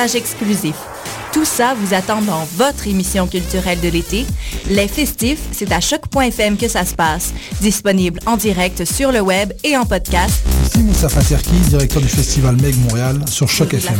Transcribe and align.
reportages 0.00 0.14
exclusifs. 0.14 0.76
Tout 1.32 1.44
ça 1.44 1.74
vous 1.74 1.94
attend 1.94 2.22
dans 2.22 2.44
votre 2.56 2.88
émission 2.88 3.26
culturelle 3.26 3.80
de 3.80 3.88
l'été. 3.88 4.26
Les 4.68 4.88
festifs, 4.88 5.40
c'est 5.52 5.70
à 5.70 5.80
choc.fm 5.80 6.56
que 6.56 6.68
ça 6.68 6.84
se 6.84 6.94
passe. 6.94 7.32
Disponible 7.60 8.18
en 8.26 8.36
direct 8.36 8.84
sur 8.84 9.12
le 9.12 9.20
web 9.20 9.52
et 9.62 9.76
en 9.76 9.84
podcast. 9.84 10.42
Ici 10.66 10.82
Moussa 10.82 11.08
Faterki, 11.08 11.54
directeur 11.68 12.02
du 12.02 12.08
festival 12.08 12.56
MEG 12.56 12.76
Montréal 12.78 13.20
sur 13.28 13.48
Choc 13.48 13.74
FM. 13.74 13.98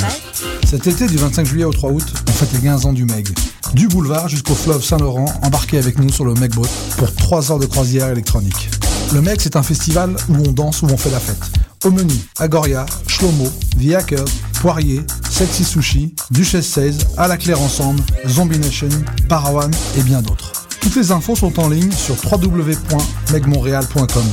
Cet 0.68 0.86
été, 0.86 1.06
du 1.06 1.16
25 1.16 1.46
juillet 1.46 1.64
au 1.64 1.72
3 1.72 1.90
août, 1.90 2.06
on 2.28 2.32
fête 2.32 2.52
les 2.52 2.60
15 2.60 2.86
ans 2.86 2.92
du 2.92 3.04
MEG. 3.04 3.28
Du 3.74 3.86
boulevard 3.86 4.28
jusqu'au 4.28 4.54
fleuve 4.54 4.82
Saint-Laurent, 4.82 5.26
embarquez 5.42 5.78
avec 5.78 5.98
nous 5.98 6.10
sur 6.10 6.24
le 6.24 6.34
MEG 6.34 6.52
Boat 6.54 6.68
pour 6.96 7.14
3 7.14 7.52
heures 7.52 7.58
de 7.58 7.66
croisière 7.66 8.08
électronique. 8.08 8.70
Le 9.12 9.20
MEG, 9.20 9.38
c'est 9.40 9.56
un 9.56 9.62
festival 9.62 10.16
où 10.28 10.36
on 10.36 10.52
danse, 10.52 10.82
où 10.82 10.86
on 10.86 10.96
fait 10.96 11.10
la 11.10 11.20
fête. 11.20 11.42
Au 11.84 11.90
menu, 11.90 12.14
Agoria, 12.38 12.84
Shlomo, 13.06 13.48
The 13.80 13.94
Hackers, 13.94 14.28
Poirier, 14.60 15.00
Sexy 15.40 15.64
Sushi, 15.64 16.14
Duchesse 16.30 16.68
16, 16.68 16.98
À 17.16 17.26
la 17.26 17.38
Claire 17.38 17.62
Ensemble, 17.62 18.02
Zombie 18.28 18.58
Nation, 18.58 18.90
Parawan 19.26 19.70
et 19.96 20.02
bien 20.02 20.20
d'autres. 20.20 20.52
Toutes 20.82 20.94
les 20.96 21.12
infos 21.12 21.34
sont 21.34 21.58
en 21.58 21.70
ligne 21.70 21.90
sur 21.92 22.14
www.megmontréal.com. 22.30 24.26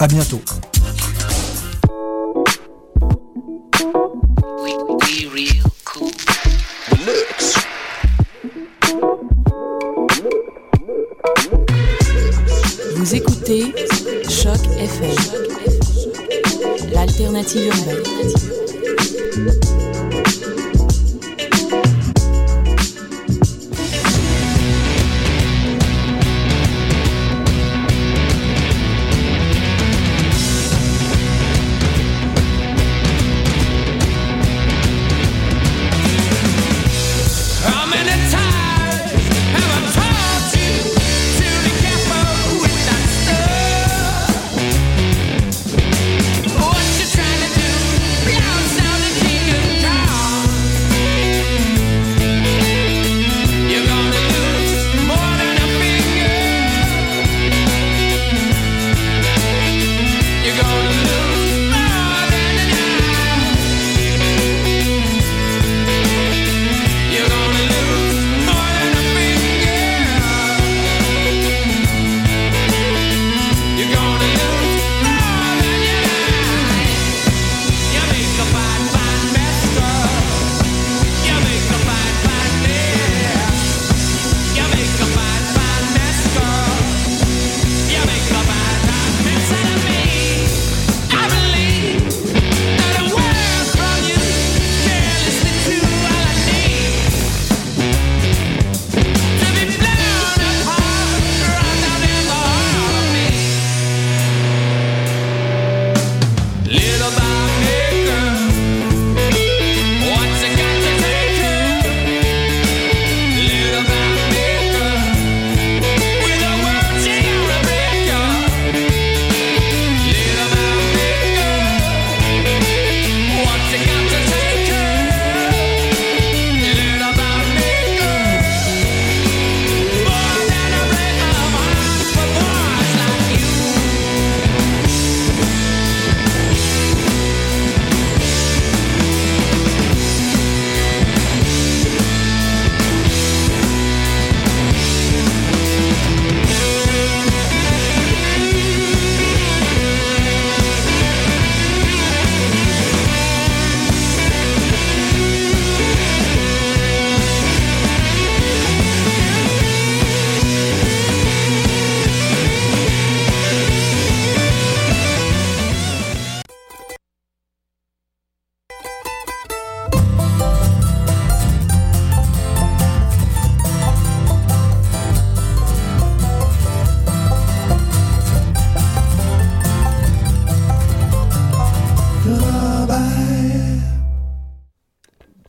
À 0.00 0.08
bientôt. 0.08 0.42
Vous 12.96 13.14
écoutez 13.14 13.72
Choc 14.28 14.58
FM, 14.76 15.14
l'alternative 16.92 17.66
urbaine. 17.68 18.31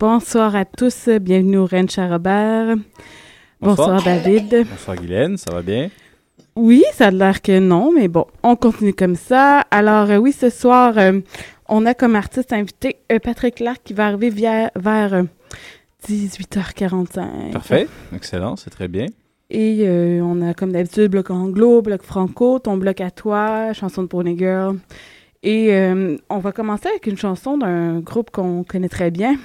Bonsoir 0.08 0.54
à 0.58 0.66
tous, 0.66 1.08
bienvenue 1.22 1.60
au 1.60 1.66
Ranch 1.66 1.98
à 1.98 2.10
Robert. 2.10 2.76
Bonsoir, 3.62 3.94
Bonsoir. 3.94 4.04
David. 4.04 4.68
Bonsoir 4.70 4.98
Guylaine, 4.98 5.38
ça 5.38 5.54
va 5.54 5.62
bien? 5.62 5.90
Oui, 6.58 6.84
ça 6.92 7.08
a 7.08 7.12
l'air 7.12 7.42
que 7.42 7.58
non, 7.58 7.90
mais 7.96 8.10
bon, 8.10 8.26
on 8.44 8.58
continue 8.58 8.94
comme 8.94 9.16
ça. 9.16 9.62
Alors 9.72 10.12
euh, 10.12 10.18
oui, 10.18 10.34
ce 10.34 10.50
soir, 10.50 10.98
euh, 10.98 11.22
on 11.70 11.86
a 11.86 11.94
comme 11.94 12.18
artiste 12.18 12.52
invité 12.52 12.98
euh, 13.14 13.20
Patrick 13.20 13.56
Clark 13.56 13.80
qui 13.82 13.94
va 13.94 14.08
arriver 14.08 14.30
via- 14.30 14.72
vers 14.76 15.24
18h45. 16.06 17.52
Parfait. 17.54 17.88
Excellent. 18.14 18.58
C'est 18.58 18.72
très 18.72 18.90
bien. 18.90 19.06
Et 19.50 19.88
on 20.22 20.42
a, 20.42 20.54
comme 20.54 20.74
d'habitude, 20.74 21.12
bloc 21.12 21.30
anglo, 21.30 21.82
bloc 21.82 22.02
franco, 22.04 22.60
ton 22.60 22.76
bloc 22.76 23.00
à 23.00 23.10
toi, 23.10 23.72
chanson 23.72 24.02
de 24.04 24.08
Pony 24.08 24.38
Girl. 24.38 24.76
Et 25.44 25.72
on 26.30 26.40
va 26.40 26.52
commencer 26.52 26.90
avec 26.90 27.08
une 27.08 27.18
chanson 27.18 27.58
d'un 27.58 28.02
groupe 28.02 28.32
qu'on 28.32 28.66
connaît 28.66 28.90
très 28.90 29.10
bien, 29.12 29.36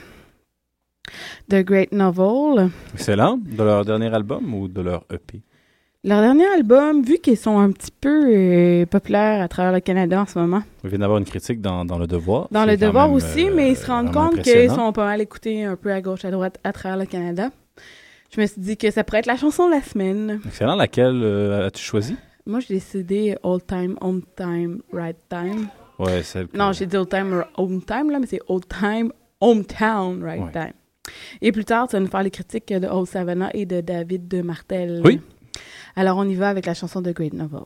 The 1.51 1.57
Great 1.65 1.93
Novel. 1.93 2.71
Excellent. 2.95 3.39
De 3.39 3.63
leur 3.63 3.85
dernier 3.85 4.13
album 4.15 4.53
ou 4.55 4.69
de 4.69 4.81
leur 4.81 5.05
EP? 5.13 5.41
Leur 6.05 6.21
dernier 6.21 6.47
album, 6.47 7.03
vu 7.03 7.19
qu'ils 7.19 7.37
sont 7.37 7.59
un 7.59 7.73
petit 7.73 7.91
peu 7.91 8.27
euh, 8.29 8.87
populaires 8.87 9.43
à 9.43 9.49
travers 9.49 9.73
le 9.73 9.81
Canada 9.81 10.21
en 10.23 10.27
ce 10.27 10.39
moment, 10.39 10.63
On 10.85 10.89
vient 10.89 11.01
d'avoir 11.01 11.19
une 11.19 11.25
critique 11.25 11.61
dans, 11.61 11.85
dans 11.85 11.99
Le 11.99 12.07
Devoir. 12.07 12.47
dans 12.53 12.65
le 12.65 12.77
devoir 12.77 13.09
même, 13.09 13.17
aussi, 13.17 13.49
euh, 13.49 13.53
mais 13.55 13.71
ils 13.73 13.77
se 13.77 13.87
rendent 13.87 14.13
compte 14.13 14.41
qu'ils 14.43 14.71
sont 14.71 14.93
pas 14.93 15.05
mal 15.07 15.21
écoutés 15.21 15.65
un 15.65 15.75
peu 15.75 15.93
à 15.93 16.01
gauche, 16.01 16.25
à 16.25 16.31
droite, 16.31 16.59
à 16.63 16.73
travers 16.73 16.99
le 16.99 17.05
Canada. 17.05 17.51
Je 18.35 18.41
me 18.41 18.47
suis 18.47 18.61
dit 18.61 18.77
que 18.77 18.91
ça 18.93 19.03
pourrait 19.03 19.19
être 19.21 19.27
la 19.27 19.37
chanson 19.37 19.67
de 19.67 19.73
la 19.75 19.83
semaine. 19.83 20.41
Excellent. 20.47 20.77
Laquelle 20.77 21.21
euh, 21.23 21.67
as-tu 21.67 21.83
choisi? 21.83 22.15
Moi, 22.47 22.61
j'ai 22.61 22.75
décidé 22.75 23.37
Old 23.43 23.67
Time, 23.67 23.97
Home 24.01 24.23
Time, 24.37 24.81
Right 24.93 25.17
Time. 25.29 25.67
Ouais, 25.99 26.23
Non, 26.55 26.73
j'ai 26.73 26.87
dit 26.87 26.97
Old 26.97 27.09
Time, 27.09 27.45
Home 27.57 27.83
Time, 27.83 28.11
là, 28.11 28.21
mais 28.21 28.27
c'est 28.27 28.41
Old 28.47 28.65
Time, 28.69 29.13
Hometown, 29.41 30.23
Right 30.23 30.43
Ouais. 30.43 30.53
Time. 30.53 30.73
Et 31.41 31.53
plus 31.53 31.65
tard, 31.65 31.89
tu 31.89 31.97
vas 31.97 32.01
nous 32.01 32.09
faire 32.09 32.23
les 32.23 32.31
critiques 32.31 32.73
de 32.73 32.87
Old 32.87 33.07
Savannah 33.07 33.51
et 33.55 33.67
de 33.67 33.81
David 33.81 34.29
de 34.29 34.43
Martel. 34.43 35.01
Oui. 35.05 35.21
Alors, 35.97 36.19
on 36.19 36.25
y 36.25 36.35
va 36.35 36.49
avec 36.49 36.67
la 36.67 36.75
chanson 36.75 37.01
de 37.01 37.13
Great 37.13 37.33
Novel. 37.33 37.63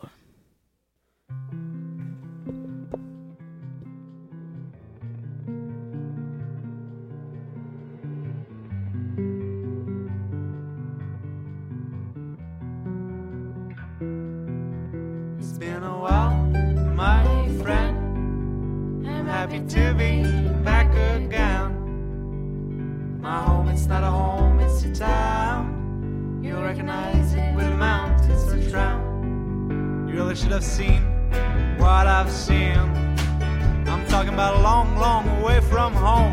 It's 15.38 15.58
been 15.58 15.82
a 15.82 15.98
while, 15.98 16.46
my 16.94 17.24
friend. 17.62 19.06
I'm 19.06 19.26
happy 19.26 19.60
to 19.60 19.94
be 19.94 20.22
back 20.64 20.88
again. 20.94 21.81
My 23.22 23.40
home, 23.40 23.68
it's 23.68 23.86
not 23.86 24.02
a 24.02 24.10
home, 24.10 24.58
it's 24.58 24.82
a 24.82 24.92
town. 24.92 26.40
You'll 26.42 26.60
recognize 26.60 27.32
it 27.34 27.54
with 27.54 27.70
the 27.70 27.76
mountains 27.76 28.44
to 28.46 28.68
drown. 28.68 30.08
You 30.08 30.16
really 30.16 30.34
should 30.34 30.50
have 30.50 30.64
seen 30.64 31.04
what 31.78 32.08
I've 32.08 32.28
seen. 32.28 32.76
I'm 33.86 34.04
talking 34.08 34.34
about 34.34 34.56
a 34.56 34.60
long, 34.60 34.96
long 34.96 35.40
way 35.40 35.60
from 35.60 35.94
home. 35.94 36.32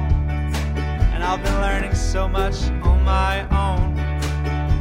And 1.14 1.24
I've 1.24 1.44
been 1.44 1.62
learning 1.62 1.94
so 1.94 2.28
much 2.28 2.56
on 2.82 3.04
my 3.04 3.42
own 3.52 3.94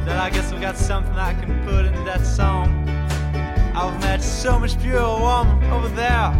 that 0.06 0.18
I 0.18 0.30
guess 0.30 0.50
I've 0.50 0.62
got 0.62 0.78
something 0.78 1.12
I 1.12 1.34
can 1.34 1.62
put 1.66 1.84
in 1.84 2.04
that 2.06 2.24
song. 2.24 2.88
I've 3.76 4.00
met 4.00 4.22
so 4.22 4.58
much 4.58 4.80
pure 4.80 5.20
woman 5.20 5.62
over 5.70 5.88
there 5.88 6.32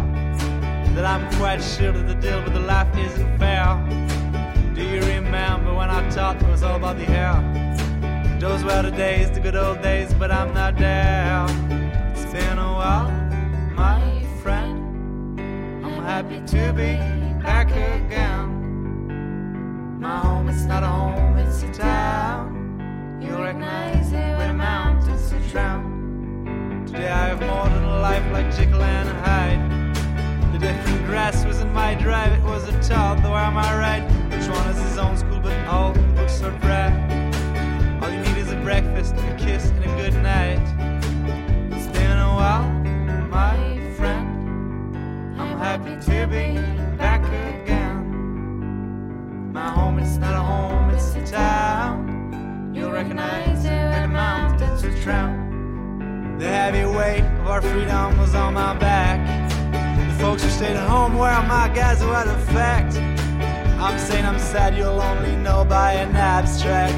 that 0.95 1.05
I'm 1.05 1.31
quite 1.35 1.61
sure 1.61 1.91
that 1.91 2.07
the 2.07 2.15
deal 2.15 2.43
with 2.43 2.53
the 2.53 2.59
life 2.59 2.87
isn't 2.97 3.37
fair. 3.37 4.08
Do 4.79 4.85
you 4.85 5.01
remember 5.01 5.73
when 5.73 5.89
I 5.89 6.09
thought 6.09 6.41
it 6.41 6.47
was 6.47 6.63
all 6.63 6.77
about 6.77 6.97
the 6.97 7.03
hair? 7.03 7.35
Those 8.39 8.63
were 8.63 8.81
the 8.81 8.91
days, 8.91 9.29
the 9.29 9.41
good 9.41 9.57
old 9.57 9.81
days, 9.81 10.13
but 10.13 10.31
I'm 10.31 10.53
not 10.53 10.77
there. 10.77 11.45
It's 12.13 12.23
been 12.31 12.57
a 12.57 12.73
while, 12.79 13.11
my 13.75 14.23
friend. 14.41 15.37
I'm 15.83 16.01
happy 16.01 16.39
to 16.53 16.71
be 16.71 16.95
back 17.43 17.71
again. 17.71 18.47
My 19.99 20.17
home, 20.19 20.47
is 20.47 20.65
not 20.65 20.83
a 20.83 20.87
home, 20.87 21.37
it's 21.39 21.61
a 21.61 21.73
town. 21.73 23.19
You'll 23.21 23.41
recognize 23.41 24.13
it 24.13 24.37
with 24.37 24.47
the 24.47 24.53
mountains 24.53 25.51
drown. 25.51 26.85
Today 26.87 27.09
I 27.09 27.27
have 27.27 27.41
more 27.41 27.67
than 27.67 27.83
a 27.83 27.99
life 27.99 28.31
like 28.31 28.49
Jekyll 28.55 28.81
and 28.81 29.09
Hyde. 29.09 29.88
Different 30.59 31.05
grass 31.05 31.45
was 31.45 31.61
in 31.61 31.71
my 31.71 31.95
drive, 31.95 32.33
it 32.33 32.43
was 32.43 32.67
a 32.67 32.73
child, 32.85 33.23
though 33.23 33.33
am 33.33 33.55
I 33.57 33.77
right? 33.77 34.03
Each 34.27 34.49
one 34.49 34.61
has 34.65 34.77
his 34.77 34.97
own 34.97 35.15
school, 35.15 35.39
but 35.39 35.57
all 35.67 35.93
the 35.93 36.01
books 36.17 36.41
are 36.41 36.51
dry. 36.59 36.91
All 38.01 38.11
you 38.11 38.19
need 38.19 38.37
is 38.37 38.51
a 38.51 38.57
breakfast, 38.57 39.15
a 39.15 39.35
kiss, 39.37 39.69
and 39.69 39.85
a 39.85 39.95
good 39.95 40.13
night. 40.15 40.59
It's 41.71 41.87
been 41.97 42.17
a 42.17 42.33
while, 42.35 42.67
my 43.29 43.79
friend. 43.95 44.27
I'm 45.39 45.57
happy 45.57 45.95
to 46.11 46.27
be 46.27 46.59
back 46.97 47.23
again. 47.23 48.03
My 49.53 49.69
home, 49.69 49.97
it's 49.99 50.17
not 50.17 50.33
a 50.35 50.43
home, 50.43 50.89
it's 50.89 51.15
a 51.15 51.25
town. 51.25 52.73
You'll 52.75 52.91
recognize 52.91 53.63
it 53.63 53.69
when 53.69 54.01
the 54.01 54.07
mountains 54.09 54.83
are 54.83 55.03
drown. 55.03 56.37
The 56.37 56.47
heavy 56.49 56.83
weight 56.83 57.23
of 57.39 57.47
our 57.47 57.61
freedom 57.61 58.17
was 58.17 58.35
on 58.35 58.55
my 58.55 58.73
back. 58.77 58.88
Stayed 60.59 60.75
home 60.75 61.13
were 61.13 61.41
my 61.47 61.71
guys 61.73 62.01
had 62.01 62.27
a 62.27 62.37
fact. 62.47 62.97
I'm 63.79 63.97
saying 63.97 64.25
I'm 64.25 64.37
sad, 64.37 64.75
you'll 64.75 64.99
only 64.99 65.37
know 65.37 65.63
by 65.63 65.93
an 65.93 66.13
abstract. 66.13 66.93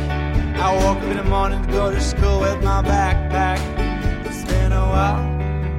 I 0.59 0.73
woke 0.83 0.97
up 0.97 1.03
in 1.03 1.17
the 1.17 1.23
morning 1.23 1.61
to 1.67 1.71
go 1.71 1.91
to 1.91 2.01
school 2.01 2.39
with 2.39 2.63
my 2.63 2.81
backpack. 2.81 3.59
It's 4.25 4.43
been 4.45 4.71
a 4.71 4.87
while, 4.93 5.21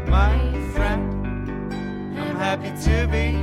my 0.07 0.39
friend. 0.75 1.11
I'm 2.17 2.37
happy 2.37 2.71
to 2.85 3.09
be 3.09 3.42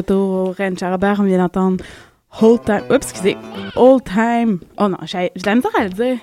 retour 0.00 0.18
au 0.18 0.44
Ranch 0.52 0.82
on 1.18 1.24
vient 1.24 1.38
d'entendre 1.38 1.84
Old 2.40 2.64
Time. 2.64 2.82
Oups, 2.90 3.06
excusez. 3.10 3.36
Old 3.76 4.04
Time. 4.04 4.58
Oh 4.78 4.88
non, 4.88 4.98
j'ai 5.04 5.32
de 5.36 5.46
la 5.46 5.54
misère 5.54 5.70
à 5.78 5.84
le 5.84 5.90
dire. 5.90 6.18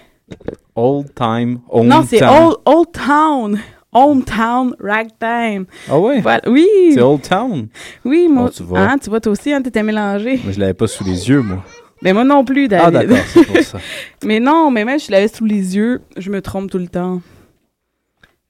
Old 0.76 1.14
Time, 1.16 1.60
Home 1.70 1.88
non, 1.88 2.04
c'est 2.08 2.20
Town. 2.20 2.46
Old, 2.48 2.56
old 2.66 2.92
Town. 2.92 3.60
Hometown 3.94 4.76
Ragtime. 4.80 5.66
Ah 5.90 5.98
ouais? 5.98 6.20
Voilà. 6.20 6.42
Oui. 6.48 6.68
C'est 6.94 7.02
Old 7.02 7.22
Town. 7.22 7.68
Oui, 8.06 8.28
moi. 8.30 8.46
Oh, 8.48 8.52
tu 8.54 8.62
vois. 8.62 8.80
Hein, 8.80 8.98
tu 9.02 9.10
vois, 9.10 9.20
toi 9.22 9.32
aussi, 9.32 9.52
hein, 9.52 9.62
t'étais 9.62 9.82
mélangé. 9.82 10.40
Moi, 10.44 10.52
je 10.52 10.60
l'avais 10.60 10.74
pas 10.74 10.88
sous 10.88 11.04
les 11.04 11.30
yeux, 11.30 11.42
moi. 11.42 11.64
Mais 12.04 12.14
moi 12.14 12.24
non 12.24 12.46
plus, 12.46 12.66
Ah, 12.66 12.92
David. 12.92 13.10
d'accord, 13.10 13.26
c'est 13.30 13.44
pour 13.46 13.58
ça. 13.58 13.80
mais 14.24 14.40
non, 14.40 14.70
mais 14.70 14.86
même 14.86 15.00
si 15.00 15.08
je 15.08 15.12
l'avais 15.14 15.30
sous 15.30 15.46
les 15.46 15.76
yeux, 15.76 16.02
je 16.16 16.30
me 16.30 16.42
trompe 16.42 16.70
tout 16.70 16.78
le 16.78 16.88
temps. 16.90 17.22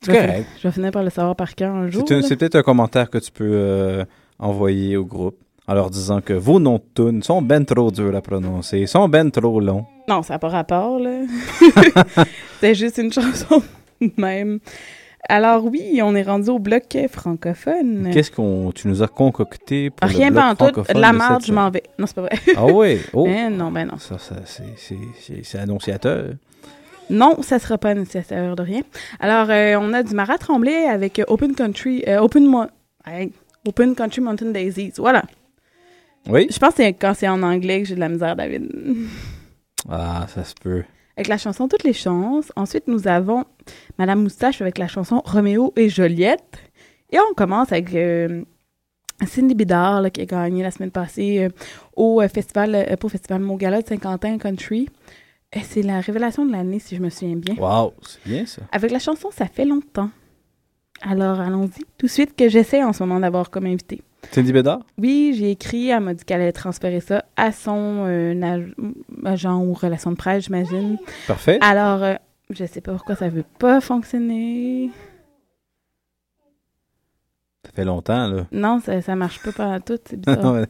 C'est 0.02 0.12
correct. 0.12 0.48
Je 0.62 0.68
vais 0.68 0.74
finir 0.74 0.92
par 0.92 1.04
le 1.04 1.10
savoir 1.10 1.36
par 1.36 1.56
cœur 1.56 1.74
un 1.74 1.90
jour. 1.90 2.04
C'est 2.08 2.36
peut-être 2.36 2.56
un 2.56 2.64
commentaire 2.64 3.10
que 3.10 3.18
tu 3.20 3.32
peux 3.32 3.50
euh, 3.50 4.06
envoyer 4.40 4.98
au 4.98 5.06
groupe 5.06 5.38
en 5.68 5.74
leur 5.74 5.90
disant 5.90 6.22
que 6.22 6.34
vos 6.34 6.60
noms 6.60 6.78
de 6.96 7.04
tunes 7.10 7.24
sont 7.24 7.42
ben 7.42 7.66
trop 7.66 7.92
durs 7.92 8.16
à 8.16 8.22
prononcer, 8.22 8.86
sont 8.86 9.10
ben 9.10 9.30
trop 9.32 9.60
longs. 9.60 9.86
Non, 10.08 10.22
ça 10.24 10.36
n'a 10.36 10.40
pas 10.40 10.48
rapport, 10.50 11.00
là. 11.00 11.22
C'était 12.56 12.76
juste 12.76 12.98
une 12.98 13.12
chanson 13.12 13.62
même. 14.18 14.60
Alors 15.30 15.66
oui, 15.66 16.00
on 16.02 16.16
est 16.16 16.24
rendu 16.24 16.50
au 16.50 16.60
bloc 16.60 16.84
francophone. 17.10 18.10
Qu'est-ce 18.14 18.32
qu'on 18.32 18.72
tu 18.74 18.88
nous 18.88 19.04
as 19.04 19.08
concocté 19.08 19.90
pour 19.90 20.08
Rien 20.08 20.30
le 20.30 20.36
pas 20.36 20.54
bloc 20.56 20.78
en 20.78 20.84
tout. 20.84 20.94
La 20.98 21.12
de 21.12 21.18
marde, 21.18 21.44
je 21.46 21.52
m'en 21.54 21.70
vais. 21.70 21.84
Non, 22.00 22.06
c'est 22.08 22.16
pas 22.16 22.22
vrai. 22.22 22.38
Ah 22.56 22.66
oui, 22.66 23.00
oh. 23.14 23.26
Ben 23.26 23.50
non, 23.58 23.72
ben 23.72 23.86
non. 23.88 23.98
Ça, 23.98 24.18
ça 24.18 24.36
c'est- 24.46 24.64
c'est- 24.78 24.96
c'est 25.20 25.44
c'est 25.44 25.58
annonciateur. 25.60 26.30
Non, 27.10 27.38
ça 27.42 27.60
sera 27.60 27.78
pas 27.78 27.94
nécessaire 27.94 28.56
de 28.56 28.62
rien. 28.64 28.82
Alors, 29.20 29.48
euh, 29.50 29.76
on 29.82 29.94
a 29.94 30.04
du 30.04 30.14
Marat 30.14 30.38
Tremblay 30.38 30.86
avec 30.86 31.22
Open 31.28 31.56
Country, 31.56 32.04
euh, 32.08 32.20
Open, 32.20 32.46
Mo- 32.46 32.66
hey, 33.06 33.32
Open 33.68 33.96
Country 33.96 34.22
Mountain 34.22 34.52
Daisies. 34.52 34.94
Voilà. 34.98 35.24
Oui. 36.30 36.48
Je 36.50 36.58
pense 36.58 36.72
que 36.72 36.84
c'est 36.84 36.94
quand 36.94 37.14
c'est 37.14 37.28
en 37.28 37.44
anglais 37.44 37.82
que 37.82 37.88
j'ai 37.88 37.96
de 37.96 38.00
la 38.00 38.10
misère, 38.10 38.36
David. 38.36 38.70
Ah, 39.90 40.26
ça 40.34 40.44
se 40.44 40.54
peut. 40.56 40.84
Avec 41.16 41.28
la 41.28 41.38
chanson 41.38 41.68
Toutes 41.68 41.84
les 41.84 41.94
chances. 41.94 42.52
Ensuite, 42.56 42.88
nous 42.88 43.08
avons 43.08 43.46
Madame 43.98 44.22
Moustache 44.24 44.62
avec 44.62 44.78
la 44.78 44.88
chanson 44.88 45.22
Roméo 45.26 45.74
et 45.76 45.90
Joliette. 45.90 46.60
Et 47.12 47.18
on 47.20 47.34
commence 47.34 47.72
avec 47.72 47.94
euh, 47.94 48.44
Cindy 49.26 49.56
Bidard, 49.56 50.02
là, 50.02 50.10
qui 50.10 50.22
a 50.22 50.26
gagné 50.26 50.64
la 50.64 50.72
semaine 50.72 50.92
passée 50.92 51.46
euh, 51.46 51.50
au 51.96 52.22
euh, 52.22 52.28
festival, 52.28 52.98
au 53.02 53.10
festival 53.10 53.42
Mont-Gala 53.42 53.82
de 53.82 53.88
Saint-Quentin 53.88 54.38
Country. 54.38 54.90
C'est 55.64 55.82
la 55.82 56.02
révélation 56.02 56.46
de 56.46 56.52
l'année, 56.52 56.80
si 56.80 56.96
je 56.96 57.02
me 57.02 57.10
souviens 57.10 57.38
bien. 57.38 57.56
Wow, 57.56 57.94
c'est 58.02 58.30
bien 58.30 58.46
ça. 58.46 58.64
Avec 58.72 58.92
la 58.92 59.00
chanson 59.00 59.30
Ça 59.32 59.48
fait 59.48 59.66
longtemps. 59.66 60.10
Alors, 61.02 61.40
allons-y. 61.40 61.84
Tout 61.98 62.06
de 62.08 62.12
suite 62.12 62.36
que 62.36 62.50
j'essaie 62.50 62.84
en 62.84 62.94
ce 62.94 63.04
moment 63.04 63.20
d'avoir 63.20 63.50
comme 63.50 63.66
invité. 63.66 64.02
Cindy 64.32 64.52
Bédard? 64.52 64.80
Oui, 64.98 65.36
j'ai 65.38 65.52
écrit, 65.52 65.90
elle 65.90 66.02
m'a 66.02 66.14
dit 66.14 66.26
qu'elle 66.26 66.42
allait 66.42 66.52
transférer 66.52 67.00
ça 67.00 67.24
à 67.36 67.52
son 67.52 68.04
euh, 68.08 68.42
ag- 68.42 68.74
agent 69.26 69.64
ou 69.64 69.74
relation 69.74 70.12
de 70.12 70.16
presse, 70.18 70.46
j'imagine. 70.46 70.98
Parfait. 71.28 71.60
Alors, 71.62 72.04
euh, 72.04 72.16
je 72.50 72.66
sais 72.66 72.82
pas 72.82 72.92
pourquoi 72.94 73.16
ça 73.16 73.30
veut 73.30 73.46
pas 73.60 73.80
fonctionner. 73.80 74.90
Fait 77.78 77.86
longtemps, 77.86 78.28
là. 78.28 78.48
Non, 78.52 78.80
ça, 78.84 79.04
ça 79.04 79.16
marche 79.16 79.40
pas 79.44 79.52
par 79.52 79.84
tout, 79.84 80.00
c'est 80.04 80.20
bizarre. 80.26 80.66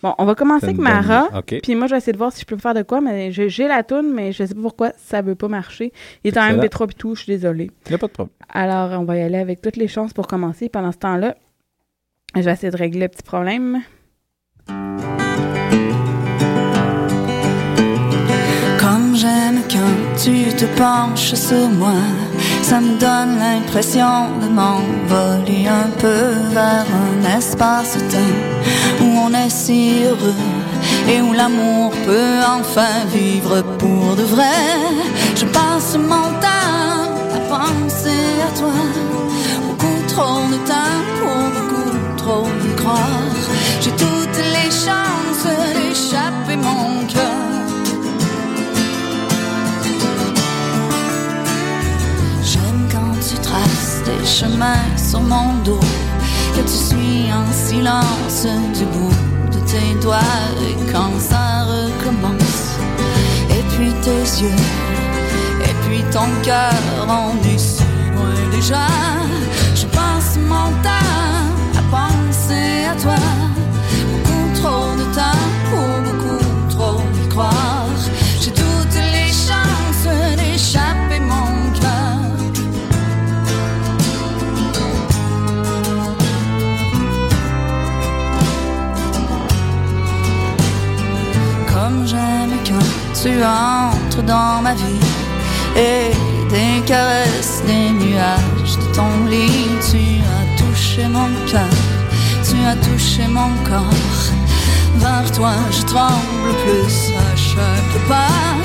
Bon, 0.00 0.14
on 0.16 0.24
va 0.24 0.36
commencer 0.36 0.66
avec 0.66 0.78
Mara. 0.78 1.28
Puis 1.60 1.74
moi, 1.74 1.88
je 1.88 1.90
vais 1.94 1.98
essayer 1.98 2.12
de 2.12 2.18
voir 2.18 2.30
si 2.32 2.40
je 2.42 2.46
peux 2.46 2.56
faire 2.56 2.72
de 2.72 2.82
quoi, 2.82 3.00
mais 3.00 3.32
j'ai 3.32 3.66
la 3.66 3.82
toune, 3.82 4.12
mais 4.14 4.30
je 4.30 4.44
sais 4.44 4.54
pas 4.54 4.60
pourquoi 4.62 4.92
ça 4.96 5.22
veut 5.22 5.34
pas 5.34 5.48
marcher. 5.48 5.92
Il 6.22 6.28
est 6.32 6.38
en 6.38 6.44
Excellent. 6.46 6.62
MP3 6.62 6.90
et 6.90 6.94
tout, 6.94 7.14
je 7.16 7.22
suis 7.24 7.32
désolée. 7.32 7.72
Il 7.86 7.88
n'y 7.88 7.94
a 7.96 7.98
pas 7.98 8.06
de 8.06 8.12
problème. 8.12 8.36
Alors, 8.48 9.00
on 9.00 9.02
va 9.04 9.16
y 9.16 9.22
aller 9.22 9.38
avec 9.38 9.60
toutes 9.60 9.74
les 9.76 9.88
chances 9.88 10.12
pour 10.12 10.28
commencer. 10.28 10.68
Pendant 10.68 10.92
ce 10.92 10.98
temps-là, 10.98 11.34
je 12.36 12.42
vais 12.42 12.52
essayer 12.52 12.70
de 12.70 12.76
régler 12.76 13.00
le 13.00 13.08
petit 13.08 13.24
problème. 13.24 13.80
Comme 18.78 19.16
j'aime 19.16 19.62
quand 19.68 20.16
tu 20.16 20.54
te 20.56 20.64
penches 20.78 21.34
sur 21.34 21.68
moi, 21.70 21.94
ça 22.62 22.80
me 22.80 22.98
donne 22.98 23.38
l'impression 23.38 24.28
de 24.40 24.48
m'envoler 24.48 25.66
un 25.66 25.90
peu 25.98 26.24
vers 26.52 26.86
un 27.04 27.36
espace-temps 27.38 28.36
où 29.00 29.04
on 29.04 29.34
est 29.34 29.50
si 29.50 30.04
heureux 30.04 30.34
et 31.08 31.20
où 31.20 31.32
l'amour 31.32 31.92
peut 32.06 32.38
enfin 32.46 33.04
vivre 33.12 33.62
pour 33.78 34.16
de 34.16 34.22
vrai. 34.22 34.60
Je 35.34 35.44
passe 35.46 35.96
mon 35.96 36.28
temps 36.40 36.51
chemins 54.24 54.96
sur 54.96 55.20
mon 55.20 55.54
dos, 55.64 55.80
que 56.54 56.60
tu 56.60 56.68
suis 56.68 57.32
en 57.32 57.46
silence 57.52 58.46
du 58.76 58.84
bout 58.86 59.14
de 59.50 59.58
tes 59.66 60.00
doigts 60.00 60.18
et 60.68 60.92
quand 60.92 61.12
ça 61.18 61.64
recommence. 61.64 62.76
Et 63.50 63.62
puis 63.74 63.92
tes 64.02 64.42
yeux, 64.42 64.62
et 65.64 65.74
puis 65.86 66.02
ton 66.12 66.28
cœur, 66.42 66.72
on 67.08 67.36
est 67.48 67.58
si 67.58 67.82
loin 68.14 68.50
déjà. 68.50 68.86
Tu 93.22 93.30
entres 93.44 94.22
dans 94.24 94.60
ma 94.62 94.74
vie 94.74 95.06
et 95.76 96.10
des 96.50 96.84
caresses, 96.84 97.62
des 97.64 97.90
nuages 98.04 98.76
de 98.78 98.94
ton 98.96 99.26
lit, 99.30 99.68
tu 99.90 100.02
as 100.34 100.46
touché 100.58 101.06
mon 101.06 101.30
cœur, 101.46 101.76
tu 102.44 102.56
as 102.66 102.74
touché 102.86 103.28
mon 103.28 103.50
corps. 103.68 104.24
Vers 104.96 105.30
toi, 105.32 105.52
je 105.70 105.82
tremble 105.86 106.52
plus 106.64 107.12
à 107.16 107.36
chaque 107.36 108.08
pas. 108.08 108.56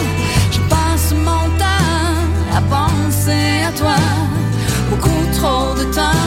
Je 0.51 0.59
passe 0.71 1.13
mon 1.13 1.45
temps 1.61 2.57
à 2.57 2.61
penser 2.61 3.63
à 3.67 3.71
toi. 3.71 3.97
Beaucoup 4.89 5.23
trop 5.39 5.75
de 5.75 5.83
temps 5.93 6.25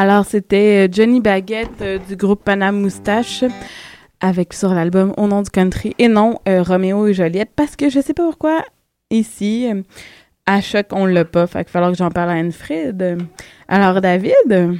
Alors, 0.00 0.24
c'était 0.24 0.86
euh, 0.86 0.88
Johnny 0.92 1.20
Baguette 1.20 1.82
euh, 1.82 1.98
du 1.98 2.14
groupe 2.14 2.44
Panam 2.44 2.80
Moustache 2.80 3.42
avec 4.20 4.52
sur 4.52 4.72
l'album 4.72 5.12
Au 5.16 5.26
nom 5.26 5.42
du 5.42 5.50
country 5.50 5.96
et 5.98 6.06
non 6.06 6.38
euh, 6.48 6.62
Roméo 6.62 7.08
et 7.08 7.14
Joliette 7.14 7.50
parce 7.56 7.74
que 7.74 7.90
je 7.90 7.98
sais 7.98 8.14
pas 8.14 8.22
pourquoi 8.22 8.62
ici 9.10 9.68
euh, 9.68 9.82
à 10.46 10.60
choc 10.60 10.86
on 10.92 11.04
l'a 11.04 11.24
pas. 11.24 11.48
Fait 11.48 11.64
qu'il 11.64 11.70
va 11.70 11.72
falloir 11.72 11.90
que 11.90 11.98
j'en 11.98 12.10
parle 12.10 12.30
à 12.30 12.34
Anne-Frid. 12.34 13.18
Alors, 13.66 14.00
David, 14.00 14.78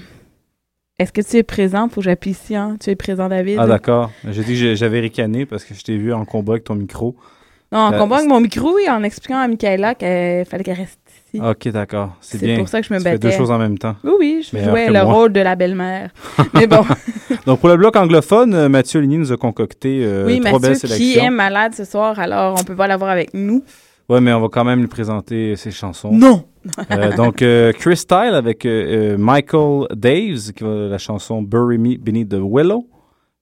est-ce 1.01 1.11
que 1.11 1.21
tu 1.21 1.39
es 1.39 1.43
présent? 1.43 1.89
Faut 1.89 2.01
que 2.01 2.05
j'appuie 2.05 2.31
ici, 2.31 2.55
hein? 2.55 2.77
Tu 2.79 2.91
es 2.91 2.95
présent, 2.95 3.29
David? 3.29 3.59
Ah, 3.59 3.67
d'accord. 3.67 4.13
J'ai 4.25 4.45
dit 4.45 4.53
que 4.53 4.77
j'avais 4.77 5.01
ricané 5.01 5.47
parce 5.47 5.65
que 5.65 5.75
je 5.75 5.83
t'ai 5.83 5.97
vu 5.97 6.13
en 6.13 6.25
combat 6.25 6.53
avec 6.53 6.65
ton 6.65 6.77
micro. 6.77 7.17
Non, 7.73 7.81
en 7.81 7.99
combat 7.99 8.19
avec 8.19 8.29
mon 8.29 8.41
micro, 8.41 8.73
oui, 8.73 8.89
en 8.89 9.03
expliquant 9.03 9.41
à 9.41 9.49
Michaela 9.49 9.97
qu'il 9.97 10.45
fallait 10.49 10.63
qu'elle 10.63 10.77
reste 10.77 11.01
Ok, 11.35 11.69
d'accord. 11.69 12.17
C'est 12.21 12.39
C'est 12.39 12.47
bien. 12.47 12.59
pour 12.59 12.69
ça 12.69 12.81
que 12.81 12.87
je 12.87 12.93
me 12.95 12.99
Tu 12.99 13.05
fais 13.05 13.19
deux 13.19 13.29
battais. 13.29 13.37
choses 13.37 13.51
en 13.51 13.59
même 13.59 13.77
temps. 13.79 13.97
Oui, 14.03 14.13
oui, 14.19 14.49
je 14.51 14.59
jouais 14.59 14.87
le 14.87 14.93
moi. 14.93 15.03
rôle 15.13 15.33
de 15.33 15.41
la 15.41 15.57
belle-mère. 15.57 16.11
Mais 16.55 16.67
bon, 16.67 16.83
Donc, 17.47 17.61
pour 17.61 17.69
le 17.69 17.77
bloc 17.77 17.97
anglophone, 17.97 18.55
euh, 18.55 18.69
Mathieu 18.69 19.01
Ligny 19.01 19.19
nous 19.19 19.33
a 19.33 19.37
concocté 19.37 20.01
euh, 20.05 20.25
oui, 20.27 20.41
trois 20.41 20.59
belles 20.59 20.71
Mathieu 20.73 20.89
qui 20.89 20.95
sélections. 20.95 21.25
est 21.25 21.31
malade 21.31 21.75
ce 21.75 21.85
soir, 21.85 22.19
alors 22.19 22.57
on 22.59 22.65
peut 22.65 22.75
pas 22.77 22.87
l'avoir 22.87 23.11
avec 23.11 23.35
nous. 23.35 23.63
Ouais, 24.09 24.21
mais 24.23 24.33
on 24.33 24.41
va 24.41 24.49
quand 24.49 24.65
même 24.65 24.81
lui 24.81 24.87
présenter 24.89 25.55
ses 25.57 25.71
chansons. 25.71 26.11
Non! 26.13 26.45
Euh, 26.91 27.15
donc, 27.15 27.43
euh, 27.43 27.73
Chris 27.73 27.99
Style 27.99 28.33
avec 28.35 28.67
Michael 28.67 29.87
Daves, 29.95 30.53
qui 30.55 30.65
va 30.65 30.89
la 30.89 30.99
chanson 30.99 31.43
Bury 31.43 31.77
Me 31.77 31.97
Beneath 31.99 32.31
the 32.31 32.41
Willow. 32.41 32.87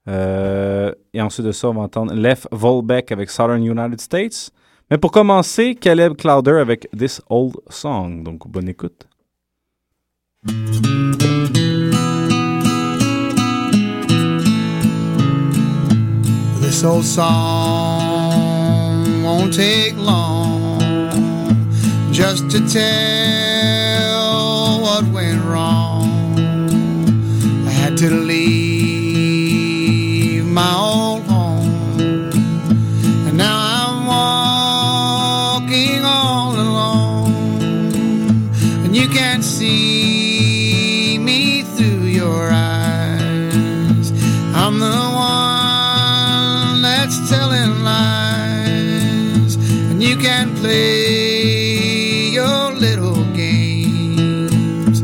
Et 0.08 1.20
ensuite 1.20 1.46
de 1.46 1.52
ça, 1.52 1.68
on 1.68 1.74
va 1.74 1.82
entendre 1.82 2.14
Left 2.14 2.48
Volbeck 2.52 3.12
avec 3.12 3.30
Southern 3.30 3.62
United 3.64 4.00
States. 4.00 4.50
Mais 4.90 4.98
pour 4.98 5.10
commencer, 5.10 5.74
Caleb 5.74 6.16
Clowder 6.16 6.58
avec 6.60 6.88
This 6.96 7.20
Old 7.28 7.56
Song. 7.68 8.22
Donc, 8.22 8.46
bonne 8.46 8.68
écoute. 8.68 9.08
This 16.60 16.84
old 16.84 17.04
song 17.04 17.24
won't 19.24 19.52
take 19.52 19.96
long 19.96 20.78
just 22.12 22.48
to 22.50 22.60
tell 22.68 24.02
what 24.82 25.04
went 25.12 25.42
wrong. 25.44 25.85
You 39.06 39.12
can't 39.12 39.44
see 39.44 41.18
me 41.18 41.62
through 41.62 42.06
your 42.06 42.50
eyes. 42.50 44.10
I'm 44.52 44.80
the 44.80 44.88
one 44.88 46.82
that's 46.82 47.30
telling 47.30 47.84
lies, 47.84 49.54
and 49.90 50.02
you 50.02 50.16
can 50.16 50.56
play 50.56 52.30
your 52.30 52.72
little 52.72 53.22
games, 53.32 55.02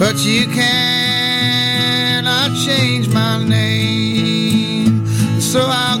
but 0.00 0.24
you 0.24 0.48
cannot 0.48 2.50
change 2.66 3.08
my 3.10 3.38
name. 3.44 5.06
So 5.40 5.60
I'll 5.60 5.93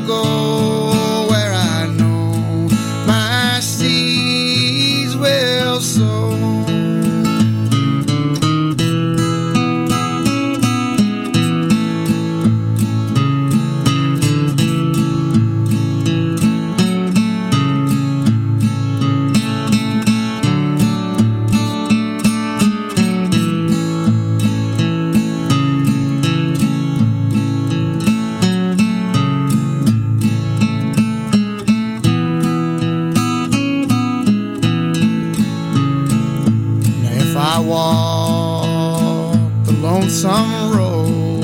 lonesome 40.04 40.70
road 40.76 41.40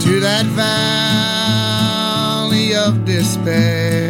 to 0.00 0.18
that 0.20 0.46
valley 2.46 2.74
of 2.74 3.04
despair. 3.04 4.07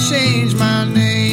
Change 0.00 0.54
my 0.56 0.84
name, 0.84 1.23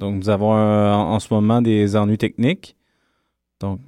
Donc, 0.00 0.16
nous 0.16 0.30
avons 0.30 0.56
euh, 0.56 0.92
en, 0.92 1.20
ce 1.20 1.32
moment 1.32 1.60
des 1.60 1.94
ennuis 1.94 2.16
techniques. 2.16 2.74
Donc, 3.60 3.80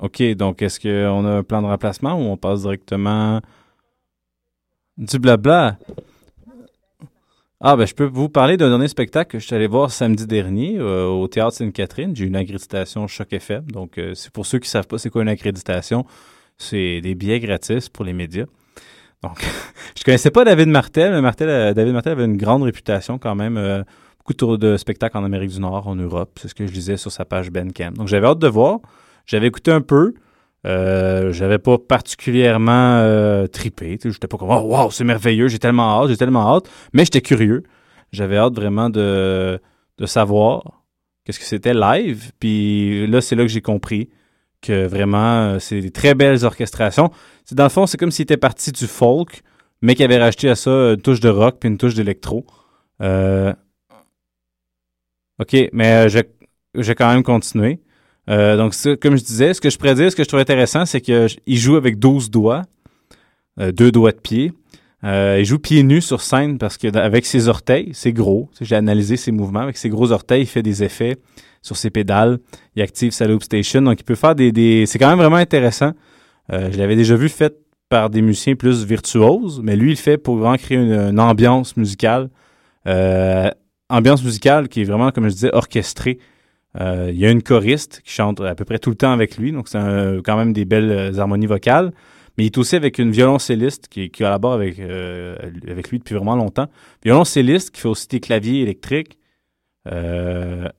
OK. 0.00 0.22
Donc, 0.34 0.62
est-ce 0.62 0.78
qu'on 0.78 1.26
a 1.26 1.30
un 1.38 1.42
plan 1.42 1.62
de 1.62 1.66
remplacement 1.66 2.14
ou 2.14 2.30
on 2.30 2.36
passe 2.36 2.62
directement 2.62 3.40
du 4.96 5.18
blabla? 5.18 5.78
Ah, 7.60 7.74
ben, 7.74 7.86
je 7.86 7.94
peux 7.94 8.04
vous 8.04 8.28
parler 8.28 8.56
d'un 8.56 8.68
dernier 8.68 8.86
spectacle 8.86 9.32
que 9.32 9.38
je 9.40 9.46
suis 9.46 9.56
allé 9.56 9.66
voir 9.66 9.90
samedi 9.90 10.28
dernier 10.28 10.78
euh, 10.78 11.06
au 11.06 11.26
Théâtre 11.26 11.56
Sainte-Catherine. 11.56 12.14
J'ai 12.14 12.26
une 12.26 12.36
accréditation 12.36 13.08
Choc 13.08 13.32
FM. 13.32 13.64
Donc, 13.64 13.98
euh, 13.98 14.14
c'est 14.14 14.30
pour 14.30 14.46
ceux 14.46 14.60
qui 14.60 14.66
ne 14.66 14.70
savent 14.70 14.86
pas 14.86 14.98
c'est 14.98 15.10
quoi 15.10 15.22
une 15.22 15.28
accréditation, 15.28 16.06
c'est 16.56 17.00
des 17.00 17.16
billets 17.16 17.40
gratis 17.40 17.88
pour 17.88 18.04
les 18.04 18.12
médias. 18.12 18.44
Donc, 19.24 19.44
je 19.98 20.04
connaissais 20.04 20.30
pas 20.30 20.44
David 20.44 20.68
Martel, 20.68 21.12
mais 21.12 21.20
Martel, 21.20 21.74
David 21.74 21.94
Martel 21.94 22.12
avait 22.12 22.26
une 22.26 22.36
grande 22.36 22.62
réputation 22.62 23.18
quand 23.18 23.34
même. 23.34 23.84
Euh, 24.30 24.34
beaucoup 24.34 24.56
de 24.56 24.72
de 24.72 24.76
spectacles 24.76 25.16
en 25.18 25.24
Amérique 25.24 25.50
du 25.50 25.60
Nord, 25.60 25.86
en 25.86 25.96
Europe. 25.96 26.38
C'est 26.40 26.48
ce 26.48 26.54
que 26.54 26.66
je 26.66 26.72
lisais 26.72 26.96
sur 26.96 27.12
sa 27.12 27.24
page 27.24 27.50
Bandcamp. 27.50 27.92
Donc, 27.92 28.08
j'avais 28.08 28.26
hâte 28.26 28.38
de 28.38 28.48
voir. 28.48 28.80
J'avais 29.26 29.46
écouté 29.46 29.70
un 29.70 29.80
peu. 29.80 30.14
Euh, 30.66 31.32
j'avais 31.32 31.58
pas 31.58 31.78
particulièrement 31.78 32.98
euh, 32.98 33.46
tripé. 33.46 33.98
J'étais 34.02 34.26
pas 34.26 34.36
comme, 34.36 34.50
oh, 34.50 34.76
wow, 34.76 34.90
c'est 34.90 35.04
merveilleux, 35.04 35.48
j'ai 35.48 35.58
tellement 35.58 36.02
hâte, 36.02 36.08
j'ai 36.08 36.16
tellement 36.16 36.56
hâte. 36.56 36.68
Mais 36.92 37.04
j'étais 37.04 37.20
curieux. 37.20 37.62
J'avais 38.12 38.36
hâte 38.36 38.54
vraiment 38.54 38.90
de, 38.90 39.60
de 39.98 40.06
savoir 40.06 40.82
qu'est-ce 41.24 41.38
que 41.38 41.44
c'était 41.44 41.74
live. 41.74 42.32
Puis 42.40 43.06
là, 43.06 43.20
c'est 43.20 43.36
là 43.36 43.42
que 43.42 43.48
j'ai 43.48 43.62
compris 43.62 44.08
que 44.62 44.86
vraiment, 44.86 45.54
euh, 45.54 45.58
c'est 45.58 45.80
des 45.80 45.90
très 45.90 46.14
belles 46.14 46.44
orchestrations. 46.44 47.10
Dans 47.52 47.64
le 47.64 47.70
fond, 47.70 47.86
c'est 47.86 47.98
comme 47.98 48.10
s'il 48.10 48.24
était 48.24 48.36
parti 48.36 48.72
du 48.72 48.86
folk, 48.86 49.42
mais 49.82 49.94
qu'il 49.94 50.04
avait 50.04 50.18
rajouté 50.18 50.48
à 50.48 50.56
ça 50.56 50.70
une 50.70 51.00
touche 51.00 51.20
de 51.20 51.28
rock 51.28 51.58
puis 51.60 51.68
une 51.68 51.78
touche 51.78 51.94
d'électro. 51.94 52.46
Euh, 53.02 53.52
OK, 55.40 55.54
mais 55.72 56.06
euh, 56.06 56.08
je, 56.08 56.82
vais 56.82 56.94
quand 56.94 57.12
même 57.12 57.22
continuer. 57.22 57.80
Euh, 58.28 58.56
donc, 58.56 58.74
comme 59.00 59.16
je 59.16 59.22
disais, 59.22 59.54
ce 59.54 59.60
que 59.60 59.70
je 59.70 59.78
pourrais 59.78 59.94
dire, 59.94 60.10
ce 60.10 60.16
que 60.16 60.24
je 60.24 60.28
trouve 60.28 60.40
intéressant, 60.40 60.86
c'est 60.86 61.00
qu'il 61.00 61.28
joue 61.46 61.76
avec 61.76 61.98
12 61.98 62.30
doigts, 62.30 62.62
euh, 63.60 63.72
deux 63.72 63.92
doigts 63.92 64.12
de 64.12 64.20
pied. 64.20 64.52
Euh, 65.04 65.36
il 65.38 65.44
joue 65.44 65.58
pieds 65.58 65.82
nus 65.82 66.00
sur 66.00 66.20
scène 66.20 66.58
parce 66.58 66.78
que 66.78 66.94
avec 66.96 67.26
ses 67.26 67.48
orteils, 67.48 67.90
c'est 67.92 68.12
gros. 68.12 68.50
J'ai 68.60 68.76
analysé 68.76 69.16
ses 69.16 69.30
mouvements. 69.30 69.60
Avec 69.60 69.76
ses 69.76 69.88
gros 69.88 70.10
orteils, 70.10 70.42
il 70.42 70.46
fait 70.46 70.62
des 70.62 70.82
effets 70.82 71.16
sur 71.62 71.76
ses 71.76 71.90
pédales. 71.90 72.38
Il 72.74 72.82
active 72.82 73.12
sa 73.12 73.26
loop 73.26 73.42
station. 73.42 73.82
Donc, 73.82 74.00
il 74.00 74.04
peut 74.04 74.14
faire 74.14 74.34
des... 74.34 74.52
des... 74.52 74.86
C'est 74.86 74.98
quand 74.98 75.08
même 75.08 75.18
vraiment 75.18 75.36
intéressant. 75.36 75.92
Euh, 76.52 76.70
je 76.72 76.78
l'avais 76.78 76.96
déjà 76.96 77.14
vu 77.14 77.28
fait 77.28 77.54
par 77.88 78.10
des 78.10 78.20
musiciens 78.20 78.56
plus 78.56 78.84
virtuoses, 78.84 79.60
mais 79.62 79.76
lui, 79.76 79.92
il 79.92 79.96
fait 79.96 80.18
pour 80.18 80.36
vraiment 80.36 80.56
créer 80.56 80.78
une, 80.78 80.92
une 80.92 81.20
ambiance 81.20 81.76
musicale. 81.76 82.28
Ambiance 83.88 84.24
musicale 84.24 84.68
qui 84.68 84.80
est 84.80 84.84
vraiment, 84.84 85.10
comme 85.10 85.28
je 85.28 85.34
disais, 85.34 85.54
orchestrée. 85.54 86.18
Euh, 86.80 87.10
il 87.12 87.18
y 87.18 87.26
a 87.26 87.30
une 87.30 87.42
choriste 87.42 88.02
qui 88.04 88.12
chante 88.12 88.40
à 88.40 88.54
peu 88.54 88.64
près 88.64 88.78
tout 88.78 88.90
le 88.90 88.96
temps 88.96 89.12
avec 89.12 89.38
lui, 89.38 89.52
donc 89.52 89.68
c'est 89.68 89.78
quand 90.24 90.36
même 90.36 90.52
des 90.52 90.64
belles 90.64 90.90
euh, 90.90 91.18
harmonies 91.18 91.46
vocales. 91.46 91.92
Mais 92.36 92.44
il 92.44 92.46
est 92.46 92.58
aussi 92.58 92.76
avec 92.76 92.98
une 92.98 93.10
violoncelliste 93.12 93.88
qui, 93.88 94.10
qui 94.10 94.22
collabore 94.22 94.52
avec, 94.52 94.78
euh, 94.78 95.36
avec 95.66 95.90
lui 95.90 95.98
depuis 95.98 96.14
vraiment 96.14 96.36
longtemps. 96.36 96.66
Violoncelliste 97.02 97.70
qui 97.70 97.80
fait 97.80 97.88
aussi 97.88 98.08
des 98.08 98.20
claviers 98.20 98.60
électriques, 98.60 99.18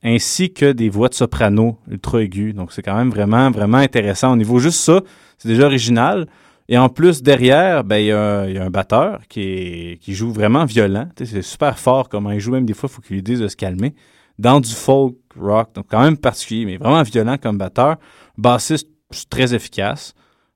ainsi 0.03 0.53
que 0.53 0.73
des 0.73 0.89
voix 0.89 1.07
de 1.07 1.13
soprano 1.13 1.79
ultra 1.89 2.21
aiguës. 2.21 2.53
Donc 2.53 2.73
c'est 2.73 2.81
quand 2.81 2.95
même 2.95 3.09
vraiment, 3.09 3.49
vraiment 3.49 3.77
intéressant. 3.77 4.33
Au 4.33 4.35
niveau 4.35 4.59
juste 4.59 4.81
ça, 4.81 5.01
c'est 5.37 5.47
déjà 5.47 5.65
original. 5.65 6.27
Et 6.69 6.77
en 6.77 6.89
plus, 6.89 7.23
derrière, 7.23 7.83
ben, 7.83 7.97
il 7.97 8.07
y, 8.07 8.11
a 8.11 8.41
un- 8.41 8.47
il 8.47 8.55
y 8.55 8.57
a 8.57 8.63
un 8.65 8.69
batteur 8.69 9.21
qui, 9.29 9.41
est- 9.41 10.01
qui 10.01 10.13
joue 10.13 10.31
vraiment 10.31 10.65
violent. 10.65 11.07
C'est 11.17 11.41
super 11.41 11.79
fort 11.79 12.09
comment 12.09 12.31
il 12.31 12.39
joue. 12.39 12.51
Même 12.51 12.65
des 12.65 12.73
fois, 12.73 12.89
il 12.91 12.95
faut 12.95 13.01
qu'il 13.01 13.15
lui 13.15 13.23
dise 13.23 13.39
de 13.39 13.47
se 13.47 13.55
calmer. 13.55 13.95
Dans 14.37 14.59
du 14.59 14.71
folk 14.73 15.15
rock, 15.39 15.73
donc 15.73 15.85
quand 15.89 16.01
même 16.01 16.17
particulier, 16.17 16.65
mais 16.65 16.77
vraiment 16.77 17.01
violent 17.03 17.37
comme 17.41 17.57
batteur. 17.57 17.95
Bassiste 18.37 18.87
très 19.29 19.53
efficace. 19.55 20.13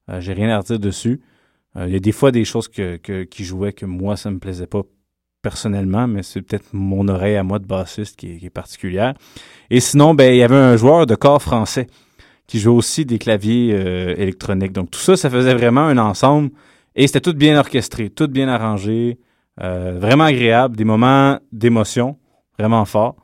Euh, 0.09 0.19
J'ai 0.19 0.33
rien 0.33 0.49
à 0.49 0.59
redire 0.59 0.79
dessus. 0.79 1.21
Euh, 1.77 1.87
Il 1.87 1.93
y 1.93 1.95
a 1.95 1.99
des 1.99 2.11
fois 2.11 2.31
des 2.31 2.43
choses 2.45 2.67
que, 2.67 2.97
que, 2.97 3.23
que 3.23 3.85
moi, 3.85 4.17
ça 4.17 4.29
me 4.29 4.37
plaisait 4.39 4.67
pas 4.67 4.81
personnellement, 5.41 6.07
mais 6.07 6.21
c'est 6.23 6.41
peut-être 6.41 6.67
mon 6.73 7.07
oreille 7.07 7.37
à 7.37 7.43
moi 7.43 7.57
de 7.59 7.65
bassiste 7.65 8.17
qui 8.17 8.33
est, 8.33 8.37
qui 8.37 8.45
est 8.47 8.49
particulière. 8.51 9.13
Et 9.69 9.79
sinon, 9.79 10.13
ben, 10.13 10.31
il 10.33 10.37
y 10.37 10.43
avait 10.43 10.55
un 10.55 10.75
joueur 10.77 11.05
de 11.07 11.15
corps 11.15 11.41
français 11.41 11.87
qui 12.51 12.59
jouait 12.59 12.73
aussi 12.73 13.05
des 13.05 13.17
claviers 13.17 13.71
euh, 13.73 14.13
électroniques. 14.17 14.73
Donc 14.73 14.91
tout 14.91 14.99
ça, 14.99 15.15
ça 15.15 15.29
faisait 15.29 15.53
vraiment 15.53 15.85
un 15.85 15.97
ensemble 15.97 16.49
et 16.95 17.07
c'était 17.07 17.21
tout 17.21 17.31
bien 17.31 17.57
orchestré, 17.57 18.09
tout 18.09 18.27
bien 18.27 18.49
arrangé, 18.49 19.19
euh, 19.61 19.97
vraiment 19.97 20.25
agréable, 20.25 20.75
des 20.75 20.83
moments 20.83 21.39
d'émotion 21.53 22.17
vraiment 22.59 22.83
forts. 22.83 23.15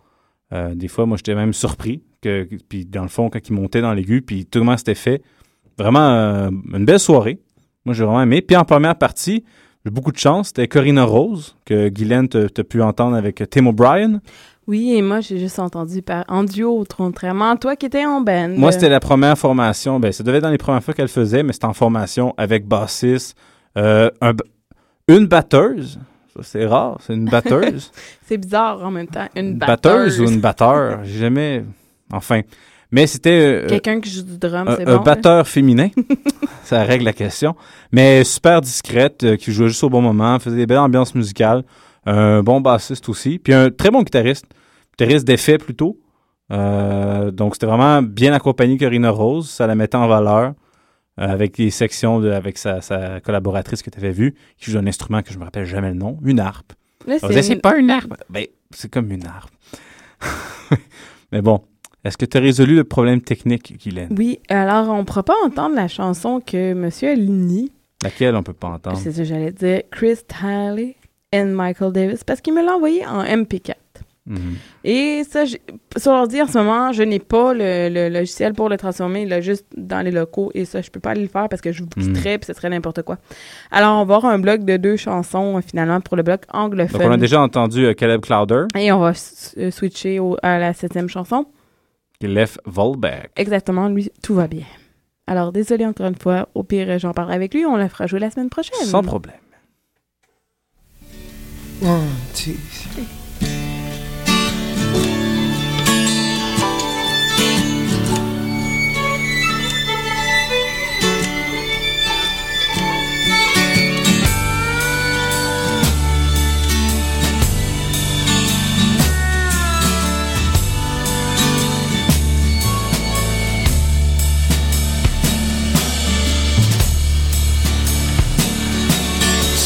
Euh, 0.54 0.74
des 0.76 0.88
fois, 0.88 1.06
moi, 1.06 1.18
j'étais 1.18 1.36
même 1.36 1.52
surpris 1.52 2.04
puis 2.70 2.86
dans 2.86 3.02
le 3.02 3.10
fond, 3.10 3.30
quand 3.30 3.40
il 3.48 3.54
montait 3.54 3.82
dans 3.82 3.94
l'aigu, 3.94 4.22
puis 4.22 4.46
tout 4.46 4.60
comment 4.60 4.78
c'était 4.78 4.96
fait, 4.96 5.22
vraiment 5.78 6.50
une 6.74 6.86
belle 6.86 7.00
soirée. 7.00 7.40
Moi, 7.84 7.94
j'ai 7.94 8.06
vraiment 8.06 8.22
aimé. 8.22 8.42
Puis 8.42 8.56
en 8.56 8.64
première 8.64 8.96
partie, 8.96 9.44
j'ai 9.86 9.92
beaucoup 9.92 10.12
de 10.12 10.18
chance. 10.18 10.48
C'était 10.48 10.68
Corinna 10.68 11.04
Rose, 11.04 11.58
que 11.66 11.90
Guylaine 11.90 12.28
t'a 12.30 12.64
pu 12.64 12.82
entendre 12.82 13.16
avec 13.18 13.44
Tim 13.50 13.68
O'Brien. 13.68 14.22
Oui, 14.68 14.94
et 14.96 15.02
moi, 15.02 15.22
j'ai 15.22 15.40
juste 15.40 15.60
entendu 15.60 16.02
par 16.02 16.26
en 16.28 16.44
duo, 16.44 16.84
contrairement 16.96 17.52
à 17.52 17.56
toi 17.56 17.78
qui 17.78 17.86
étais 17.86 18.06
en 18.06 18.20
band. 18.20 18.50
Moi, 18.50 18.74
c'était 18.74 18.90
la 18.90 19.00
première 19.00 19.38
formation. 19.38 19.98
Ben, 20.00 20.12
ça 20.12 20.24
devait 20.24 20.38
être 20.40 20.44
dans 20.44 20.50
les 20.50 20.58
premières 20.58 20.84
fois 20.84 20.94
qu'elle 20.94 21.08
faisait, 21.08 21.42
mais 21.42 21.54
c'était 21.54 21.66
en 21.66 21.74
formation 21.74 22.34
avec 22.38 22.68
bassiste, 22.68 23.38
euh, 23.78 24.10
un 24.22 24.34
une 25.08 25.26
batteuse. 25.28 26.00
C'est 26.42 26.66
rare, 26.66 26.98
c'est 27.02 27.14
une 27.14 27.26
batteuse. 27.30 27.92
C'est 28.28 28.38
bizarre 28.38 28.84
en 28.84 28.92
même 28.92 29.08
temps. 29.08 29.28
Une, 29.36 29.58
batteuse. 29.58 30.18
batteuse 30.18 30.22
ou 30.22 30.24
une 30.30 30.42
batteur. 30.42 31.00
J'ai 31.04 31.20
jamais. 31.20 31.64
Enfin. 32.12 32.42
Mais 32.92 33.08
c'était. 33.08 33.64
euh, 33.64 33.68
Quelqu'un 33.68 34.00
qui 34.02 34.10
joue 34.10 34.24
du 34.24 34.38
drum, 34.38 34.68
un, 34.68 34.76
c'est 34.76 34.88
un 34.88 34.98
bon. 34.98 35.04
batteur 35.04 35.48
féminin. 35.48 35.90
ça 36.64 36.84
règle 36.84 37.06
la 37.06 37.14
question. 37.14 37.56
Mais 37.94 38.24
super 38.26 38.60
discrète, 38.62 39.24
euh, 39.24 39.36
qui 39.38 39.52
jouait 39.54 39.70
juste 39.70 39.84
au 39.84 39.90
bon 39.90 40.02
moment, 40.02 40.38
faisait 40.40 40.58
des 40.58 40.66
belles 40.68 40.78
ambiances 40.78 41.16
musicales. 41.16 41.64
Un 42.08 42.42
bon 42.42 42.62
bassiste 42.62 43.08
aussi. 43.10 43.38
Puis 43.40 43.54
un 43.54 43.70
très 43.70 43.92
bon 43.92 44.02
guitariste. 44.04 44.46
Guitariste 44.98 45.26
d'effet 45.28 45.58
plutôt. 45.58 46.00
Euh, 46.52 47.30
donc 47.32 47.56
c'était 47.56 47.66
vraiment 47.66 48.02
bien 48.02 48.32
accompagné 48.34 48.78
Corinna 48.78 49.10
Rose. 49.12 49.50
Ça 49.50 49.68
la 49.68 49.76
mettait 49.76 49.98
en 49.98 50.08
valeur. 50.08 50.54
euh, 51.20 51.24
avec 51.28 51.58
les 51.58 51.70
sections, 51.72 52.20
de, 52.20 52.30
avec 52.32 52.58
sa, 52.58 52.80
sa 52.82 53.20
collaboratrice 53.20 53.82
que 53.82 53.90
tu 53.90 53.98
avais 53.98 54.12
vue, 54.12 54.36
qui 54.58 54.72
joue 54.72 54.78
un 54.78 54.86
instrument 54.88 55.22
que 55.24 55.34
je 55.34 55.40
me 55.40 55.44
rappelle 55.46 55.66
jamais 55.66 55.90
le 55.90 55.96
nom, 55.96 56.18
une 56.24 56.40
harpe. 56.40 56.74
C'est 57.08 57.62
pas 57.62 57.76
une 57.78 57.90
harpe. 57.90 58.14
Ben, 58.30 58.46
c'est 58.72 58.92
comme 58.92 59.12
une 59.12 59.26
harpe. 59.26 59.52
Mais 61.32 61.42
bon, 61.42 61.62
Est-ce 62.04 62.18
que 62.18 62.26
tu 62.26 62.38
as 62.38 62.40
résolu 62.40 62.76
le 62.76 62.84
problème 62.84 63.22
technique, 63.22 63.78
Guylaine? 63.82 64.14
Oui, 64.18 64.40
alors 64.50 64.90
on 64.90 65.00
ne 65.00 65.04
pourra 65.04 65.24
pas 65.24 65.36
entendre 65.46 65.76
la 65.76 65.88
chanson 65.88 66.40
que 66.40 66.74
Monsieur 66.74 67.10
Aligny, 67.10 67.72
Laquelle 68.04 68.36
on 68.36 68.44
peut 68.44 68.54
pas 68.54 68.68
entendre? 68.68 68.98
c'est 68.98 69.12
ça 69.12 69.18
que 69.20 69.24
j'allais 69.28 69.52
dire, 69.52 69.82
Chris 69.92 70.18
Tiley 70.28 70.96
et 71.32 71.44
Michael 71.44 71.92
Davis, 71.92 72.24
parce 72.24 72.42
qu'il 72.42 72.54
me 72.54 72.64
l'a 72.66 72.74
envoyé 72.76 73.06
en 73.06 73.24
MP4. 73.24 73.74
Mhm. 74.30 74.56
Et 74.84 75.24
ça, 75.24 75.46
sur 75.46 76.12
l'ordi 76.12 76.42
en 76.42 76.48
ce 76.48 76.58
moment, 76.58 76.92
je 76.92 77.02
n'ai 77.04 77.20
pas 77.20 77.54
le, 77.54 77.88
le 77.90 78.10
logiciel 78.10 78.54
pour 78.54 78.68
le 78.68 78.76
transformer, 78.76 79.22
il 79.22 79.32
est 79.32 79.42
juste 79.42 79.66
dans 79.78 80.02
les 80.02 80.12
locaux 80.12 80.52
et 80.54 80.66
ça, 80.66 80.82
je 80.82 80.90
peux 80.92 81.00
pas 81.00 81.12
aller 81.12 81.22
le 81.22 81.30
faire 81.30 81.48
parce 81.48 81.62
que 81.62 81.72
je 81.72 81.82
vous 81.82 81.88
Mm. 81.96 82.02
quitterais 82.14 82.38
puis 82.38 82.46
ce 82.46 82.52
serait 82.54 82.70
n'importe 82.70 83.04
quoi. 83.04 83.20
Alors, 83.72 84.02
on 84.02 84.04
va 84.06 84.16
avoir 84.16 84.26
un 84.34 84.38
bloc 84.40 84.66
de 84.66 84.76
deux 84.76 84.98
chansons 84.98 85.58
euh, 85.58 85.62
finalement 85.62 86.02
pour 86.02 86.18
le 86.18 86.24
bloc 86.24 86.42
anglophone. 86.52 87.00
Donc, 87.00 87.10
on 87.10 87.14
a 87.14 87.18
déjà 87.18 87.42
entendu 87.42 87.86
euh, 87.86 87.94
Caleb 87.94 88.20
Clowder, 88.20 88.66
Et 88.78 88.92
on 88.92 89.00
va 89.00 89.12
s- 89.12 89.56
euh, 89.58 89.72
switcher 89.72 90.20
au- 90.20 90.36
à 90.44 90.60
la 90.60 90.74
septième 90.74 91.08
chanson. 91.08 91.46
Left 92.22 92.60
Volbeck. 92.66 93.32
Exactement, 93.38 93.88
lui, 93.88 94.12
tout 94.24 94.34
va 94.36 94.48
bien. 94.48 94.64
Alors, 95.28 95.52
désolé 95.54 95.86
encore 95.86 96.08
une 96.08 96.16
fois. 96.16 96.50
Au 96.56 96.64
pire, 96.64 97.00
j'en 97.00 97.12
parlerai 97.14 97.36
avec 97.36 97.54
lui. 97.54 97.66
On 97.66 97.76
la 97.78 97.88
fera 97.90 98.08
jouer 98.08 98.20
la 98.20 98.30
semaine 98.32 98.50
prochaine. 98.50 98.74
Sans 98.86 99.04
problème. 99.04 99.36
One, 101.80 102.10
two, 102.34 102.54
three. 102.56 103.08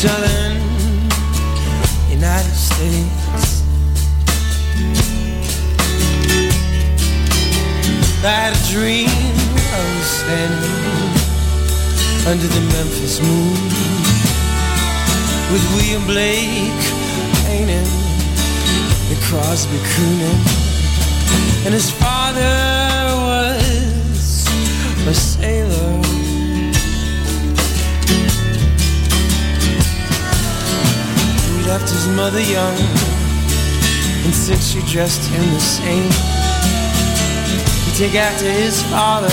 Southern 0.01 0.40
United 2.21 2.53
States. 2.53 3.63
I 8.23 8.29
had 8.29 8.53
a 8.53 8.63
dream 8.69 9.09
I 9.09 9.81
was 9.97 10.09
standing 10.21 10.81
under 12.29 12.45
the 12.45 12.61
Memphis 12.75 13.17
moon 13.25 13.57
with 15.51 15.63
William 15.73 16.05
Blake 16.05 16.83
painting 17.41 17.89
and 19.09 19.19
Crosby 19.25 19.79
crooning, 19.89 20.41
and 21.65 21.73
his 21.73 21.89
father 21.89 22.53
was 23.25 24.45
a 25.07 25.13
sailor. 25.15 26.30
Left 31.71 31.89
his 31.89 32.07
mother 32.09 32.41
young, 32.41 32.75
and 34.25 34.35
since 34.35 34.71
she 34.71 34.81
dressed 34.91 35.23
him 35.29 35.41
the 35.53 35.59
same, 35.61 36.11
he 37.85 37.91
take 37.95 38.13
after 38.13 38.51
his 38.51 38.83
father 38.91 39.31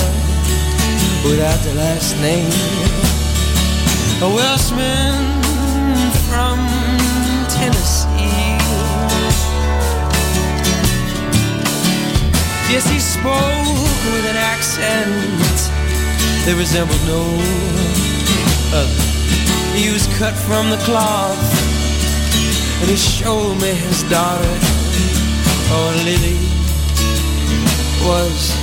without 1.29 1.59
the 1.66 1.74
last 1.74 2.14
name. 2.22 2.46
A 4.22 4.29
Welshman 4.37 5.18
from 6.31 6.59
Tennessee. 7.59 8.55
Yes, 12.70 12.87
he 12.88 13.01
spoke 13.01 13.98
with 14.14 14.27
an 14.31 14.37
accent 14.37 15.59
that 16.44 16.55
resembled 16.57 17.03
no 17.09 17.24
other. 18.79 19.03
He 19.77 19.90
was 19.90 20.07
cut 20.18 20.35
from 20.35 20.70
the 20.70 20.79
cloth, 20.87 21.68
and 22.81 22.88
he 22.88 22.97
showed 22.97 23.55
me 23.61 23.75
his 23.75 24.03
daughter. 24.05 24.55
Oh, 25.71 25.91
Lily 26.07 26.38
was 28.07 28.55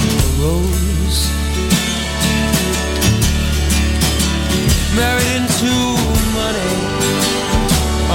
a 0.00 0.22
rose, 0.40 1.20
married 4.94 5.30
into 5.38 5.74
money. 6.38 6.74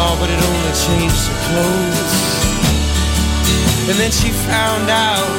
Oh, 0.02 0.16
but 0.20 0.30
it 0.32 0.40
only 0.40 0.74
changed 0.86 1.28
her 1.28 1.40
clothes. 1.48 2.16
And 3.90 3.98
then 4.00 4.12
she 4.12 4.30
found 4.48 4.90
out, 4.90 5.30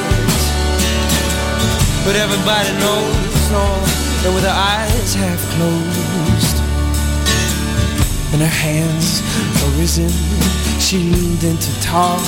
but 2.05 2.15
everybody 2.17 2.71
knows, 2.83 3.51
oh, 3.55 3.81
that 4.23 4.33
with 4.35 4.45
her 4.45 4.51
eyes 4.51 5.15
half 5.15 5.41
closed 5.55 6.10
and 8.33 8.41
her 8.41 8.47
hands 8.47 9.23
were 9.61 9.79
arisen. 9.79 10.11
She 10.79 10.99
leaned 10.99 11.43
in 11.43 11.57
to 11.57 11.73
talk, 11.83 12.23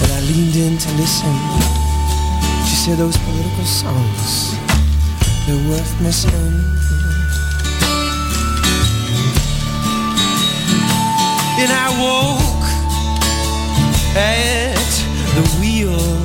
and 0.00 0.12
I 0.12 0.20
leaned 0.30 0.56
in 0.56 0.78
to 0.78 0.90
listen. 0.94 1.34
She 2.68 2.76
said 2.76 2.98
those 2.98 3.16
political 3.18 3.64
songs, 3.64 4.56
they're 5.46 5.68
worth 5.68 6.00
missing. 6.00 6.32
And 11.56 11.70
I 11.72 11.88
woke 12.02 12.66
at 14.16 14.92
the 15.34 15.44
wheel 15.60 16.23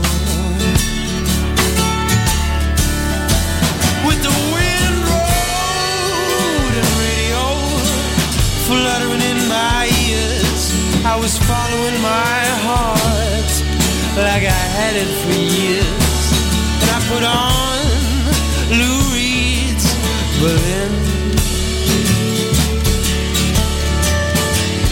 fluttering 8.69 9.23
in 9.33 9.41
my 9.49 9.89
ears. 10.05 10.63
I 11.03 11.15
was 11.17 11.33
following 11.49 11.97
my 12.05 12.41
heart 12.65 13.51
like 14.13 14.45
I 14.45 14.63
had 14.77 14.93
it 14.93 15.09
for 15.21 15.33
years. 15.33 16.21
And 16.81 16.89
I 16.97 16.99
put 17.09 17.23
on 17.25 17.81
Lou 18.77 18.97
Reed's 19.17 19.87
Berlin. 20.37 20.91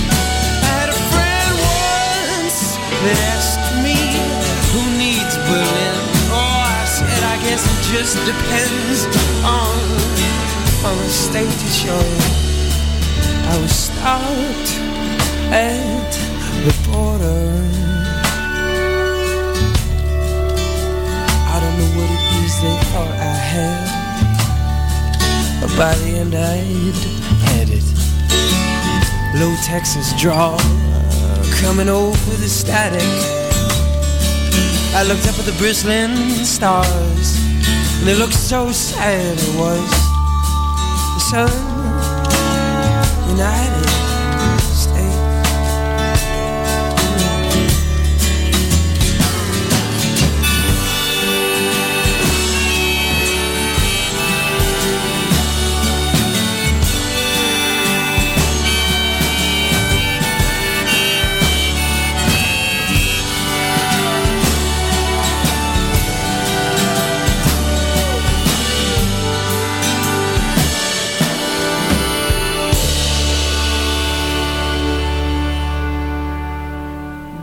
I 0.09 0.71
had 0.73 0.89
a 0.89 0.99
friend 1.13 1.53
once 1.69 2.59
that 3.03 3.17
asked 3.37 3.67
me 3.85 3.99
who 4.73 4.81
needs 4.97 5.35
Berlin. 5.45 5.97
Oh, 6.33 6.65
I 6.65 6.81
said 6.97 7.21
I 7.33 7.37
guess 7.45 7.61
it 7.61 7.79
just 7.93 8.17
depends 8.25 9.05
on 9.45 9.77
on 10.89 10.97
the 10.97 11.09
state 11.09 11.53
that 11.61 11.75
you're 11.85 12.41
in. 12.41 12.46
I 13.49 13.53
was 13.61 13.71
stopped 13.71 14.71
at 15.51 16.11
the 16.65 16.73
border. 16.85 17.43
I 21.53 21.55
don't 21.61 21.75
know 21.79 21.91
what 21.97 22.09
it 22.15 22.23
is 22.43 22.53
they 22.61 22.77
thought 22.91 23.15
I 23.17 23.37
had, 23.55 23.87
but 25.61 25.71
by 25.77 25.93
the 25.95 26.09
end 26.21 26.33
I'd 26.35 26.99
had 27.47 27.69
it. 27.69 27.87
Low 29.39 29.55
Texas 29.63 30.13
draw 30.19 30.57
coming 31.61 31.89
over 31.89 32.31
the 32.37 32.49
static. 32.49 33.01
I 34.93 35.03
looked 35.03 35.27
up 35.27 35.37
at 35.39 35.45
the 35.45 35.55
bristling 35.57 36.15
stars, 36.43 37.37
and 37.99 38.07
they 38.07 38.15
looked 38.15 38.33
so 38.33 38.71
sad 38.71 39.37
it 39.39 39.55
was. 39.55 39.89
The 41.13 41.19
sun, 41.31 41.76
United 43.37 43.96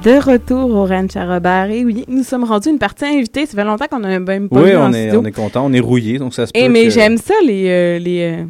De 0.05 0.21
retour 0.23 0.69
au 0.71 0.85
Ranch 0.85 1.17
à 1.17 1.25
Robert. 1.25 1.71
Et 1.71 1.83
oui, 1.85 2.05
nous 2.09 2.23
sommes 2.25 2.45
rendus 2.45 2.69
une 2.69 2.79
partie 2.79 3.07
invitée. 3.07 3.47
Ça 3.47 3.57
fait 3.57 3.65
longtemps 3.65 3.87
qu'on 3.91 4.01
n'a 4.01 4.19
même 4.19 4.49
pas 4.51 4.61
Oui, 4.61 4.77
en 4.77 4.91
on 4.91 4.93
est, 4.93 5.05
studio. 5.09 5.21
on 5.23 5.25
est 5.25 5.33
content, 5.33 5.65
on 5.65 5.73
est 5.73 5.81
rouillé, 5.81 6.19
donc 6.19 6.35
ça 6.35 6.47
se 6.47 6.53
Eh, 6.55 6.67
peut 6.67 6.73
mais 6.73 6.85
que- 6.85 6.91
j'aime 6.91 7.17
ça, 7.17 7.33
les, 7.47 7.69
euh, 7.69 7.99
les, 7.99 8.21
euh, 8.41 8.45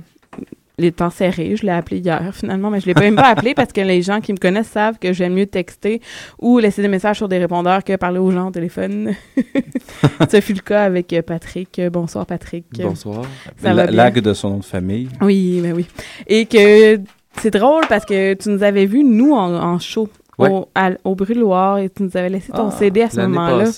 les 0.78 0.90
temps 0.90 1.10
serrés. 1.10 1.54
Je 1.54 1.62
l'ai 1.62 1.70
appelé 1.70 1.98
hier, 1.98 2.28
finalement, 2.34 2.70
mais 2.70 2.80
je 2.80 2.86
l'ai 2.86 2.94
pas 2.94 3.02
même 3.02 3.14
pas 3.14 3.28
appelé 3.28 3.54
parce 3.54 3.72
que 3.72 3.80
les 3.80 4.02
gens 4.02 4.20
qui 4.20 4.32
me 4.32 4.38
connaissent 4.38 4.66
savent 4.70 4.98
que 4.98 5.12
j'aime 5.12 5.34
mieux 5.34 5.46
texter 5.46 6.00
ou 6.40 6.58
laisser 6.58 6.82
des 6.82 6.88
messages 6.88 7.18
sur 7.18 7.28
des 7.28 7.38
répondeurs 7.38 7.84
que 7.84 7.94
parler 7.94 8.18
aux 8.18 8.32
gens 8.32 8.48
au 8.48 8.50
téléphone. 8.50 9.12
Ce 10.28 10.40
fut 10.40 10.54
le 10.54 10.60
cas 10.60 10.82
avec 10.82 11.12
euh, 11.12 11.22
Patrick. 11.22 11.80
Bonsoir, 11.92 12.26
Patrick. 12.26 12.64
Bonsoir. 12.82 13.22
Ça 13.62 13.72
va 13.74 13.84
La-? 13.86 13.90
Lag 13.92 14.18
de 14.18 14.34
son 14.34 14.50
nom 14.50 14.58
de 14.58 14.64
famille. 14.64 15.08
Oui, 15.20 15.60
ben 15.62 15.72
oui. 15.72 15.86
Et 16.26 16.46
que 16.46 16.98
c'est 17.40 17.50
drôle 17.52 17.84
parce 17.88 18.04
que 18.04 18.34
tu 18.34 18.48
nous 18.48 18.64
avais 18.64 18.86
vus, 18.86 19.04
nous, 19.04 19.32
en, 19.34 19.54
en 19.54 19.78
show. 19.78 20.08
Ouais. 20.38 20.48
Au, 20.50 20.68
à- 20.74 20.90
au 21.04 21.14
Brûloir 21.14 21.78
et 21.78 21.88
tu 21.90 22.02
nous 22.02 22.16
avais 22.16 22.28
laissé 22.28 22.50
ton 22.52 22.68
Ah, 22.68 22.70
CD 22.72 23.02
à 23.02 23.10
ce 23.10 23.20
moment-là. 23.20 23.70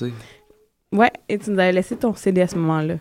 Ouais, 0.92 1.10
et 1.28 1.38
tu 1.38 1.50
nous 1.50 1.58
avais 1.58 1.72
laissé 1.72 1.96
ton 1.96 2.14
CD 2.14 2.40
à 2.42 2.46
ce 2.46 2.56
moment-là. 2.56 2.94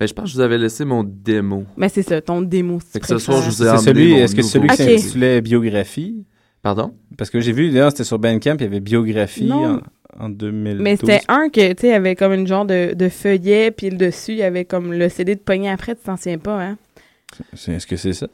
Ben, 0.00 0.06
je 0.06 0.12
pense 0.14 0.24
que 0.26 0.30
je 0.30 0.34
vous 0.36 0.40
avais 0.40 0.58
laissé 0.58 0.84
mon 0.84 1.02
démo. 1.04 1.64
Mais 1.76 1.88
c'est 1.88 2.02
ça, 2.02 2.20
ton 2.20 2.40
démo. 2.42 2.78
si 2.80 2.86
Fait 2.92 2.98
tu 3.00 3.02
que 3.02 3.06
ce 3.08 3.18
soir, 3.18 3.42
je 3.42 3.50
vous 3.50 3.62
ai 3.64 3.78
celui, 3.78 4.12
mon 4.12 4.18
est-ce 4.18 4.34
que 4.36 4.42
c'est 4.42 4.48
celui 4.50 4.68
nouveau 4.68 4.76
qui 4.76 4.82
s'intitulait 5.00 5.40
Biographie? 5.40 6.24
Pardon? 6.62 6.92
Parce 7.16 7.30
que 7.30 7.40
j'ai 7.40 7.52
vu, 7.52 7.70
d'ailleurs, 7.70 7.90
c'était 7.90 8.04
sur 8.04 8.18
Bandcamp, 8.18 8.56
il 8.56 8.62
y 8.62 8.64
avait 8.66 8.80
Biographie 8.80 9.50
en, 9.50 9.80
en 10.18 10.28
2012. 10.28 10.82
Mais 10.82 10.96
c'était 10.96 11.20
un 11.28 11.48
que, 11.48 11.72
tu 11.72 11.80
sais, 11.82 11.94
avait 11.94 12.14
comme 12.14 12.32
une 12.32 12.46
genre 12.46 12.64
de, 12.64 12.94
de 12.94 13.08
feuillet, 13.08 13.70
puis 13.70 13.90
le 13.90 13.96
dessus, 13.96 14.32
il 14.32 14.38
y 14.38 14.42
avait 14.42 14.64
comme 14.64 14.92
le 14.92 15.08
CD 15.08 15.34
de 15.34 15.40
pogné 15.40 15.70
après, 15.70 15.94
tu 15.94 16.02
t'en 16.02 16.16
souviens 16.16 16.38
pas, 16.38 16.60
hein? 16.62 16.76
Est-ce 17.52 17.86
que 17.86 17.96
c'est 17.96 18.12
ça? 18.12 18.26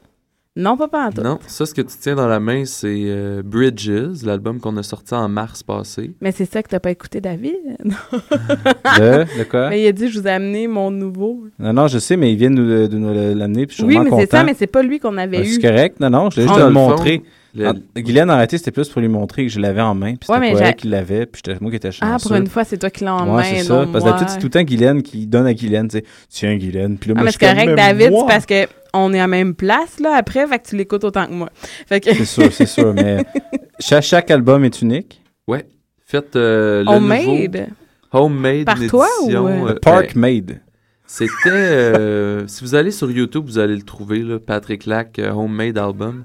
Non, 0.57 0.77
pas 0.77 0.87
pas 0.87 1.07
en 1.07 1.11
tout. 1.11 1.21
Non, 1.21 1.41
ça, 1.49 1.67
ce 1.67 1.75
que 1.75 1.83
tu 1.83 1.97
tiens 2.01 2.15
dans 2.15 2.29
la 2.29 2.39
main, 2.39 2.65
c'est 2.65 2.87
euh, 3.09 3.43
Bridges, 3.45 4.23
l'album 4.25 4.61
qu'on 4.61 4.77
a 4.77 4.85
sorti 4.85 5.13
en 5.13 5.29
mars 5.29 5.65
passé. 5.65 6.13
Mais 6.21 6.31
c'est 6.31 6.45
ça 6.45 6.63
que 6.63 6.69
t'as 6.69 6.79
pas 6.79 6.93
écouté, 6.93 7.21
David? 7.21 7.57
De, 7.85 9.25
de 9.39 9.45
quoi? 9.51 9.69
Mais 9.71 9.83
il 9.83 9.87
a 9.89 9.93
dit, 9.93 10.09
je 10.09 10.21
vous 10.21 10.27
ai 10.29 10.31
amené 10.31 10.69
mon 10.69 10.93
nouveau. 10.93 11.47
Non, 11.59 11.73
non, 11.73 11.89
je 11.89 11.99
sais, 11.99 12.17
mais 12.17 12.33
viennent 12.37 12.55
nous, 12.55 12.87
de 12.87 12.97
nous 12.97 13.13
l'amener, 13.37 13.67
puis 13.67 13.77
je 13.77 13.83
suis 13.83 13.85
Oui, 13.85 13.95
vraiment 13.97 14.05
mais 14.17 14.23
c'est 14.23 14.27
content. 14.29 14.37
ça, 14.39 14.45
mais 14.45 14.55
c'est 14.57 14.69
pas 14.69 14.83
lui 14.83 15.01
qu'on 15.01 15.17
avait 15.19 15.39
Ben, 15.39 15.43
eu. 15.45 15.55
C'est 15.55 15.61
correct. 15.61 15.99
Non, 15.99 16.11
non, 16.11 16.31
je 16.31 16.37
l'ai 16.37 16.43
Ah, 16.45 16.47
juste 16.49 16.59
dans 16.61 16.67
le 16.67 16.73
le 16.73 16.75
fond, 16.79 16.89
montrer. 16.91 17.23
le- 17.57 17.67
Ah, 17.67 17.73
Guylaine 18.01 18.31
a 18.31 18.35
arrêté, 18.35 18.57
c'était 18.59 18.71
plus 18.71 18.89
pour 18.89 19.01
lui 19.01 19.09
montrer 19.09 19.47
que 19.47 19.51
je 19.53 19.59
l'avais 19.59 19.81
en 19.81 19.95
main, 19.97 20.15
puis 20.15 20.29
Ouais, 20.31 20.37
c'était 20.37 20.41
mais 20.41 20.53
pas 20.53 20.59
j'ai- 20.59 20.65
elle 20.67 20.77
qui 20.77 20.87
l'avait, 20.89 21.27
puis 21.27 21.43
c'était 21.45 21.59
moi 21.61 21.71
qui 21.73 21.77
étais 21.79 21.91
chanceux. 21.91 22.13
Ah, 22.15 22.19
pour 22.23 22.33
une 22.37 22.47
fois, 22.47 22.63
c'est 22.63 22.79
toi 22.79 22.91
qui 22.91 23.03
l'as 23.03 23.15
en 23.15 23.27
Ouais, 23.27 23.43
main, 23.43 23.43
c'est 23.43 23.65
ça. 23.65 23.75
non 23.87 23.91
Parce 23.91 24.05
que 24.05 24.09
moi. 24.09 24.19
d'habitude, 24.19 24.29
c'est 24.29 24.39
tout 24.39 24.47
le 24.47 24.51
temps 24.51 24.63
Guylaine 24.63 25.03
qui 25.03 25.27
donne 25.27 25.47
à 25.47 25.55
Guylaine, 25.55 25.89
tu 25.89 25.99
sais, 25.99 26.05
tiens, 26.29 26.57
Guylaine. 26.57 26.97
Puis 26.97 27.09
là, 27.11 27.15
Ah, 27.17 27.21
moi, 27.23 27.25
mais 27.25 27.31
je 27.33 27.39
c'est 27.41 27.45
suis 27.47 27.55
correct, 27.55 27.67
comme, 27.67 27.77
David, 27.77 28.11
moi! 28.13 28.21
c'est 28.29 28.33
parce 28.35 28.47
que 28.47 28.69
on 28.95 29.13
est 29.13 29.19
à 29.19 29.23
la 29.23 29.27
même 29.29 29.55
place, 29.55 30.01
là, 30.01 30.15
après, 30.17 30.47
fait 30.47 30.59
que 30.61 30.69
tu 30.69 30.77
l'écoutes 30.77 31.05
autant 31.05 31.27
que 31.27 31.33
moi. 31.33 31.51
Fait 31.87 32.01
que... 32.01 32.15
C'est 32.15 32.25
sûr, 32.25 32.53
c'est 32.53 32.67
sûr, 32.67 32.95
mais 32.95 33.25
chaque, 33.81 34.05
chaque 34.05 34.31
album 34.31 34.65
est 34.65 34.81
unique. 34.83 35.21
Ouais. 35.47 35.67
Faites 36.07 36.37
euh, 36.37 36.83
le 36.85 36.91
Homemade? 36.91 37.27
nouveau 37.27 38.27
Homemade, 38.27 38.65
Par 38.65 38.79
toi 38.89 39.09
édition, 39.23 39.45
ou, 39.45 39.49
euh? 39.49 39.71
euh, 39.71 39.79
Park 39.83 40.15
Made. 40.15 40.61
C'était... 41.07 41.51
euh, 41.51 42.47
si 42.47 42.65
vous 42.65 42.75
allez 42.75 42.91
sur 42.91 43.11
YouTube, 43.11 43.45
vous 43.47 43.59
allez 43.59 43.77
le 43.77 43.83
trouver, 43.83 44.21
là, 44.21 44.39
Patrick 44.39 44.87
Lac, 44.87 45.19
euh, 45.19 45.31
Homemade 45.33 45.77
Album. 45.79 46.25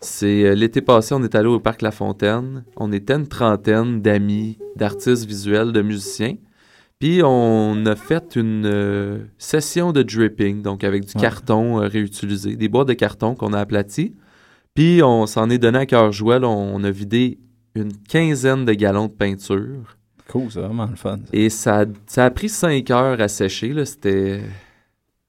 C'est 0.00 0.44
euh, 0.44 0.54
l'été 0.54 0.80
passé, 0.82 1.14
on 1.14 1.22
est 1.22 1.34
allé 1.34 1.48
au 1.48 1.58
Parc 1.60 1.82
La 1.82 1.90
Fontaine. 1.90 2.64
On 2.76 2.92
était 2.92 3.14
une 3.14 3.26
trentaine 3.26 4.00
d'amis, 4.02 4.58
d'artistes 4.76 5.24
visuels, 5.26 5.72
de 5.72 5.82
musiciens. 5.82 6.36
Puis 7.00 7.20
on 7.24 7.84
a 7.86 7.96
fait 7.96 8.36
une 8.36 8.64
euh, 8.66 9.18
session 9.38 9.92
de 9.92 10.02
dripping, 10.02 10.62
donc 10.62 10.84
avec 10.84 11.04
du 11.06 11.12
Ouais. 11.16 11.20
carton 11.20 11.82
euh, 11.82 11.86
réutilisé, 11.88 12.56
des 12.56 12.68
boîtes 12.68 12.88
de 12.88 12.92
carton 12.94 13.34
qu'on 13.34 13.52
a 13.52 13.58
aplaties. 13.60 14.14
Puis 14.74 15.02
on 15.02 15.26
s'en 15.26 15.50
est 15.50 15.58
donné 15.58 15.78
à 15.80 15.86
cœur 15.86 16.12
joie. 16.12 16.38
là, 16.38 16.48
on 16.48 16.82
a 16.84 16.90
vidé 16.90 17.38
une 17.74 17.92
quinzaine 18.08 18.64
de 18.64 18.72
gallons 18.72 19.06
de 19.06 19.12
peinture. 19.12 19.96
Cool, 20.28 20.50
c'est 20.50 20.60
vraiment 20.60 20.86
le 20.86 20.96
fun. 20.96 21.18
Et 21.32 21.50
ça, 21.50 21.80
a- 21.82 21.86
ça 22.06 22.24
a 22.24 22.30
pris 22.30 22.48
cinq 22.48 22.90
heures 22.90 23.20
à 23.20 23.28
sécher. 23.28 23.72
là. 23.74 23.84
C'était 23.84 24.40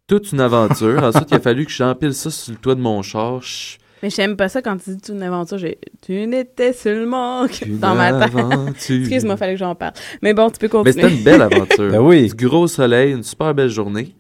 toute 0.07 0.31
une 0.31 0.39
aventure. 0.39 1.03
Ensuite, 1.03 1.29
il 1.31 1.35
a 1.35 1.39
fallu 1.39 1.65
que 1.65 1.71
j'empile 1.71 2.13
ça 2.13 2.31
sur 2.31 2.53
le 2.53 2.59
toit 2.59 2.75
de 2.75 2.81
mon 2.81 3.01
char. 3.01 3.41
Je- 3.41 3.77
Mais 4.03 4.09
j'aime 4.09 4.35
pas 4.35 4.49
ça 4.49 4.61
quand 4.61 4.77
tu 4.77 4.91
dis 4.91 4.97
toute 4.97 5.15
une 5.15 5.23
aventure. 5.23 5.57
J'ai... 5.57 5.77
Tu 6.05 6.27
n'étais 6.27 6.73
seulement 6.73 7.47
que 7.47 7.65
Une 7.65 7.79
dans 7.79 7.95
ma 7.95 8.11
tête. 8.11 8.35
aventure. 8.35 8.99
Excuse-moi, 8.99 9.37
fallait 9.37 9.53
que 9.53 9.59
j'en 9.59 9.73
parle. 9.75 9.93
Mais 10.21 10.33
bon, 10.33 10.49
tu 10.49 10.59
peux 10.59 10.65
Mais 10.67 10.69
continuer. 10.69 11.01
c'était 11.03 11.15
une 11.15 11.23
belle 11.23 11.41
aventure. 11.41 11.91
Ben 11.91 12.01
oui. 12.01 12.29
Du 12.35 12.47
gros 12.47 12.67
soleil, 12.67 13.13
une 13.13 13.23
super 13.23 13.53
belle 13.53 13.69
journée. 13.69 14.13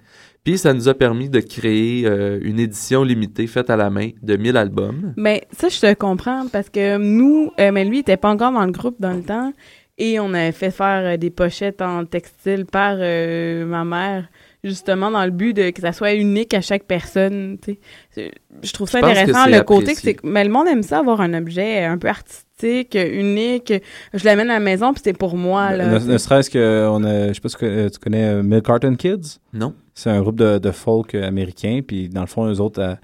Puis 0.43 0.57
ça 0.59 0.73
nous 0.73 0.87
a 0.87 0.93
permis 0.93 1.27
de 1.29 1.39
créer 1.39 2.05
euh, 2.05 2.39
une 2.43 2.59
édition 2.59 3.03
limitée 3.03 3.47
faite 3.47 3.69
à 3.71 3.75
la 3.75 3.89
main 3.89 4.09
de 4.21 4.35
1000 4.37 4.55
albums. 4.57 5.13
Mais 5.17 5.43
ça, 5.51 5.69
je 5.69 5.79
te 5.79 5.93
comprends 5.95 6.45
parce 6.51 6.69
que 6.69 6.97
nous, 6.97 7.51
euh, 7.59 7.71
mais 7.71 7.83
lui, 7.83 7.97
il 7.97 8.01
était 8.01 8.17
pas 8.17 8.29
encore 8.29 8.51
dans 8.51 8.63
le 8.65 8.71
groupe 8.71 8.95
dans 8.99 9.13
le 9.13 9.23
temps 9.23 9.51
et 9.97 10.19
on 10.19 10.33
avait 10.35 10.51
fait 10.51 10.69
faire 10.71 11.13
euh, 11.13 11.17
des 11.17 11.31
pochettes 11.31 11.81
en 11.81 12.05
textile 12.05 12.65
par 12.65 12.95
euh, 12.99 13.65
ma 13.65 13.83
mère, 13.85 14.27
justement 14.65 15.11
dans 15.11 15.23
le 15.23 15.31
but 15.31 15.53
de 15.53 15.69
que 15.69 15.81
ça 15.81 15.93
soit 15.93 16.13
unique 16.13 16.53
à 16.53 16.61
chaque 16.61 16.83
personne. 16.83 17.57
tu 17.61 17.73
sais. 17.73 17.79
C'est- 18.11 18.31
Je 18.63 18.71
trouve 18.73 18.89
ça 18.89 18.99
Je 19.01 19.05
intéressant, 19.05 19.45
le 19.47 19.61
côté 19.63 19.93
que 19.93 20.01
c'est. 20.01 20.17
Mais 20.23 20.43
le 20.43 20.49
monde 20.49 20.67
aime 20.67 20.83
ça, 20.83 20.99
avoir 20.99 21.21
un 21.21 21.33
objet 21.33 21.83
un 21.83 21.97
peu 21.97 22.07
artistique, 22.07 22.95
unique. 22.95 23.73
Je 24.13 24.25
l'amène 24.25 24.49
à 24.49 24.55
la 24.55 24.59
maison 24.59 24.93
puis 24.93 25.01
c'est 25.03 25.17
pour 25.17 25.35
moi. 25.37 25.75
Là, 25.75 25.99
Ne, 25.99 26.13
ne 26.13 26.17
serait-ce 26.17 26.49
que, 26.49 26.87
on 26.89 27.03
a, 27.03 27.27
je 27.29 27.33
sais 27.33 27.41
pas 27.41 27.49
si 27.49 27.55
tu 27.55 27.59
connais- 27.65 27.89
tu 27.89 27.99
connais 27.99 28.23
euh, 28.25 28.43
Milk 28.43 28.65
Carton 28.65 28.95
Kids? 28.95 29.39
Non? 29.53 29.73
C'est 29.93 30.09
un 30.09 30.21
groupe 30.21 30.37
de, 30.37 30.57
de 30.57 30.71
folk 30.71 31.15
américain, 31.15 31.81
puis 31.85 32.09
dans 32.09 32.21
le 32.21 32.27
fond, 32.27 32.45
eux 32.51 32.59
autres, 32.59 32.81
euh, 32.81 32.95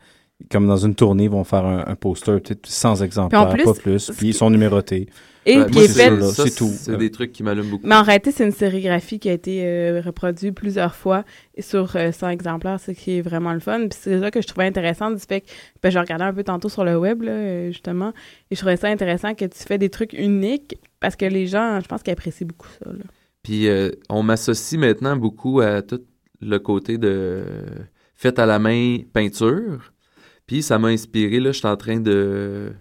comme 0.50 0.68
dans 0.68 0.78
une 0.78 0.96
tournée, 0.96 1.28
vont 1.28 1.44
faire 1.44 1.66
un, 1.66 1.84
un 1.86 1.96
poster, 1.96 2.42
peut-être 2.42 2.66
100 2.66 3.02
exemplaires, 3.04 3.50
plus, 3.50 3.64
pas 3.64 3.74
plus, 3.74 4.12
puis 4.18 4.30
ils 4.30 4.34
sont 4.34 4.50
numérotés. 4.50 5.08
Et 5.46 5.58
moi, 5.58 5.66
est 5.66 5.88
c'est 5.88 5.88
fait. 5.88 6.10
ça, 6.10 6.10
là, 6.12 6.28
ça, 6.28 6.44
c'est 6.46 6.56
tout. 6.56 6.70
C'est 6.72 6.98
des 6.98 7.10
trucs 7.10 7.32
qui 7.32 7.42
m'allument 7.42 7.72
beaucoup. 7.72 7.88
Mais 7.88 7.96
en 7.96 8.04
réalité, 8.04 8.32
c'est 8.32 8.46
une 8.46 8.52
sérigraphie 8.52 9.20
qui 9.20 9.28
a 9.28 9.34
été 9.34 9.66
euh, 9.66 10.02
reproduite 10.06 10.54
plusieurs 10.54 10.94
fois 10.94 11.24
sur 11.58 11.96
euh, 11.96 12.12
100 12.12 12.30
exemplaires, 12.30 12.80
ce 12.80 12.92
qui 12.92 13.18
est 13.18 13.22
vraiment 13.22 13.54
le 13.54 13.60
fun. 13.60 13.88
Puis 13.88 13.98
c'est 14.00 14.20
ça 14.20 14.30
que 14.30 14.40
je 14.40 14.48
trouvais 14.48 14.68
intéressant 14.68 15.10
du 15.10 15.20
fait 15.20 15.42
que 15.42 15.48
ben, 15.82 15.90
je 15.90 15.98
regardais 15.98 16.26
un 16.26 16.34
peu 16.34 16.44
tantôt 16.44 16.70
sur 16.70 16.84
le 16.84 16.96
web, 16.96 17.24
là, 17.24 17.32
euh, 17.32 17.68
justement, 17.72 18.14
et 18.52 18.56
je 18.56 18.60
trouvais 18.60 18.78
ça 18.78 18.88
intéressant 18.90 19.34
que 19.34 19.46
tu 19.46 19.58
fais 19.58 19.80
des 19.80 19.90
trucs 19.90 20.14
uniques 20.14 20.78
parce 21.00 21.16
que 21.16 21.26
les 21.26 21.48
gens, 21.48 21.80
je 21.82 21.88
pense 21.88 22.04
qu'ils 22.04 22.14
apprécient 22.14 22.46
beaucoup 22.46 22.70
ça. 22.84 22.92
là. 22.92 23.04
Puis 23.44 23.68
euh, 23.68 23.90
on 24.10 24.22
m'associe 24.22 24.80
maintenant 24.80 25.16
beaucoup 25.16 25.62
à 25.62 25.82
tout 25.82 26.02
le 26.42 26.60
côté 26.60 26.98
de 26.98 27.44
fait 28.16 28.38
à 28.38 28.46
la 28.46 28.60
main 28.60 29.00
peinture. 29.14 29.92
Puis 30.48 30.62
ça 30.62 30.80
m'a 30.80 30.90
inspiré, 30.90 31.40
là, 31.40 31.52
je 31.52 31.60
suis 31.60 31.68
en 31.68 31.78
train 31.78 32.00
de 32.00 32.74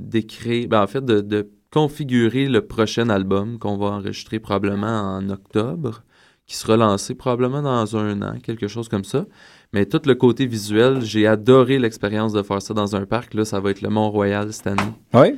d'écrire, 0.00 0.68
ben, 0.68 0.82
en 0.82 0.86
fait, 0.86 1.04
de, 1.04 1.20
de 1.20 1.50
configurer 1.70 2.48
le 2.48 2.66
prochain 2.66 3.08
album 3.08 3.58
qu'on 3.58 3.76
va 3.76 3.86
enregistrer 3.86 4.38
probablement 4.38 5.16
en 5.16 5.28
octobre, 5.28 6.02
qui 6.46 6.56
sera 6.56 6.76
lancé 6.76 7.14
probablement 7.14 7.62
dans 7.62 7.96
un 7.96 8.22
an, 8.22 8.38
quelque 8.42 8.68
chose 8.68 8.88
comme 8.88 9.04
ça. 9.04 9.26
Mais 9.72 9.84
tout 9.84 10.00
le 10.06 10.14
côté 10.14 10.46
visuel, 10.46 11.02
j'ai 11.02 11.26
adoré 11.26 11.78
l'expérience 11.78 12.32
de 12.32 12.42
faire 12.42 12.62
ça 12.62 12.72
dans 12.72 12.96
un 12.96 13.04
parc. 13.04 13.34
Là, 13.34 13.44
ça 13.44 13.60
va 13.60 13.70
être 13.70 13.82
le 13.82 13.90
Mont-Royal 13.90 14.50
cette 14.52 14.68
année. 14.68 14.92
Oui. 15.12 15.34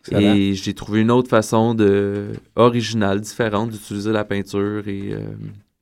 Excellent. 0.00 0.34
Et 0.34 0.54
j'ai 0.54 0.74
trouvé 0.74 1.00
une 1.00 1.10
autre 1.10 1.28
façon 1.28 1.74
de 1.74 2.32
originale, 2.56 3.20
différente 3.20 3.70
d'utiliser 3.70 4.12
la 4.12 4.24
peinture 4.24 4.88
et 4.88 5.12
euh, 5.12 5.18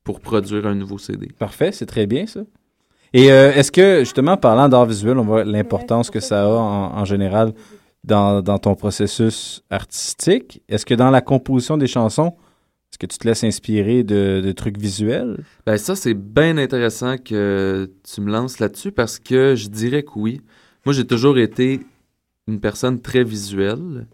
pour 0.05 0.21
produire 0.21 0.67
un 0.67 0.75
nouveau 0.75 0.99
CD. 0.99 1.29
Parfait, 1.39 1.71
c'est 1.71 1.87
très 1.87 2.07
bien 2.07 2.27
ça. 2.27 2.41
Et 3.13 3.31
euh, 3.31 3.53
est-ce 3.53 3.71
que, 3.71 4.01
justement, 4.01 4.37
parlant 4.37 4.69
d'art 4.69 4.87
visuel, 4.87 5.19
on 5.19 5.25
voit 5.25 5.45
l'importance 5.45 6.11
que 6.11 6.21
ça 6.21 6.45
a 6.45 6.47
en, 6.49 7.05
général 7.05 7.53
dans, 8.05 8.43
dans 8.43 8.59
ton 8.59 8.75
processus 8.75 9.63
artistique? 9.71 10.63
Est-ce 10.69 10.87
que 10.87 10.95
dans 10.95 11.11
la 11.11 11.21
composition 11.21 11.77
des 11.77 11.87
chansons, 11.87 12.35
est-ce 12.91 12.99
que 12.99 13.07
tu 13.07 13.19
te 13.19 13.27
laisses 13.27 13.45
inspirer 13.45 14.03
de, 14.03 14.41
de 14.43 14.53
trucs 14.53 14.79
visuels? 14.79 15.45
Ben 15.67 15.77
ça, 15.77 15.95
c'est 15.95 16.15
bien 16.15 16.57
intéressant 16.57 17.17
que 17.19 17.91
tu 18.03 18.21
me 18.23 18.31
lances 18.31 18.59
là-dessus 18.59 18.93
parce 18.93 19.19
que 19.19 19.55
je 19.57 19.69
dirais 19.69 20.03
que 20.03 20.13
oui. 20.17 20.41
Moi, 20.87 20.95
j'ai 20.95 21.07
toujours 21.07 21.39
été 21.39 21.81
une 22.49 22.61
personne 22.61 23.01
très 23.01 23.25
visuelle. 23.25 24.07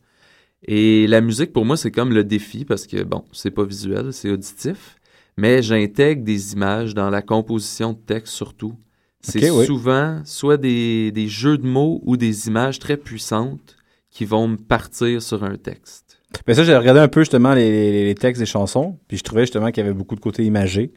Et 0.67 1.07
la 1.07 1.21
musique, 1.21 1.53
pour 1.53 1.65
moi, 1.65 1.77
c'est 1.77 1.91
comme 1.91 2.13
le 2.13 2.25
défi 2.25 2.65
parce 2.65 2.87
que, 2.87 3.03
bon, 3.05 3.25
c'est 3.33 3.51
pas 3.51 3.65
visuel, 3.65 4.13
c'est 4.13 4.31
auditif. 4.31 4.97
Mais 5.37 5.63
j'intègre 5.63 6.25
des 6.25 6.53
images 6.53 6.95
dans 6.95 7.11
la 7.11 7.23
composition 7.23 7.93
de 7.93 7.99
texte 7.99 8.35
surtout. 8.35 8.75
C'est 9.21 9.51
oui. 9.51 9.67
souvent 9.67 10.21
soit 10.25 10.57
des, 10.57 11.11
des 11.13 11.29
jeux 11.29 11.59
de 11.59 11.67
mots 11.67 12.01
ou 12.05 12.17
des 12.17 12.47
images 12.49 12.79
très 12.79 12.97
puissantes 12.97 13.77
qui 14.11 14.25
vont 14.25 14.49
me 14.49 14.57
partir 14.57 15.21
sur 15.23 15.45
un 15.45 15.57
texte. 15.57 16.21
Ben 16.47 16.55
ça, 16.55 16.63
j'ai 16.65 16.77
regardé 16.77 17.01
un 17.01 17.09
peu 17.09 17.21
justement 17.21 17.55
les, 17.55 17.71
les- 17.71 18.05
les 18.05 18.15
textes 18.15 18.41
des 18.41 18.47
chansons, 18.47 18.99
puis 19.09 19.17
je 19.17 19.23
trouvais 19.25 19.43
justement 19.43 19.71
qu'il 19.71 19.83
y 19.83 19.87
avait 19.87 19.95
beaucoup 19.97 20.15
de 20.15 20.21
côté 20.21 20.45
imagé. 20.45 20.93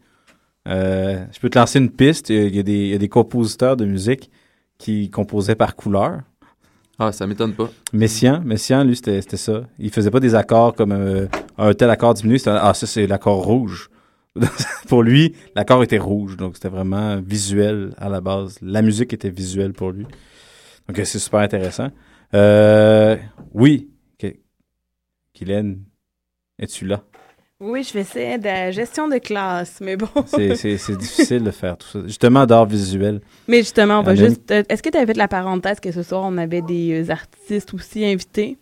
Euh, 0.67 1.23
je 1.31 1.39
peux 1.39 1.49
te 1.49 1.57
lancer 1.57 1.79
une 1.79 1.89
piste. 1.89 2.29
Il 2.29 2.55
y, 2.55 2.59
a 2.59 2.63
des, 2.63 2.73
il 2.73 2.87
y 2.89 2.93
a 2.93 2.97
des 2.97 3.09
compositeurs 3.09 3.75
de 3.77 3.85
musique 3.85 4.29
qui 4.77 5.09
composaient 5.09 5.55
par 5.55 5.75
couleur. 5.75 6.21
Ah, 6.99 7.11
ça 7.11 7.25
m'étonne 7.25 7.53
pas. 7.53 7.69
Messiaen, 7.93 8.41
Messiaen, 8.45 8.83
lui, 8.83 8.95
c'était 8.95 9.21
ça. 9.37 9.63
Il 9.79 9.89
faisait 9.89 10.11
pas 10.11 10.19
des 10.19 10.35
accords 10.35 10.75
comme 10.75 10.91
euh, 10.91 11.27
un 11.57 11.73
tel 11.73 11.89
accord 11.89 12.13
diminué. 12.13 12.37
C'était 12.37 12.51
ah 12.51 12.73
ça 12.73 12.85
c'est 12.85 13.07
l'accord 13.07 13.43
rouge. 13.43 13.89
pour 14.87 15.03
lui, 15.03 15.35
l'accord 15.55 15.83
était 15.83 15.97
rouge, 15.97 16.37
donc 16.37 16.55
c'était 16.55 16.69
vraiment 16.69 17.19
visuel 17.21 17.93
à 17.97 18.09
la 18.09 18.21
base. 18.21 18.57
La 18.61 18.81
musique 18.81 19.13
était 19.13 19.29
visuelle 19.29 19.73
pour 19.73 19.91
lui. 19.91 20.05
Donc 20.87 20.97
euh, 20.99 21.05
c'est 21.05 21.19
super 21.19 21.41
intéressant. 21.41 21.89
Euh, 22.33 23.17
oui, 23.53 23.89
Guylaine, 25.35 25.83
es-tu 26.59 26.85
là? 26.85 27.03
Oui, 27.59 27.83
je 27.83 27.89
faisais 27.91 28.39
de 28.39 28.45
la 28.45 28.71
gestion 28.71 29.07
de 29.07 29.17
classe, 29.19 29.79
mais 29.81 29.95
bon. 29.95 30.07
C'est- 30.25 30.95
difficile 30.97 31.43
de 31.43 31.51
faire 31.51 31.77
tout 31.77 31.87
ça. 31.87 31.99
Justement, 32.07 32.45
d'art 32.47 32.65
visuel. 32.65 33.21
Mais 33.47 33.59
justement, 33.59 33.99
on 33.99 34.03
va 34.03 34.15
juste. 34.15 34.49
euh, 34.51 34.63
Est-ce 34.67 34.81
que 34.81 34.89
tu 34.89 34.97
avais 34.97 35.05
fait 35.05 35.17
la 35.17 35.27
parenthèse 35.27 35.79
que 35.79 35.91
ce 35.91 36.01
soir, 36.01 36.23
on 36.25 36.37
avait 36.37 36.63
des 36.63 37.11
artistes 37.11 37.73
aussi 37.75 38.03
invités? 38.03 38.57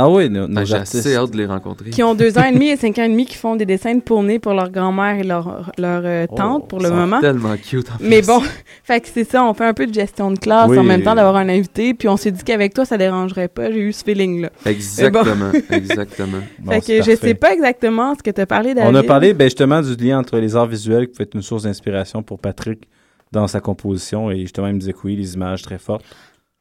Ah 0.00 0.08
oui, 0.08 0.30
nos, 0.30 0.46
nos 0.46 0.54
Ben, 0.54 0.64
J'ai 0.64 0.74
artistes. 0.76 0.94
assez 1.06 1.16
hâte 1.16 1.32
de 1.32 1.36
les 1.38 1.46
rencontrer. 1.46 1.90
qui 1.90 2.04
ont 2.04 2.14
deux 2.14 2.38
ans 2.38 2.44
et 2.44 2.52
demi 2.52 2.68
et 2.68 2.76
cinq 2.84 2.96
ans 3.00 3.02
et 3.02 3.08
demi 3.08 3.26
qui 3.26 3.34
font 3.34 3.56
des 3.56 3.66
dessins 3.66 3.96
de 3.96 4.00
pournées 4.00 4.38
pour 4.38 4.54
leur 4.54 4.70
grand-mère 4.70 5.16
et 5.18 5.24
leur, 5.24 5.72
leur 5.76 6.02
euh, 6.04 6.26
tante 6.36 6.68
pour 6.68 6.78
le 6.78 6.90
moment. 6.90 7.20
tellement 7.20 7.56
cute 7.56 7.90
en 7.90 7.94
Mais 8.00 8.22
bon, 8.22 8.40
fait 8.84 9.00
que 9.00 9.08
c'est 9.12 9.28
ça, 9.28 9.42
on 9.44 9.54
fait 9.54 9.64
un 9.64 9.74
peu 9.74 9.86
de 9.88 9.92
gestion 9.92 10.30
de 10.30 10.38
classe 10.38 10.68
Oui. 10.70 10.78
en 10.78 10.84
même 10.84 11.02
temps 11.02 11.16
d'avoir 11.16 11.34
un 11.34 11.48
invité, 11.48 11.94
puis 11.94 12.08
on 12.08 12.16
s'est 12.16 12.30
dit 12.30 12.44
qu'avec 12.44 12.74
toi, 12.74 12.84
ça 12.84 12.96
dérangerait 12.96 13.48
pas. 13.48 13.72
J'ai 13.72 13.80
eu 13.80 13.92
ce 13.92 14.04
feeling-là. 14.04 14.50
Exactement, 14.66 15.50
exactement. 15.70 16.38
Bon, 16.60 16.72
fait 16.72 16.80
que 16.80 16.86
je 16.92 16.98
parfait. 16.98 17.16
sais 17.16 17.34
pas 17.34 17.52
exactement 17.52 18.14
ce 18.14 18.22
que 18.22 18.30
tu 18.30 18.40
as 18.40 18.46
parlé, 18.46 18.74
David. 18.74 18.90
On 18.92 18.94
a 18.94 19.02
parlé 19.02 19.34
ben, 19.34 19.46
justement 19.46 19.82
du 19.82 19.96
lien 19.96 20.18
entre 20.20 20.38
les 20.38 20.54
arts 20.54 20.66
visuels 20.68 21.08
qui 21.08 21.14
peut 21.16 21.22
être 21.24 21.34
une 21.34 21.42
source 21.42 21.64
d'inspiration 21.64 22.22
pour 22.22 22.38
Patrick 22.38 22.88
dans 23.32 23.48
sa 23.48 23.60
composition. 23.60 24.30
Et 24.30 24.40
justement, 24.42 24.68
il 24.68 24.74
me 24.74 24.78
disait 24.78 24.92
que 24.92 24.98
oui, 25.04 25.16
les 25.16 25.34
images 25.34 25.62
très 25.62 25.78
fortes. 25.78 26.04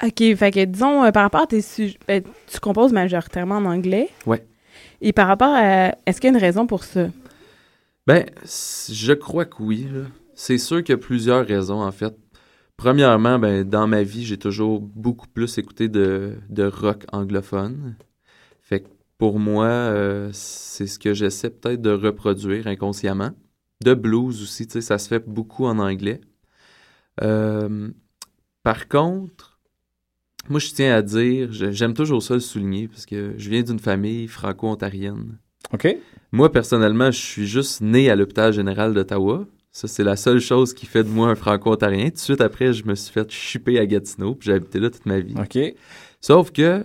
OK, 0.03 0.35
fait 0.35 0.51
que 0.51 0.65
disons, 0.65 1.03
euh, 1.03 1.11
par 1.11 1.23
rapport 1.23 1.41
à 1.41 1.47
tes 1.47 1.61
sujets, 1.61 1.97
ben, 2.07 2.21
tu 2.47 2.59
composes 2.59 2.93
majoritairement 2.93 3.55
en 3.55 3.65
anglais. 3.65 4.09
Ouais. 4.25 4.45
Et 5.01 5.11
par 5.11 5.27
rapport 5.27 5.53
à. 5.53 5.95
Est-ce 6.05 6.21
qu'il 6.21 6.29
y 6.29 6.33
a 6.33 6.37
une 6.37 6.43
raison 6.43 6.67
pour 6.67 6.83
ça? 6.83 7.07
Ben, 8.05 8.25
je 8.43 9.13
crois 9.13 9.45
que 9.45 9.61
oui. 9.61 9.87
C'est 10.35 10.59
sûr 10.59 10.83
qu'il 10.83 10.93
y 10.93 10.97
a 10.97 10.99
plusieurs 10.99 11.45
raisons, 11.45 11.81
en 11.81 11.91
fait. 11.91 12.15
Premièrement, 12.77 13.39
ben, 13.39 13.63
dans 13.63 13.87
ma 13.87 14.03
vie, 14.03 14.23
j'ai 14.23 14.37
toujours 14.37 14.81
beaucoup 14.81 15.27
plus 15.27 15.57
écouté 15.57 15.89
de, 15.89 16.35
de 16.49 16.63
rock 16.63 17.05
anglophone. 17.11 17.95
Fait 18.61 18.81
que 18.81 18.87
pour 19.17 19.39
moi, 19.39 19.65
euh, 19.65 20.29
c'est 20.31 20.85
ce 20.85 20.99
que 20.99 21.13
j'essaie 21.13 21.49
peut-être 21.49 21.81
de 21.81 21.89
reproduire 21.89 22.67
inconsciemment. 22.67 23.31
De 23.83 23.93
blues 23.93 24.43
aussi, 24.43 24.67
tu 24.67 24.73
sais, 24.73 24.81
ça 24.81 24.97
se 24.99 25.07
fait 25.07 25.27
beaucoup 25.27 25.65
en 25.65 25.79
anglais. 25.79 26.21
Euh, 27.23 27.89
par 28.63 28.87
contre, 28.87 29.46
moi, 30.49 30.59
je 30.59 30.69
tiens 30.69 30.95
à 30.95 31.01
dire, 31.01 31.49
j'aime 31.51 31.93
toujours 31.93 32.21
ça 32.23 32.33
le 32.33 32.39
souligner, 32.39 32.87
parce 32.87 33.05
que 33.05 33.33
je 33.37 33.49
viens 33.49 33.61
d'une 33.61 33.79
famille 33.79 34.27
franco-ontarienne. 34.27 35.37
OK? 35.73 35.97
Moi, 36.31 36.51
personnellement, 36.51 37.11
je 37.11 37.19
suis 37.19 37.47
juste 37.47 37.81
né 37.81 38.09
à 38.09 38.15
l'hôpital 38.15 38.53
général 38.53 38.93
d'Ottawa. 38.93 39.45
Ça, 39.71 39.87
c'est 39.87 40.03
la 40.03 40.15
seule 40.15 40.39
chose 40.39 40.73
qui 40.73 40.85
fait 40.85 41.03
de 41.03 41.09
moi 41.09 41.29
un 41.29 41.35
franco-ontarien. 41.35 42.05
Tout 42.05 42.15
de 42.15 42.19
suite 42.19 42.41
après, 42.41 42.73
je 42.73 42.85
me 42.85 42.95
suis 42.95 43.11
fait 43.11 43.29
chipper 43.31 43.79
à 43.79 43.85
Gatineau, 43.85 44.35
puis 44.35 44.47
j'ai 44.47 44.53
habité 44.53 44.79
là 44.79 44.89
toute 44.89 45.05
ma 45.05 45.19
vie. 45.19 45.35
OK. 45.37 45.75
Sauf 46.19 46.51
que 46.51 46.83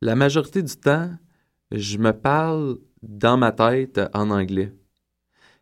la 0.00 0.14
majorité 0.14 0.62
du 0.62 0.76
temps, 0.76 1.10
je 1.70 1.98
me 1.98 2.12
parle 2.12 2.78
dans 3.02 3.36
ma 3.36 3.52
tête 3.52 4.00
en 4.14 4.30
anglais. 4.30 4.72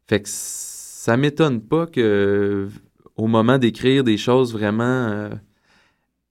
Fait 0.06 0.20
que 0.20 0.28
ça 0.30 1.16
m'étonne 1.16 1.60
pas 1.60 1.86
que 1.86 2.68
au 3.16 3.26
moment 3.26 3.58
d'écrire 3.58 4.04
des 4.04 4.16
choses 4.16 4.52
vraiment 4.52 4.82
euh, 5.08 5.30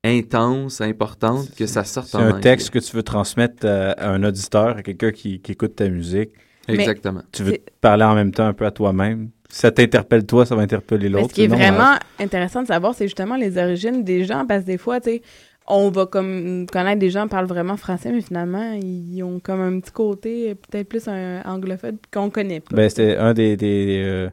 intenses, 0.04 0.82
importantes, 0.82 1.54
que 1.56 1.66
ça 1.68 1.84
sorte 1.84 2.08
C'est 2.08 2.18
en 2.18 2.22
un 2.22 2.30
anglais. 2.30 2.41
texte 2.41 2.70
que 2.72 2.80
tu 2.80 2.95
veux 2.95 3.04
transmettre 3.04 3.66
euh, 3.66 3.93
à 3.97 4.10
un 4.10 4.24
auditeur, 4.24 4.78
à 4.78 4.84
quelqu'un 4.84 5.12
qui, 5.12 5.39
qui 5.39 5.52
écoute 5.52 5.76
ta 5.76 5.88
musique. 5.89 6.32
Mais 6.68 6.76
Exactement. 6.76 7.22
Tu 7.32 7.43
veux 7.43 7.52
c'est- 7.54 7.64
parler 7.82 8.04
en 8.04 8.16
même 8.16 8.32
temps 8.32 8.45
un 8.45 8.54
peu 8.54 8.66
à 8.66 8.72
toi-même. 8.72 9.30
Si 9.49 9.60
ça 9.60 9.72
t'interpelle 9.72 10.26
toi, 10.26 10.45
ça 10.45 10.56
va 10.56 10.62
interpeller 10.62 11.10
l'autre. 11.10 11.30
ce 11.30 11.34
qui 11.34 11.43
est 11.43 11.47
vraiment 11.47 11.93
euh, 11.93 12.24
intéressant 12.24 12.62
de 12.62 12.68
savoir, 12.68 12.95
c'est 12.95 13.06
justement 13.06 13.36
les 13.36 13.58
origines 13.58 14.04
des 14.04 14.24
gens, 14.24 14.45
parce 14.47 14.62
que 14.62 14.68
des 14.68 14.78
fois, 14.78 15.02
tu 15.02 15.10
sais, 15.12 15.22
on 15.68 15.89
va 15.89 16.06
comme 16.06 16.66
connaître 16.72 16.99
des 16.99 17.10
gens 17.10 17.24
qui 17.24 17.30
parlent 17.30 17.45
vraiment 17.47 17.78
français, 17.78 18.12
mais 18.12 18.22
finalement, 18.22 18.74
ils 18.82 19.22
ont 19.24 19.39
comme 19.39 19.60
un 19.62 19.80
petit 19.80 19.91
côté 19.91 20.56
peut-être 20.56 20.88
plus 20.88 21.08
un 21.08 21.41
anglophone 21.45 21.97
qu'on 22.14 22.30
connaît 22.30 22.62
pas. 22.62 22.76
ben, 22.76 22.89
c'était 22.89 23.18
un 23.18 23.34
des. 23.34 23.58
des 23.58 24.02
euh, 24.06 24.30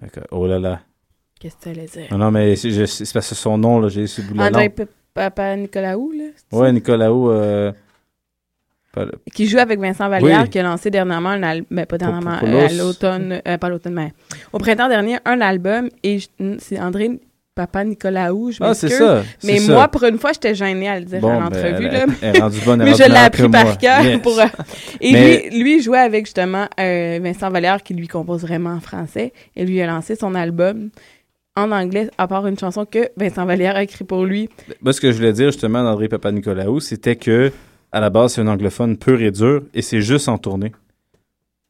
d'accord. 0.00 0.24
Oh 0.30 0.46
là 0.46 0.58
là. 0.58 0.80
Qu'est-ce 1.40 1.56
que 1.56 1.62
tu 1.62 1.68
allais 1.68 1.86
dire? 1.86 2.06
Non, 2.10 2.18
non, 2.18 2.30
mais 2.30 2.56
c'est 2.56 3.12
parce 3.12 3.28
que 3.28 3.34
son 3.34 3.58
nom, 3.58 3.78
là, 3.80 3.88
j'ai 3.88 4.06
ce 4.06 4.20
bout 4.22 4.34
de 4.34 4.38
la 4.38 4.46
André 4.48 4.72
Papa 5.14 5.56
Nicolaou, 5.56 6.12
là, 6.12 6.24
Ouais? 6.58 6.72
Nicolaou. 6.72 7.30
euh, 7.30 7.72
le- 8.96 9.12
qui 9.32 9.46
joue 9.46 9.58
avec 9.58 9.78
Vincent 9.78 10.08
Vallière, 10.08 10.42
Oui. 10.42 10.48
qui 10.48 10.58
a 10.58 10.62
lancé 10.64 10.90
dernièrement 10.90 11.28
un 11.30 11.42
album, 11.44 11.66
ben, 11.70 11.86
pas 11.86 11.98
dernièrement, 11.98 12.38
euh, 12.42 12.66
à 12.66 12.72
l'automne, 12.72 13.40
euh, 13.46 13.58
pas 13.58 13.68
l'automne, 13.68 13.94
mais 13.94 14.12
au 14.52 14.58
printemps 14.58 14.88
dernier, 14.88 15.18
un 15.24 15.40
album, 15.40 15.88
et 16.02 16.18
je- 16.18 16.56
c'est 16.58 16.80
André 16.80 17.20
Papa 17.54 17.84
Nicolaou, 17.84 18.50
je 18.52 18.58
Ah, 18.60 18.74
c'est 18.74 18.88
ça. 18.88 19.22
c'est 19.38 19.46
Mais 19.52 19.58
ça. 19.58 19.72
moi, 19.72 19.88
pour 19.88 20.02
une 20.04 20.18
fois, 20.18 20.32
j'étais 20.32 20.54
gênée 20.54 20.88
à 20.88 20.98
le 20.98 21.04
dire 21.06 21.20
Bon, 21.20 21.28
à 21.30 21.34
ben, 21.34 21.40
l'entrevue, 21.44 21.86
elle- 21.86 21.92
là. 21.92 22.06
elle 22.22 22.64
bonne, 22.64 22.82
mais 22.84 22.94
je 22.94 23.08
l'ai 23.08 23.16
appris 23.16 23.48
par 23.48 23.78
cœur. 23.78 24.02
Yes. 24.04 24.20
Pour, 24.20 24.38
euh, 24.40 24.44
et 25.00 25.12
Mais- 25.12 25.48
lui, 25.50 25.62
lui 25.62 25.82
jouait 25.82 25.98
avec 25.98 26.26
justement 26.26 26.66
Vincent 26.76 27.50
Vallière, 27.50 27.82
qui 27.82 27.94
lui 27.94 28.08
compose 28.08 28.42
vraiment 28.42 28.70
en 28.70 28.80
français, 28.80 29.32
et 29.56 29.64
lui 29.64 29.80
a 29.80 29.86
lancé 29.86 30.14
son 30.16 30.34
album 30.34 30.90
en 31.58 31.72
anglais, 31.72 32.10
à 32.18 32.26
part 32.28 32.46
une 32.46 32.58
chanson 32.58 32.84
que 32.86 33.08
Vincent 33.16 33.44
Vallière 33.44 33.76
a 33.76 33.82
écrit 33.82 34.04
pour 34.04 34.24
lui. 34.24 34.48
Moi, 34.82 34.92
ce 34.92 35.00
que 35.00 35.10
je 35.12 35.16
voulais 35.16 35.32
dire 35.32 35.46
justement 35.50 35.82
d'André 35.82 36.08
Papa 36.08 36.30
Nicolaou, 36.32 36.80
c'était 36.80 37.16
que 37.16 37.52
à 37.92 38.00
la 38.00 38.10
base, 38.10 38.34
c'est 38.34 38.40
un 38.42 38.46
anglophone 38.48 38.96
pur 38.98 39.20
et 39.22 39.30
dur, 39.30 39.62
et 39.74 39.80
c'est 39.82 40.02
juste 40.02 40.28
en 40.28 40.36
tournée. 40.38 40.72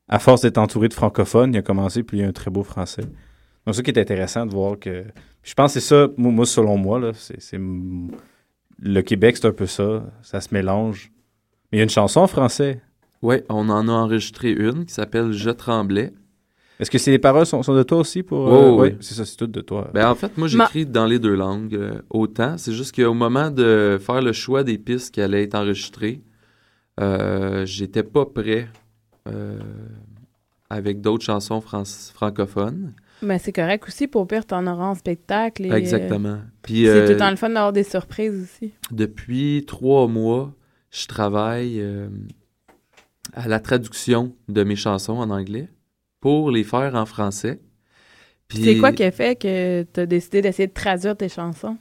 À 0.08 0.18
force 0.18 0.40
d'être 0.42 0.58
entouré 0.58 0.88
de 0.88 0.94
francophones, 0.94 1.54
il 1.54 1.58
a 1.58 1.62
commencé, 1.62 2.02
puis 2.02 2.18
il 2.18 2.20
y 2.22 2.24
a 2.24 2.28
un 2.28 2.32
très 2.32 2.50
beau 2.50 2.62
français. 2.64 3.02
Donc, 3.66 3.74
ça 3.74 3.82
qui 3.82 3.90
est 3.90 3.98
intéressant 3.98 4.46
de 4.46 4.52
voir 4.52 4.78
que. 4.78 5.04
Je 5.42 5.54
pense 5.54 5.74
que 5.74 5.80
c'est 5.80 5.86
ça, 5.86 6.08
moi, 6.16 6.44
selon 6.46 6.76
moi, 6.76 6.98
là, 6.98 7.12
c'est, 7.14 7.40
c'est- 7.40 7.60
le 8.80 9.00
Québec, 9.02 9.36
c'est 9.36 9.46
un 9.46 9.52
peu 9.52 9.66
ça. 9.66 10.04
Ça 10.22 10.40
se 10.40 10.48
mélange. 10.52 11.12
Mais 11.70 11.76
il 11.76 11.78
y 11.78 11.80
a 11.80 11.84
une 11.84 11.90
chanson 11.90 12.20
en 12.20 12.26
français. 12.26 12.80
Ouais, 13.22 13.44
on 13.48 13.68
en 13.68 13.88
a 13.88 13.92
enregistré 13.92 14.50
une 14.52 14.86
qui 14.86 14.94
s'appelle 14.94 15.32
Je 15.32 15.50
tremblais. 15.50 16.12
Est-ce 16.80 16.90
que 16.90 16.98
c'est 16.98 17.10
les 17.10 17.18
paroles 17.18 17.44
sont, 17.46 17.62
sont 17.62 17.74
de 17.74 17.82
toi 17.82 17.98
aussi 17.98 18.22
pour. 18.22 18.48
Euh, 18.48 18.70
ouais. 18.70 18.90
oui, 18.92 18.96
c'est 19.00 19.14
ça, 19.14 19.24
c'est 19.24 19.36
tout 19.36 19.46
de 19.48 19.60
toi. 19.60 19.90
Ben, 19.94 20.08
en 20.08 20.14
fait, 20.14 20.36
moi, 20.38 20.48
Ma- 20.54 20.64
j'écris 20.66 20.86
dans 20.86 21.06
les 21.06 21.18
deux 21.18 21.34
langues 21.34 21.74
euh, 21.74 22.00
autant. 22.10 22.56
C'est 22.56 22.72
juste 22.72 22.94
qu'au 22.94 23.14
moment 23.14 23.50
de 23.50 23.98
faire 24.00 24.22
le 24.22 24.32
choix 24.32 24.62
des 24.64 24.78
pistes 24.78 25.12
qui 25.12 25.20
allaient 25.20 25.42
être 25.42 25.56
enregistrées, 25.56 26.22
euh, 27.00 27.66
j'étais 27.66 28.04
pas 28.04 28.26
prêt 28.26 28.68
euh, 29.28 29.58
avec 30.70 31.00
d'autres 31.00 31.24
chansons 31.24 31.60
fran- 31.60 31.82
francophones. 32.14 32.94
Mais 33.22 33.40
c'est 33.40 33.52
correct 33.52 33.84
aussi, 33.88 34.06
pour 34.06 34.28
pire, 34.28 34.46
t'en 34.46 34.64
auras 34.68 34.86
en 34.86 34.94
spectacle. 34.94 35.66
et, 35.66 35.72
Exactement. 35.72 36.38
Puis, 36.62 36.84
c'est 36.84 36.90
euh, 36.90 37.06
tout 37.06 37.12
le 37.14 37.18
temps 37.18 37.30
le 37.30 37.36
fun 37.36 37.48
d'avoir 37.48 37.72
des 37.72 37.82
surprises 37.82 38.40
aussi. 38.44 38.72
depuis 38.92 39.64
trois 39.66 40.06
mois, 40.06 40.54
je 40.92 41.06
travaille 41.08 41.80
euh, 41.80 42.08
à 43.32 43.48
la 43.48 43.58
traduction 43.58 44.36
de 44.48 44.62
mes 44.62 44.76
chansons 44.76 45.14
en 45.18 45.30
anglais 45.30 45.68
pour 46.20 46.50
les 46.50 46.64
faire 46.64 46.94
en 46.94 47.06
français. 47.06 47.60
Puis- 48.48 48.64
C'est 48.64 48.78
quoi 48.78 48.92
qui 48.92 49.04
a 49.04 49.10
fait 49.10 49.38
que 49.40 49.82
t'as 49.92 50.06
décidé 50.06 50.40
d'essayer 50.42 50.66
de 50.68 50.72
traduire 50.72 51.16
tes 51.16 51.28
chansons? 51.28 51.76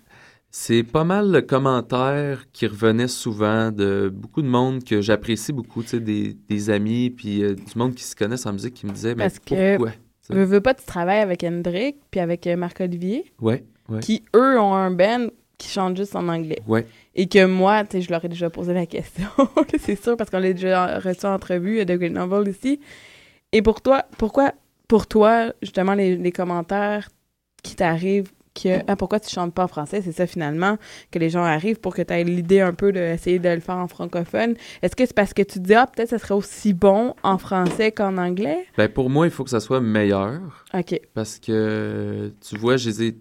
C'est 0.49 0.83
pas 0.83 1.03
mal 1.03 1.31
le 1.31 1.41
commentaire 1.41 2.45
qui 2.51 2.67
revenait 2.67 3.07
souvent 3.09 3.71
de 3.71 4.09
beaucoup 4.13 4.41
de 4.41 4.47
monde 4.47 4.83
que 4.83 5.01
j'apprécie 5.01 5.53
beaucoup, 5.53 5.83
tu 5.83 5.89
sais, 5.89 5.99
des, 5.99 6.33
des 6.47 6.69
amis, 6.69 7.09
puis 7.09 7.43
euh, 7.43 7.53
du 7.53 7.77
monde 7.77 7.93
qui 7.93 8.03
se 8.03 8.15
connaissent 8.15 8.45
en 8.45 8.53
musique 8.53 8.73
qui 8.73 8.85
me 8.85 8.91
disait, 8.91 9.13
mais 9.13 9.23
Parce 9.25 9.39
que, 9.39 9.75
pourquoi? 9.77 9.91
Tu 9.91 9.97
sais? 10.21 10.33
veux, 10.33 10.43
veux 10.45 10.61
pas, 10.61 10.73
tu 10.73 10.85
travailles 10.85 11.19
avec 11.19 11.43
Hendrik 11.43 11.97
puis 12.11 12.19
avec 12.21 12.47
euh, 12.47 12.55
Marc-Olivier, 12.55 13.25
Ouais, 13.41 13.65
ouais. 13.89 13.99
qui, 13.99 14.23
eux, 14.35 14.59
ont 14.59 14.73
un 14.73 14.89
band 14.91 15.27
qui 15.57 15.69
chante 15.69 15.97
juste 15.97 16.15
en 16.15 16.27
anglais. 16.29 16.59
Ouais. 16.67 16.87
Et 17.15 17.27
que 17.27 17.45
moi, 17.45 17.83
tu 17.83 17.97
sais, 17.97 18.01
je 18.01 18.09
leur 18.09 18.23
ai 18.23 18.29
déjà 18.29 18.49
posé 18.49 18.73
la 18.73 18.85
question, 18.85 19.27
c'est 19.79 20.01
sûr, 20.01 20.15
parce 20.17 20.29
qu'on 20.29 20.39
l'a 20.39 20.53
déjà 20.53 20.99
reçu 20.99 21.25
en 21.25 21.33
entrevue 21.33 21.79
euh, 21.81 21.85
de 21.85 21.95
Great 21.95 22.13
Novel 22.13 22.47
ici. 22.47 22.79
Et 23.57 23.63
pour 23.63 23.81
toi, 23.81 24.05
pourquoi, 24.19 24.53
pour 24.87 25.07
toi, 25.07 25.51
justement, 25.63 25.95
les, 25.95 26.15
les 26.15 26.31
commentaires 26.31 27.09
qui 27.63 27.75
t'arrivent, 27.75 28.31
que, 28.53 28.83
ah, 28.87 28.95
pourquoi 28.95 29.19
tu 29.19 29.31
chantes 29.31 29.51
pas 29.51 29.63
en 29.63 29.67
français, 29.67 30.03
c'est 30.03 30.11
ça 30.11 30.27
finalement, 30.27 30.77
que 31.09 31.17
les 31.17 31.31
gens 31.31 31.41
arrivent 31.43 31.79
pour 31.79 31.95
que 31.95 32.03
tu 32.03 32.13
aies 32.13 32.23
l'idée 32.23 32.61
un 32.61 32.75
peu 32.75 32.91
d'essayer 32.91 33.39
de 33.39 33.49
le 33.49 33.59
faire 33.59 33.77
en 33.77 33.87
francophone. 33.87 34.53
Est-ce 34.83 34.95
que 34.95 35.07
c'est 35.07 35.15
parce 35.15 35.33
que 35.33 35.41
tu 35.41 35.55
te 35.59 35.65
dis, 35.65 35.73
ah, 35.73 35.87
peut-être 35.87 36.09
ça 36.09 36.19
serait 36.19 36.35
aussi 36.35 36.75
bon 36.75 37.15
en 37.23 37.39
français 37.39 37.91
qu'en 37.91 38.19
anglais? 38.19 38.67
Ben, 38.77 38.89
pour 38.89 39.09
moi, 39.09 39.25
il 39.25 39.31
faut 39.31 39.43
que 39.43 39.49
ça 39.49 39.59
soit 39.59 39.81
meilleur. 39.81 40.63
OK. 40.75 40.99
Parce 41.15 41.39
que, 41.39 42.31
tu 42.47 42.57
vois, 42.57 42.77
je 42.77 42.89
les 42.89 43.03
ai- 43.07 43.17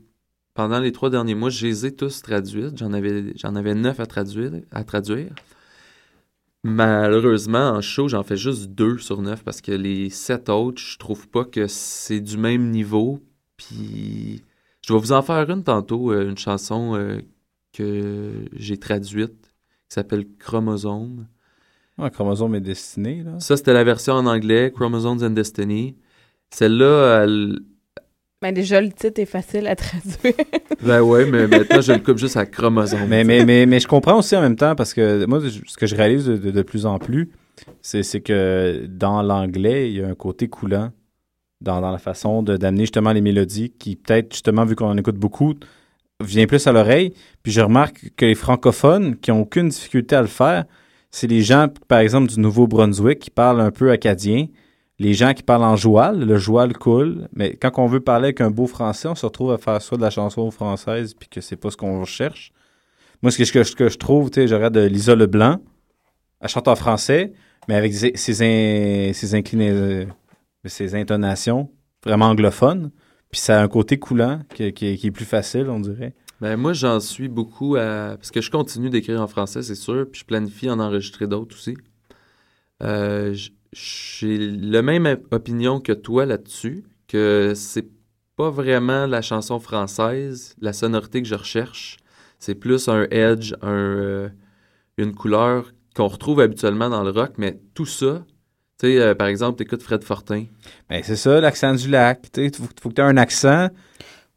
pendant 0.53 0.81
les 0.81 0.93
trois 0.93 1.09
derniers 1.09 1.35
mois, 1.35 1.49
je 1.49 1.67
les 1.67 1.87
ai 1.87 1.93
tous 1.93 2.21
traduites. 2.21 2.77
J'en 2.77 2.93
avais, 2.93 3.33
j'en 3.37 3.57
avais 3.57 3.75
neuf 3.75 4.01
à 4.01 4.07
traduire, 4.07 4.53
à 4.71 4.85
traduire. 4.85 5.31
Malheureusement, 6.69 7.71
en 7.71 7.81
show, 7.81 8.09
j'en 8.09 8.25
fais 8.25 8.37
juste 8.37 8.71
deux 8.71 8.99
sur 8.99 9.23
neuf 9.23 9.45
parce 9.45 9.61
que 9.61 9.71
les 9.71 10.11
sept 10.11 10.49
autres, 10.49 10.83
je 10.83 10.99
trouve 10.99 11.29
pas 11.29 11.45
que 11.45 11.69
c'est 11.69 12.21
du 12.21 12.37
même 12.37 12.71
niveau. 12.71 13.21
Puis, 13.57 14.43
je 14.85 14.93
vais 14.93 14.99
vous 14.99 15.13
en 15.13 15.23
faire 15.23 15.49
une 15.49 15.63
tantôt, 15.63 16.11
euh, 16.11 16.29
une 16.29 16.37
chanson 16.37 16.97
euh, 16.97 17.21
que 17.73 18.47
j'ai 18.53 18.79
traduite 18.79 19.53
qui 19.89 19.95
s'appelle 19.95 20.27
Chromosome. 20.41 21.29
Un 21.99 22.11
chromosome 22.11 22.57
est 22.57 22.61
destiné, 22.61 23.23
là. 23.23 23.39
Ça, 23.39 23.57
c'était 23.57 23.73
la 23.73 23.85
version 23.85 24.15
en 24.15 24.27
anglais, 24.27 24.73
Chromosomes 24.75 25.23
and 25.23 25.31
Destiny. 25.31 25.97
Celle-là, 26.51 27.23
elle, 27.23 27.61
Ben 28.47 28.55
déjà, 28.55 28.81
le 28.81 28.93
titre 28.93 29.21
est 29.21 29.27
facile 29.27 29.67
à 29.67 29.75
traduire. 29.75 30.35
Ben 30.83 31.01
ouais, 31.01 31.25
mais 31.27 31.49
maintenant 31.49 31.81
je 31.81 31.93
le 31.93 31.99
coupe 31.99 32.19
juste 32.19 32.37
à 32.37 32.47
chromosome. 32.47 33.07
Mais, 33.09 33.25
mais, 33.25 33.45
mais, 33.45 33.67
mais 33.67 33.81
je 33.81 33.89
comprends 33.89 34.19
aussi 34.19 34.37
en 34.37 34.41
même 34.41 34.55
temps 34.55 34.77
parce 34.77 34.95
que 34.95 35.25
moi, 35.27 35.41
ce 35.41 35.77
que 35.77 35.87
je 35.87 35.97
réalise 35.97 36.27
de, 36.27 36.37
de- 36.37 36.51
de 36.53 36.63
plus 36.63 36.87
en 36.87 36.99
plus, 36.99 37.31
c'est 37.83 38.21
que 38.21 38.87
dans 38.89 39.23
l'anglais, 39.23 39.91
il 39.91 39.97
y 39.97 40.03
a 40.03 40.07
un 40.07 40.15
côté 40.15 40.47
coulant 40.49 40.93
dans, 41.61 41.81
dans 41.81 41.91
la 41.91 41.99
façon 41.99 42.43
de- 42.45 42.57
d'amener 42.57 42.83
justement 42.83 43.13
les 43.13 43.21
mélodies 43.21 43.73
qui, 43.79 43.97
peut-être, 43.97 44.33
justement, 44.33 44.65
vu 44.65 44.77
qu'on 44.77 44.91
en 44.91 44.97
écoute 44.97 45.17
beaucoup, 45.17 45.55
vient 46.23 46.47
plus 46.47 46.65
à 46.69 46.73
l'oreille. 46.73 47.15
Puis 47.43 47.51
je 47.51 47.61
remarque 47.63 48.11
que 48.17 48.27
les 48.27 48.35
francophones 48.37 49.17
qui 49.17 49.33
ont 49.33 49.41
aucune 49.41 49.71
difficulté 49.71 50.15
à 50.15 50.21
le 50.21 50.29
faire, 50.29 50.67
c'est 51.11 51.27
les 51.27 51.43
gens, 51.43 51.67
par 51.89 51.99
exemple, 51.99 52.29
du 52.29 52.39
Nouveau-Brunswick 52.39 53.19
qui 53.19 53.31
parlent 53.31 53.61
un 53.61 53.71
peu 53.73 53.91
acadien, 53.91 54.47
les 54.99 55.15
gens 55.15 55.35
qui 55.35 55.43
parlent 55.43 55.65
en 55.65 55.77
joual, 55.77 56.21
le 56.21 56.39
joual 56.39 56.73
cool, 56.77 57.29
mais 57.35 57.55
quand 57.57 57.73
on 57.79 57.87
veut 57.87 58.01
parler 58.01 58.27
avec 58.27 58.41
un 58.41 58.51
beau 58.51 58.67
français, 58.67 59.09
on 59.09 59.15
se 59.15 59.27
retrouve 59.27 59.53
à 59.53 59.59
faire 59.59 59.81
soit 59.83 59.99
de 59.99 60.03
la 60.03 60.11
chanson 60.11 60.51
française 60.51 61.15
puis 61.15 61.29
que 61.29 61.41
c'est 61.41 61.57
pas 61.57 61.71
ce 61.71 61.77
qu'on 61.77 62.05
cherche. 62.05 62.53
Moi, 63.23 63.31
ce 63.31 63.53
que, 63.53 63.89
je 63.89 63.99
trouve, 63.99 64.31
tu 64.31 64.41
sais, 64.41 64.49
je 64.49 64.55
regarde 64.55 64.75
de 64.75 64.81
Lisa 64.87 65.15
Leblanc, 65.15 65.61
elle 66.41 66.49
chante 66.49 66.69
en 66.69 66.77
français, 66.77 67.33
mais 67.69 67.75
avec 67.75 67.93
ses, 67.95 68.13
ses, 68.17 68.43
euh, 69.55 70.05
ses 70.65 70.95
intonations 70.95 71.71
vraiment 72.05 72.27
anglophones, 72.27 72.91
puis 73.31 73.41
ça 73.41 73.61
a 73.61 73.63
un 73.63 73.69
côté 73.69 73.99
coulant 73.99 74.41
qui, 74.55 74.65
est 74.65 75.11
plus 75.11 75.25
facile, 75.25 75.69
on 75.69 75.81
dirait. 75.81 76.15
Ben, 76.41 76.57
moi, 76.57 76.73
j'en 76.73 77.01
suis 77.01 77.29
beaucoup 77.29 77.77
à. 77.77 78.17
Parce 78.17 78.31
que 78.31 78.41
je 78.41 78.51
continue 78.51 78.91
d'écrire 78.91 79.21
en 79.21 79.27
français, 79.27 79.63
c'est 79.63 79.75
sûr, 79.75 80.07
puis 80.11 80.21
je 80.21 80.27
planifie 80.27 80.71
en 80.71 80.79
enregistrer 80.79 81.27
d'autres 81.27 81.57
aussi. 81.57 81.77
Euh, 82.83 83.35
J'ai 83.73 84.39
la 84.39 84.83
même 84.83 85.07
op- 85.07 85.27
opinion 85.33 85.81
que 85.81 85.93
toi 85.93 86.27
là-dessus, 86.27 86.85
que 87.09 87.53
c'est 87.55 87.87
pas 88.37 88.51
vraiment 88.51 89.07
la 89.07 89.23
chanson 89.23 89.59
française, 89.61 90.55
la 90.61 90.73
sonorité 90.73 91.23
que 91.23 91.29
je 91.29 91.35
recherche. 91.35 91.97
C'est 92.39 92.55
plus 92.55 92.89
un 92.89 93.07
edge, 93.11 93.55
un, 93.63 93.69
euh, 93.73 94.29
une 94.99 95.15
couleur 95.15 95.73
qu'on 95.95 96.09
retrouve 96.09 96.41
habituellement 96.41 96.91
dans 96.91 97.03
le 97.03 97.11
rock, 97.11 97.33
mais 97.39 97.59
tout 97.75 97.87
ça, 97.87 98.25
tu 98.79 98.89
sais, 98.89 99.01
euh, 99.01 99.15
par 99.15 99.29
exemple, 99.29 99.57
t'écoutes 99.57 99.83
Fred 99.83 100.05
Fortin. 100.05 100.45
Ben, 100.91 101.01
c'est 101.03 101.17
ça, 101.17 101.41
l'accent 101.41 101.75
du 101.75 101.89
lac. 101.89 102.21
Il 102.37 102.55
faut, 102.55 102.65
faut 102.83 102.89
que 102.91 102.95
tu 102.95 103.01
aies 103.01 103.05
un 103.05 103.17
accent. 103.17 103.69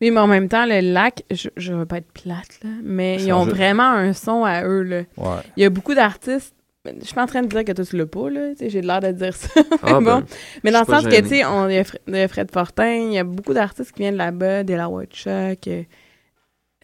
Oui, 0.02 0.12
mais 0.12 0.20
en 0.22 0.28
même 0.28 0.48
temps, 0.48 0.66
le 0.66 0.80
lac, 0.80 1.24
je, 1.30 1.50
je 1.58 1.74
veux 1.74 1.86
pas 1.86 1.98
être 1.98 2.12
plate, 2.14 2.60
là, 2.64 2.70
mais 2.82 3.22
ils 3.22 3.34
ont 3.34 3.44
vraiment 3.44 3.90
un 3.92 4.14
son 4.14 4.46
à 4.46 4.64
eux. 4.64 4.84
Là. 4.84 5.02
Ouais. 5.18 5.42
Il 5.58 5.64
y 5.64 5.66
a 5.66 5.70
beaucoup 5.70 5.94
d'artistes. 5.94 6.56
Je 6.86 7.06
suis 7.06 7.14
pas 7.14 7.24
en 7.24 7.28
train 7.28 7.42
de 7.42 7.48
dire 7.48 7.66
que 7.66 7.74
toi, 7.74 7.84
tu 7.86 7.98
l'as 7.98 8.06
pas, 8.06 8.30
là. 8.30 8.54
J'ai 8.60 8.82
l'air 8.82 9.02
de 9.02 9.12
dire 9.12 9.36
ça. 9.36 9.50
Ah, 9.84 9.94
bon. 10.00 10.02
ben, 10.02 10.26
mais 10.64 10.72
dans 10.72 10.80
le 10.80 10.86
sens 10.86 11.04
que, 11.04 11.20
tu 11.22 11.28
sais, 11.28 11.46
on- 11.46 11.68
il 11.68 11.76
y 11.76 12.20
a 12.22 12.28
Fred 12.30 12.50
Fortin, 12.52 12.94
il 12.96 13.14
y 13.14 13.18
a 13.20 13.24
beaucoup 13.26 13.54
d'artistes 13.54 13.92
qui 13.92 14.00
viennent 14.04 14.14
de 14.14 14.20
là-bas, 14.20 14.64
de 14.64 14.74
la 14.76 14.88
Woodchuck, 14.88 15.68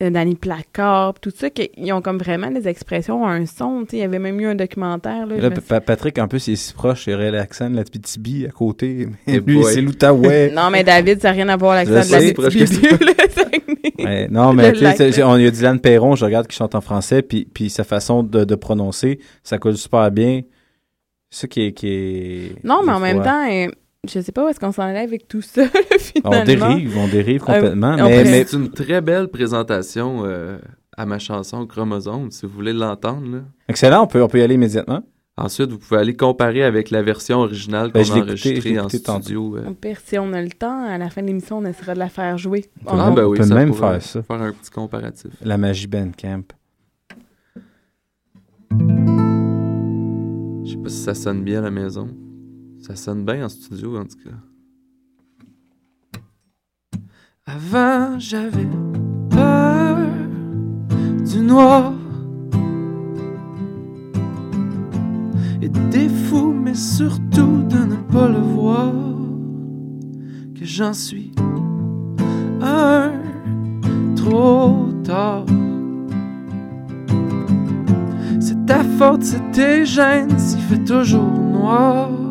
euh, 0.01 0.05
euh, 0.05 0.09
Danny 0.09 0.35
Placard, 0.35 1.13
tout 1.21 1.31
ça, 1.35 1.49
qu'ils 1.49 1.93
ont 1.93 2.01
comme 2.01 2.17
vraiment 2.17 2.51
des 2.51 2.67
expressions, 2.67 3.25
un 3.27 3.45
son. 3.45 3.85
Il 3.93 3.99
y 3.99 4.01
avait 4.03 4.19
même 4.19 4.39
eu 4.39 4.45
un 4.47 4.55
documentaire. 4.55 5.25
Là, 5.25 5.49
Pa- 5.67 5.81
Patrick, 5.81 6.17
en 6.19 6.27
plus, 6.27 6.47
il 6.47 6.53
est 6.53 6.55
si 6.57 6.73
proche, 6.73 7.07
il 7.07 7.13
aurait 7.13 7.31
l'accent 7.31 7.69
de 7.69 7.75
la 7.77 7.83
Tibi 7.83 8.45
à 8.45 8.49
côté. 8.51 9.07
Mais 9.27 9.39
lui, 9.39 9.63
c'est 9.63 9.81
l'Outaouais. 9.81 10.51
Non, 10.55 10.69
mais 10.69 10.83
David, 10.83 11.21
ça 11.21 11.29
n'a 11.29 11.33
rien 11.33 11.49
à 11.49 11.55
voir 11.57 11.73
avec 11.77 11.87
l'accent 11.95 12.17
de 12.17 12.21
la. 12.43 12.49
Ouais, 13.97 14.27
non, 14.29 14.53
mais 14.53 14.73
c'est- 14.95 15.23
on- 15.23 15.37
il 15.37 15.43
y 15.43 15.47
a 15.47 15.51
Dylan 15.51 15.79
Perron, 15.79 16.15
je 16.15 16.25
regarde 16.25 16.47
qui 16.47 16.55
chante 16.55 16.75
en 16.75 16.81
français, 16.81 17.21
puis, 17.21 17.47
puis 17.51 17.69
sa 17.69 17.83
façon 17.83 18.23
de, 18.23 18.43
de 18.43 18.55
prononcer, 18.55 19.19
ça 19.43 19.57
colle 19.57 19.77
super 19.77 20.11
bien. 20.11 20.41
C'est 21.29 21.41
ça 21.41 21.47
qui 21.47 21.61
est. 21.67 21.71
Qui 21.71 21.87
est 21.87 22.63
Non, 22.63 22.81
mais 22.85 22.91
en 22.91 22.99
même 22.99 23.17
temps, 23.23 23.47
euh, 23.49 23.67
je 24.09 24.19
sais 24.21 24.31
pas 24.31 24.45
où 24.45 24.47
est-ce 24.47 24.59
qu'on 24.59 24.71
s'en 24.71 24.83
avec 24.83 25.27
tout 25.27 25.41
ça, 25.41 25.63
finalement. 25.99 26.41
On 26.41 26.43
dérive, 26.45 26.97
on 26.97 27.07
dérive 27.07 27.41
Euh, 27.43 27.45
complètement. 27.53 27.95
mais, 27.97 28.45
C'est 28.45 28.55
une 28.57 28.69
très 28.71 29.01
belle 29.01 29.27
présentation 29.29 30.23
euh, 30.25 30.57
à 30.97 31.05
ma 31.05 31.19
chanson 31.19 31.65
Chromosome, 31.65 32.31
si 32.31 32.45
vous 32.45 32.51
voulez 32.53 32.73
l'entendre. 32.73 33.43
excellent, 33.67 34.03
on 34.03 34.07
peut, 34.07 34.21
on 34.23 34.27
peut 34.27 34.39
y 34.39 34.41
aller 34.41 34.55
immédiatement. 34.55 35.03
Ensuite, 35.37 35.69
vous 35.69 35.77
pouvez 35.79 35.99
aller 35.99 36.15
comparer 36.15 36.63
avec 36.63 36.89
la 36.91 37.01
version 37.01 37.39
originale 37.39 37.91
Ben, 37.91 37.99
qu'on 37.99 38.05
je 38.05 38.13
a 38.13 38.23
enregistrée 38.23 38.79
en 38.79 38.87
studio. 38.87 39.57
euh. 39.57 39.69
Au 39.69 39.73
pire, 39.73 39.99
si 40.01 40.17
on 40.17 40.31
a 40.31 40.41
le 40.41 40.47
temps, 40.51 40.85
à 40.85 40.97
la 40.97 41.09
fin 41.09 41.21
de 41.21 41.27
l'émission, 41.27 41.57
on 41.57 41.65
essaiera 41.65 41.93
de 41.93 41.99
la 41.99 42.07
faire 42.07 42.37
jouer. 42.37 42.63
On- 42.85 42.97
Ah, 42.97 43.11
ben 43.11 43.25
oui, 43.25 43.37
peut 43.37 43.43
ça 43.43 43.53
même 43.53 43.73
faire 43.73 44.01
ça. 44.01 44.23
Faire 44.23 44.41
un 44.41 44.53
petit 44.53 44.71
comparatif. 44.71 45.31
La 45.43 45.57
magie 45.57 45.87
Bandcamp. 45.87 46.43
Je 50.63 50.71
sais 50.71 50.77
pas 50.77 50.89
si 50.89 50.97
ça 51.03 51.13
sonne 51.13 51.43
bien 51.43 51.59
à 51.59 51.63
la 51.63 51.71
maison. 51.71 52.07
Ça 52.87 52.95
sonne 52.95 53.25
bien 53.25 53.43
en 53.45 53.49
studio, 53.49 53.97
en 53.97 54.03
tout 54.03 54.19
cas. 54.23 54.35
Avant, 57.47 58.19
j'avais 58.19 58.67
peur 59.31 59.97
du 61.25 61.39
noir 61.39 61.93
et 65.63 65.69
des 65.69 66.07
fous, 66.07 66.53
mais 66.53 66.75
surtout 66.75 67.63
de 67.63 67.85
ne 67.85 67.95
pas 68.11 68.27
le 68.27 68.37
voir. 68.37 68.93
Que 70.53 70.63
j'en 70.63 70.93
suis 70.93 71.31
un 72.61 73.13
trop 74.15 74.91
tard. 75.03 75.47
C'est 78.39 78.63
ta 78.67 78.83
faute, 78.83 79.23
c'est 79.23 79.51
tes 79.53 79.87
gènes, 79.87 80.37
s'il 80.37 80.59
fait 80.59 80.83
toujours 80.83 81.23
noir. 81.23 82.24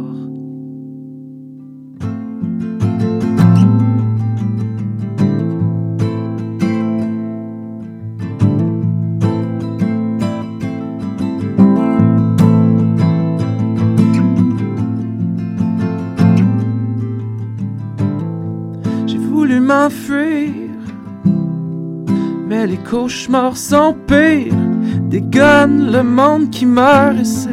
Les 22.66 22.78
cauchemars 22.78 23.56
sont 23.56 23.94
pires. 24.06 24.54
Guns, 25.10 25.90
le 25.92 26.02
monde 26.02 26.50
qui 26.50 26.66
meurt 26.66 27.16
et 27.18 27.24
c'est. 27.24 27.48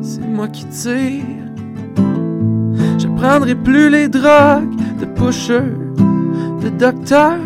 C'est 0.00 0.26
moi 0.26 0.48
qui 0.48 0.64
tire. 0.66 1.22
Je 2.98 3.06
prendrai 3.16 3.54
plus 3.54 3.90
les 3.90 4.08
drogues 4.08 4.74
de 5.00 5.06
pusher, 5.06 5.72
de 6.62 6.68
docteur. 6.70 7.38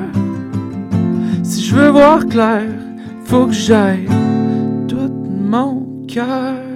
Si 1.43 1.63
je 1.65 1.75
veux 1.75 1.89
voir 1.89 2.27
clair, 2.27 2.69
faut 3.25 3.47
que 3.47 3.53
j'aille 3.53 4.09
tout 4.89 5.13
mon 5.41 5.87
cœur. 6.07 6.68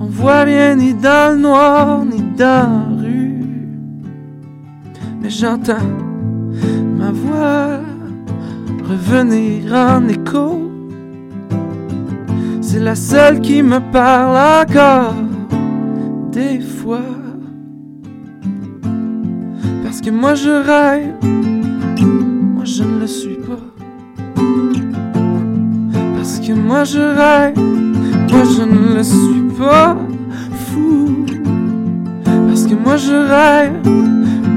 On 0.00 0.06
voit 0.06 0.42
rien 0.42 0.76
ni 0.76 0.94
dans 0.94 1.34
le 1.34 1.40
noir, 1.40 2.04
ni 2.04 2.22
dans 2.36 2.96
la 2.96 3.02
rue. 3.02 3.44
Mais 5.20 5.30
j'entends 5.30 5.90
ma 6.96 7.10
voix 7.10 7.80
revenir 8.84 9.72
en 9.74 10.06
écho. 10.08 10.70
C'est 12.60 12.80
la 12.80 12.94
seule 12.94 13.40
qui 13.40 13.62
me 13.62 13.80
parle 13.90 14.36
encore, 14.62 15.14
des 16.30 16.60
fois. 16.60 17.10
Parce 19.82 20.00
que 20.00 20.10
moi 20.10 20.34
je 20.34 20.50
rêve 20.50 21.14
moi 22.62 22.64
je 22.64 22.84
ne 22.84 23.00
le 23.00 23.06
suis 23.08 23.36
pas. 23.36 23.71
Moi 26.54 26.84
je 26.84 26.98
rêve, 26.98 27.58
moi 28.30 28.42
je 28.56 28.62
ne 28.62 28.96
le 28.96 29.02
suis 29.02 29.42
pas. 29.58 29.96
Fou. 30.66 31.24
Parce 32.48 32.64
que 32.66 32.74
moi 32.74 32.96
je 32.96 33.12
rêve, 33.12 33.72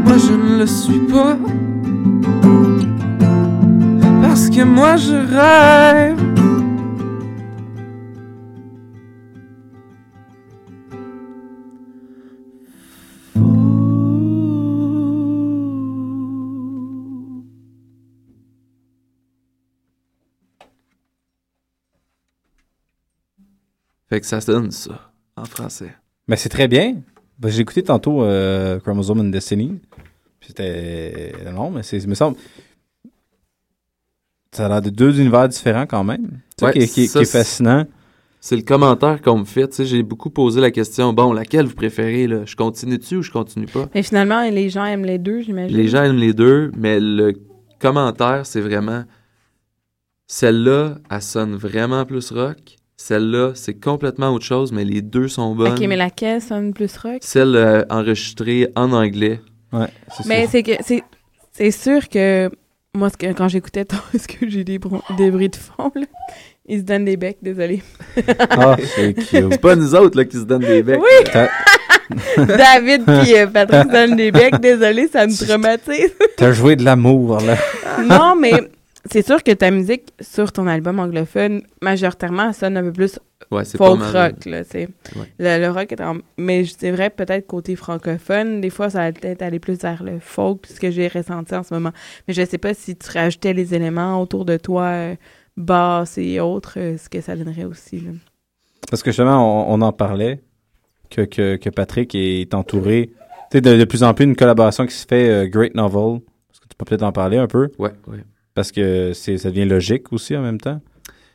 moi 0.06 0.18
je 0.18 0.34
ne 0.34 0.60
le 0.60 0.68
suis 0.68 1.00
pas. 1.12 1.38
Parce 4.22 4.50
que 4.50 4.64
moi 4.64 4.96
je 4.98 5.14
rêve. 5.14 6.25
Fait 24.16 24.22
que 24.22 24.28
ça 24.28 24.40
donne 24.40 24.72
ça 24.72 25.12
en 25.36 25.44
français. 25.44 25.94
Mais 26.30 26.38
c'est 26.38 26.48
très 26.48 26.70
bien. 26.70 27.02
Ben, 27.38 27.50
J'ai 27.50 27.60
écouté 27.60 27.84
tantôt 27.84 28.24
euh, 28.24 28.80
Chromosome 28.80 29.20
and 29.20 29.24
Destiny. 29.26 29.78
C'était 30.40 31.34
non, 31.54 31.70
mais 31.70 31.84
c'est, 31.84 31.98
il 31.98 32.08
me 32.08 32.16
semble. 32.16 32.38
Ça 34.54 34.68
a 34.68 34.70
l'air 34.70 34.82
de 34.82 34.90
deux 34.90 35.20
univers 35.20 35.50
différents 35.50 35.86
quand 35.86 36.06
même. 36.06 36.40
C'est 36.58 36.66
Ouais, 36.66 36.72
qui, 36.72 36.80
est- 36.80 36.88
qui 36.88 37.10
qui 37.10 37.26
fascinant. 37.26 37.86
C'est 38.40 38.56
le 38.56 38.62
commentaire 38.62 39.22
qu'on 39.22 39.40
me 39.40 39.44
fait. 39.44 39.68
Tu 39.68 39.76
sais, 39.76 39.86
j'ai 39.86 40.02
beaucoup 40.02 40.30
posé 40.30 40.62
la 40.62 40.72
question 40.72 41.12
bon, 41.12 41.34
laquelle 41.34 41.66
vous 41.66 41.76
préférez 41.76 42.28
là? 42.28 42.46
Je 42.46 42.56
continue 42.56 42.98
dessus 42.98 43.18
ou 43.18 43.22
je 43.22 43.32
continue 43.32 43.66
pas? 43.66 43.90
Mais 43.94 44.02
finalement, 44.02 44.42
les 44.50 44.70
gens 44.70 44.86
aiment 44.86 45.04
les 45.04 45.18
deux, 45.18 45.42
j'imagine. 45.42 45.76
Les 45.76 45.90
gens 45.90 46.04
aiment 46.04 46.16
les 46.20 46.34
deux, 46.34 46.72
mais 46.78 47.02
le 47.02 47.34
commentaire, 47.80 48.46
c'est 48.46 48.62
vraiment 48.62 49.04
celle-là, 50.28 51.00
elle 51.12 51.22
sonne 51.22 51.56
vraiment 51.56 52.06
plus 52.06 52.32
rock. 52.32 52.78
Celle-là, 52.98 53.52
c'est 53.56 53.74
complètement 53.80 54.30
autre 54.34 54.46
chose, 54.46 54.72
mais 54.72 54.86
les 54.86 55.02
deux 55.02 55.28
sont 55.28 55.54
bonnes. 55.54 55.74
Ok, 55.74 55.80
mais 55.88 55.98
laquelle 55.98 56.42
sonne 56.42 56.74
plus 56.74 56.96
rock? 56.98 57.18
Celle 57.22 57.56
euh, 57.56 57.84
enregistrée 57.90 58.70
en 58.76 58.92
anglais. 58.94 59.42
Ouais, 59.74 59.88
Mais 60.26 60.48
c'est 60.50 60.64
que 60.64 60.72
c'est 60.82 61.04
c'est 61.52 61.72
sûr 61.72 62.08
que 62.08 62.50
moi 62.96 63.10
que, 63.10 63.34
quand 63.34 63.50
j'écoutais 63.50 63.84
ton 63.86 63.98
est-ce 64.14 64.28
que 64.28 64.48
j'ai 64.48 64.64
des, 64.64 64.80
bron- 64.80 65.02
des 65.18 65.30
bruits 65.32 65.50
de 65.50 65.56
fond 65.58 65.92
là, 65.96 66.06
ils 66.68 66.80
se 66.80 66.84
donnent 66.84 67.04
des 67.06 67.18
becs, 67.18 67.38
désolé. 67.42 67.82
Ah, 68.50 68.78
c'est 68.96 69.14
cute. 69.14 69.28
C'est 69.52 69.62
pas 69.62 69.76
nous 69.76 69.94
autres 69.94 70.18
là, 70.18 70.24
qui 70.26 70.38
se 70.38 70.44
donnent 70.44 70.62
des 70.62 70.82
becs. 70.82 71.00
Oui. 71.02 71.30
T'as- 71.32 71.50
David 72.38 73.04
puis 73.04 73.36
euh, 73.36 73.48
Patrick 73.48 73.84
se 73.84 73.92
donnent 73.92 74.16
des 74.16 74.32
becs, 74.32 74.60
désolé, 74.62 75.08
ça 75.08 75.26
me 75.28 75.46
traumatise. 75.46 76.12
T'as 76.38 76.52
joué 76.54 76.76
de 76.76 76.84
l'amour, 76.86 77.40
là. 77.42 77.58
non, 78.08 78.36
mais 78.40 78.54
c'est 79.12 79.26
sûr 79.26 79.44
que 79.44 79.52
ta 79.52 79.72
musique 79.72 80.14
sur 80.20 80.52
ton 80.52 80.68
album 80.68 81.00
anglophone 81.00 81.62
majoritairement 81.82 82.48
elle 82.50 82.54
sonne 82.54 82.78
un 82.78 82.84
peu 82.84 82.92
plus 82.94 83.20
Ouais, 83.52 83.64
folk 83.66 84.00
mal, 84.00 84.32
rock 84.32 84.46
là, 84.46 84.64
c'est 84.64 84.88
Ouais. 85.16 85.32
le, 85.40 85.60
le 85.60 85.70
rock 85.70 85.92
est 85.92 86.02
en 86.02 86.18
mais 86.38 86.64
c'est 86.66 86.90
vrai 86.92 87.10
peut-être 87.10 87.46
côté 87.46 87.76
francophone, 87.76 88.62
des 88.62 88.70
fois 88.70 88.90
ça 88.90 89.00
va 89.00 89.12
peut-être 89.12 89.42
aller 89.42 89.60
plus 89.60 89.78
vers 89.80 90.04
le 90.04 90.20
folk, 90.20 90.66
ce 90.66 90.80
que 90.80 90.90
j'ai 90.90 91.08
ressenti 91.08 91.54
en 91.54 91.62
ce 91.64 91.74
moment. 91.74 91.92
Mais 92.28 92.34
je 92.34 92.44
sais 92.46 92.58
pas 92.58 92.74
si 92.74 92.96
tu 92.96 93.12
rajoutais 93.12 93.54
les 93.54 93.76
éléments 93.76 94.20
autour 94.22 94.46
de 94.46 94.58
toi 94.58 94.84
euh, 94.86 95.16
basse 95.58 96.18
et 96.18 96.40
autres, 96.40 96.74
euh, 96.78 96.98
ce 96.98 97.08
que 97.10 97.22
ça 97.22 97.36
donnerait 97.36 97.66
aussi 97.66 98.00
là. 98.00 98.12
Parce 98.90 99.04
que 99.04 99.12
justement, 99.12 99.68
on, 99.72 99.76
on 99.76 99.82
en 99.82 99.92
parlait, 99.92 100.42
que, 101.10 101.22
que, 101.22 101.56
que 101.58 101.70
Patrick 101.70 102.14
est 102.16 102.54
entouré. 102.54 103.12
Tu 103.52 103.58
sais, 103.58 103.62
de, 103.62 103.76
de 103.78 103.86
plus 103.86 104.04
en 104.04 104.14
plus, 104.14 104.26
une 104.26 104.36
collaboration 104.36 104.86
qui 104.88 104.94
se 104.96 105.06
fait 105.06 105.30
euh, 105.30 105.48
Great 105.48 105.76
Novel. 105.76 106.22
Est-ce 106.52 106.62
que 106.62 106.68
tu 106.68 106.76
peux 106.78 106.86
peut-être 106.86 107.04
en 107.04 107.12
parler 107.12 107.38
un 107.38 107.48
peu? 107.48 107.70
Ouais, 107.78 107.92
ouais. 108.08 108.24
Parce 108.56 108.72
que 108.72 109.12
c'est, 109.14 109.38
ça 109.38 109.50
devient 109.52 109.66
logique 109.66 110.12
aussi 110.14 110.36
en 110.36 110.42
même 110.42 110.60
temps? 110.60 110.82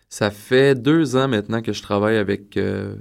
Ça 0.09 0.31
fait 0.33 0.75
deux 0.75 1.15
ans 1.15 1.29
maintenant 1.29 1.63
que 1.63 1.73
je 1.73 1.83
travaille 1.83 2.17
avec 2.17 2.57
euh, 2.57 2.97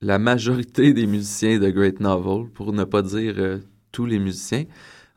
la 0.00 0.18
majorité 0.18 0.94
des 0.94 1.06
musiciens 1.06 1.58
de 1.58 1.68
Great 1.68 2.00
Novel, 2.00 2.48
pour 2.48 2.72
ne 2.72 2.84
pas 2.84 3.02
dire 3.02 3.34
euh, 3.36 3.58
tous 3.92 4.06
les 4.06 4.18
musiciens. 4.18 4.64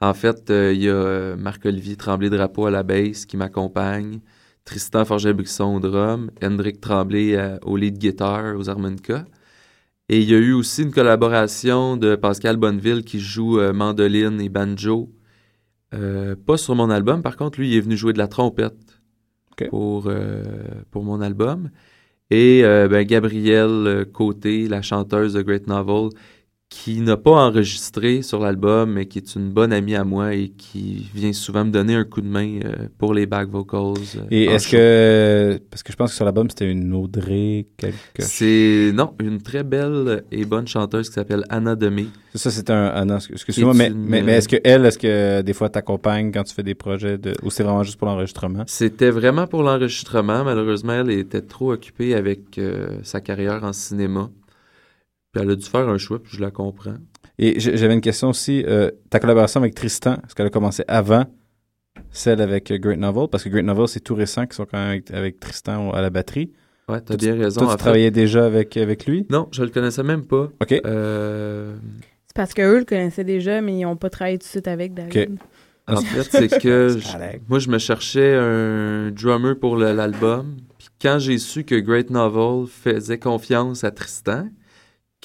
En 0.01 0.13
fait, 0.13 0.49
euh, 0.49 0.73
il 0.73 0.81
y 0.81 0.89
a 0.89 1.35
Marc-Olivier 1.37 1.95
Tremblay-Drapeau 1.95 2.65
à 2.65 2.71
la 2.71 2.83
basse 2.83 3.25
qui 3.25 3.37
m'accompagne, 3.37 4.19
Tristan 4.65 5.05
Forget-Buisson 5.05 5.75
au 5.75 5.79
drum, 5.79 6.31
Hendrik 6.43 6.81
Tremblay 6.81 7.37
au 7.61 7.77
lead 7.77 7.97
guitar, 7.97 8.57
aux 8.57 8.69
harmonicas. 8.69 9.25
Et 10.09 10.19
il 10.19 10.29
y 10.29 10.33
a 10.33 10.39
eu 10.39 10.53
aussi 10.53 10.83
une 10.83 10.91
collaboration 10.91 11.97
de 11.97 12.15
Pascal 12.15 12.57
Bonneville 12.57 13.03
qui 13.03 13.19
joue 13.19 13.59
mandoline 13.73 14.41
et 14.41 14.49
banjo. 14.49 15.09
Euh, 15.93 16.35
pas 16.35 16.57
sur 16.57 16.75
mon 16.75 16.89
album, 16.89 17.21
par 17.21 17.37
contre, 17.37 17.59
lui, 17.59 17.71
il 17.71 17.77
est 17.77 17.81
venu 17.81 17.97
jouer 17.97 18.13
de 18.13 18.17
la 18.17 18.27
trompette 18.27 19.01
pour, 19.69 20.05
euh, 20.07 20.43
pour 20.91 21.03
mon 21.03 21.21
album. 21.21 21.69
Et 22.29 22.63
euh, 22.63 22.87
ben, 22.87 23.05
Gabrielle 23.05 24.05
Côté, 24.11 24.67
la 24.67 24.81
chanteuse 24.81 25.33
de 25.33 25.41
Great 25.41 25.67
Novel, 25.67 26.09
qui 26.75 27.01
n'a 27.01 27.17
pas 27.17 27.31
enregistré 27.31 28.23
sur 28.23 28.39
l'album, 28.39 28.93
mais 28.93 29.05
qui 29.05 29.19
est 29.19 29.35
une 29.35 29.51
bonne 29.51 29.71
amie 29.71 29.93
à 29.93 30.03
moi 30.03 30.33
et 30.33 30.49
qui 30.49 31.07
vient 31.13 31.31
souvent 31.31 31.63
me 31.63 31.69
donner 31.69 31.93
un 31.93 32.03
coup 32.03 32.19
de 32.19 32.27
main 32.27 32.59
euh, 32.65 32.87
pour 32.97 33.13
les 33.13 33.27
back 33.27 33.47
vocals. 33.47 33.93
euh, 34.17 34.25
Et 34.31 34.45
est-ce 34.45 34.67
que. 34.69 35.59
Parce 35.69 35.83
que 35.83 35.91
je 35.91 35.97
pense 35.97 36.09
que 36.09 36.15
sur 36.15 36.25
l'album, 36.25 36.49
c'était 36.49 36.69
une 36.69 36.91
Audrey 36.93 37.67
quelque 37.77 37.95
C'est, 38.17 38.91
non, 38.91 39.13
une 39.21 39.39
très 39.39 39.63
belle 39.63 40.23
et 40.31 40.45
bonne 40.45 40.67
chanteuse 40.67 41.09
qui 41.09 41.13
s'appelle 41.13 41.43
Anna 41.49 41.75
Demé. 41.75 42.07
Ça, 42.33 42.49
c'est 42.49 42.71
un. 42.71 42.91
ah 42.93 43.05
non, 43.05 43.17
excuse-moi, 43.17 43.73
mais, 43.75 43.87
une, 43.89 44.05
mais, 44.05 44.23
mais 44.23 44.33
euh, 44.33 44.37
est-ce 44.37 44.49
que 44.49 44.57
elle, 44.63 44.83
est-ce 44.87 44.97
que 44.97 45.41
des 45.43 45.53
fois 45.53 45.69
t'accompagne 45.69 46.31
quand 46.31 46.43
tu 46.43 46.55
fais 46.55 46.63
des 46.63 46.75
projets 46.75 47.19
de. 47.19 47.35
Ou 47.43 47.51
c'est 47.51 47.63
vraiment 47.63 47.83
juste 47.83 47.97
pour 47.99 48.07
l'enregistrement? 48.07 48.63
C'était 48.65 49.11
vraiment 49.11 49.45
pour 49.45 49.61
l'enregistrement. 49.61 50.43
Malheureusement, 50.43 50.93
elle 50.93 51.11
était 51.11 51.41
trop 51.41 51.71
occupée 51.73 52.15
avec 52.15 52.57
euh, 52.57 52.97
sa 53.03 53.21
carrière 53.21 53.63
en 53.63 53.73
cinéma. 53.73 54.31
Puis 55.33 55.41
elle 55.43 55.49
a 55.51 55.55
dû 55.55 55.65
faire 55.65 55.89
un 55.89 55.97
choix, 55.97 56.21
puis 56.21 56.37
je 56.37 56.41
la 56.41 56.51
comprends. 56.51 56.95
Et 57.39 57.59
j'avais 57.59 57.93
une 57.95 58.01
question 58.01 58.29
aussi. 58.29 58.63
euh, 58.67 58.91
ta 59.09 59.19
collaboration 59.19 59.59
avec 59.59 59.73
Tristan, 59.75 60.13
est-ce 60.25 60.35
qu'elle 60.35 60.45
a 60.45 60.51
commencé 60.51 60.83
avant 60.87 61.25
celle 62.11 62.39
avec 62.41 62.69
euh, 62.71 62.77
Great 62.77 62.99
Novel? 62.99 63.27
Parce 63.31 63.43
que 63.43 63.49
Great 63.49 63.65
Novel, 63.65 63.87
c'est 63.87 63.99
tout 63.99 64.15
récent 64.15 64.43
qu'ils 64.45 64.53
sont 64.53 64.65
quand 64.65 64.77
même 64.77 64.89
avec, 64.89 65.11
avec 65.11 65.39
Tristan 65.39 65.91
à 65.91 66.01
la 66.01 66.09
batterie. 66.11 66.51
Ouais, 66.87 67.01
t'as 67.01 67.15
bien 67.17 67.35
raison. 67.35 67.61
Toi, 67.61 67.67
tu 67.69 67.71
fait- 67.73 67.77
travaillais 67.79 68.11
déjà 68.11 68.45
avec, 68.45 68.77
avec 68.77 69.05
lui? 69.07 69.25
Non, 69.31 69.47
je 69.51 69.63
le 69.63 69.69
connaissais 69.69 70.03
même 70.03 70.25
pas. 70.25 70.49
OK. 70.61 70.81
Euh, 70.85 71.75
C'est 72.27 72.35
parce 72.35 72.53
qu'eux 72.53 72.79
le 72.79 72.85
connaissaient 72.85 73.23
déjà 73.23 73.61
mais 73.61 73.79
ils 73.79 73.85
ont 73.85 73.95
pas 73.95 74.09
travaillé 74.11 74.37
tout 74.37 74.43
de 74.45 74.49
suite 74.49 74.67
avec 74.67 74.93
David. 74.93 75.39
En 75.87 75.97
fait, 75.97 76.23
c'est 76.29 76.59
que 76.61 76.89
je- 76.99 77.39
moi, 77.49 77.59
je 77.59 77.69
me 77.69 77.77
cherchais 77.79 78.35
un 78.35 79.11
drummer 79.11 79.57
pour 79.59 79.75
l'album. 79.77 80.57
Puis 80.77 80.89
quand 81.01 81.17
j'ai 81.19 81.37
su 81.39 81.63
que 81.63 81.75
Great 81.75 82.09
Novel 82.09 82.67
faisait 82.67 83.17
confiance 83.17 83.83
à 83.83 83.91
Tristan, 83.91 84.47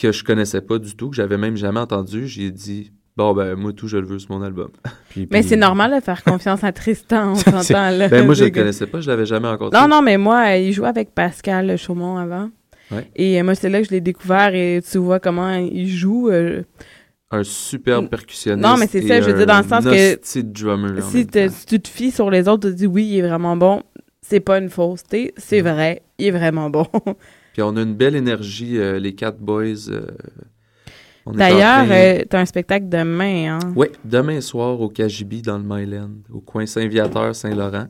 que 0.01 0.12
je 0.12 0.22
connaissais 0.24 0.61
pas 0.61 0.78
du 0.78 0.94
tout, 0.96 1.11
que 1.11 1.16
j'avais 1.16 1.38
même 1.38 1.57
jamais 1.57 1.80
entendu, 1.80 2.26
j'ai 2.28 2.51
dit 2.51 2.92
bon 3.16 3.32
ben 3.34 3.57
moi 3.57 3.72
tout 3.72 3.88
je 3.88 3.96
le 3.96 4.07
veux 4.07 4.18
sur 4.18 4.30
mon 4.32 4.42
album. 4.42 4.68
Mais 5.30 5.42
c'est 5.42 5.57
normal 5.57 5.94
de 5.94 6.01
faire 6.05 6.22
confiance 6.22 6.62
à 6.64 6.72
Tristan, 6.72 7.32
on 7.32 7.34
s'entend 7.36 7.90
là. 7.90 8.09
Ben 8.09 8.24
moi 8.24 8.34
je 8.34 8.44
le 8.44 8.51
connaissais 8.51 8.86
pas, 8.86 9.01
je 9.01 9.11
l'avais 9.11 9.26
jamais 9.26 9.49
rencontré. 9.49 9.78
Non, 9.80 9.88
non, 9.88 10.03
mais 10.03 10.16
moi, 10.18 10.51
euh, 10.51 10.57
il 10.59 10.72
jouait 10.72 10.88
avec 10.88 11.14
Pascal 11.14 11.76
Chaumont 11.76 12.16
avant. 12.16 12.51
Ouais. 12.90 13.07
Et 13.16 13.38
euh, 13.40 13.44
moi, 13.44 13.55
c'est 13.55 13.68
là 13.68 13.80
que 13.82 13.86
je 13.86 13.90
l'ai 13.90 14.01
découvert 14.01 14.55
et 14.55 14.80
tu 14.88 14.96
vois 14.99 15.20
comment 15.20 15.53
il 15.57 15.88
joue. 15.88 16.30
euh, 16.30 16.62
Un 17.30 17.42
superbe 17.44 18.09
percussionniste. 18.09 18.66
Non, 18.66 18.76
mais 18.78 18.86
c'est 18.86 19.03
ça, 19.03 19.20
je 19.20 19.26
veux 19.30 19.36
dire, 19.36 19.46
dans 19.46 19.59
le 19.59 19.64
sens 19.68 19.84
que 19.84 20.40
drummer. 20.40 21.03
si, 21.03 21.26
te- 21.26 21.51
tu 21.66 21.80
te 21.80 21.88
fies 21.88 22.11
sur 22.12 22.30
les 22.30 22.49
autres, 22.49 22.68
tu 22.68 22.74
te 22.74 22.78
dis 22.78 22.86
oui, 22.86 23.05
il 23.07 23.18
est 23.18 23.28
vraiment 23.28 23.57
bon. 23.57 23.82
C'est 24.22 24.40
pas 24.40 24.59
une 24.59 24.68
fausseté, 24.70 25.34
c'est 25.36 25.61
vrai, 25.61 26.03
il 26.18 26.26
est 26.26 26.30
vraiment 26.30 26.70
bon. 26.70 26.86
Puis 27.59 27.64
on 27.64 27.74
a 27.74 27.82
une 27.82 27.96
belle 27.96 28.14
énergie, 28.14 28.78
euh, 28.78 29.00
les 29.00 29.16
quatre 29.16 29.40
boys. 29.40 29.64
euh, 29.90 30.06
on 31.26 31.32
est 31.32 31.34
en 31.34 31.38
D'ailleurs, 31.38 31.86
train- 31.86 31.90
euh, 31.90 32.24
t'as 32.30 32.38
un 32.40 32.44
spectacle 32.46 32.88
demain, 32.88 33.59
hein? 33.59 33.72
Oui, 33.74 33.88
demain 34.04 34.40
soir 34.40 34.80
au 34.80 34.88
KGB 34.88 35.42
dans 35.42 35.59
le 35.59 35.64
Myland, 35.64 36.12
au 36.32 36.40
coin 36.40 36.66
Saint-Viateur, 36.66 37.34
Saint-Laurent. 37.34 37.88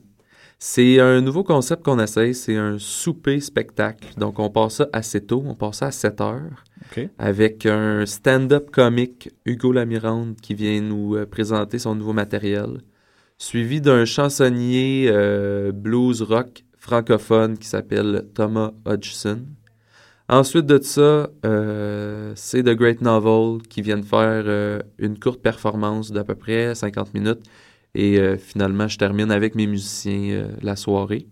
C'est 0.59 1.01
un 1.01 1.21
nouveau 1.21 1.45
concept 1.45 1.85
qu'on 1.85 1.99
essaye, 2.01 2.35
c'est 2.35 2.57
un 2.57 2.79
souper 2.79 3.41
spectacle. 3.41 4.09
Donc 4.17 4.39
on 4.39 4.49
passe 4.49 4.77
ça 4.77 4.89
assez 4.95 5.21
tôt, 5.21 5.43
on 5.47 5.55
passe 5.55 5.81
ça 5.81 5.89
à 5.89 5.91
7 5.91 6.19
heures. 6.23 6.65
Avec 7.19 7.67
un 7.67 8.07
stand-up 8.07 8.71
comique, 8.71 9.29
Hugo 9.45 9.71
Lamirande, 9.73 10.37
qui 10.41 10.55
vient 10.55 10.81
nous 10.81 11.15
euh, 11.15 11.27
présenter 11.27 11.79
son 11.79 11.95
nouveau 11.95 12.15
matériel. 12.15 12.79
Suivi 13.37 13.83
d'un 13.83 14.07
chansonnier 14.07 15.09
euh, 15.11 15.73
blues 15.73 16.23
rock 16.23 16.65
francophone 16.79 17.59
qui 17.59 17.69
s'appelle 17.69 18.25
Thomas 18.35 18.71
Hodgson. 18.87 19.41
Ensuite 20.31 20.67
de 20.67 20.79
ça, 20.83 21.31
euh, 21.47 22.33
c'est 22.37 22.63
The 22.63 22.75
Great 22.75 23.01
Novel 23.01 23.63
qui 23.67 23.81
viennent 23.81 24.03
faire 24.05 24.45
euh, 24.47 24.81
une 24.99 25.19
courte 25.19 25.41
performance 25.41 26.13
d'à 26.13 26.23
peu 26.23 26.35
près 26.35 26.75
50 26.75 27.15
minutes. 27.15 27.41
Et 27.95 28.19
euh, 28.19 28.37
finalement, 28.37 28.89
je 28.89 28.99
termine 28.99 29.31
avec 29.31 29.55
mes 29.55 29.67
musiciens 29.67 30.49
la 30.61 30.77
soirée. 30.77 31.27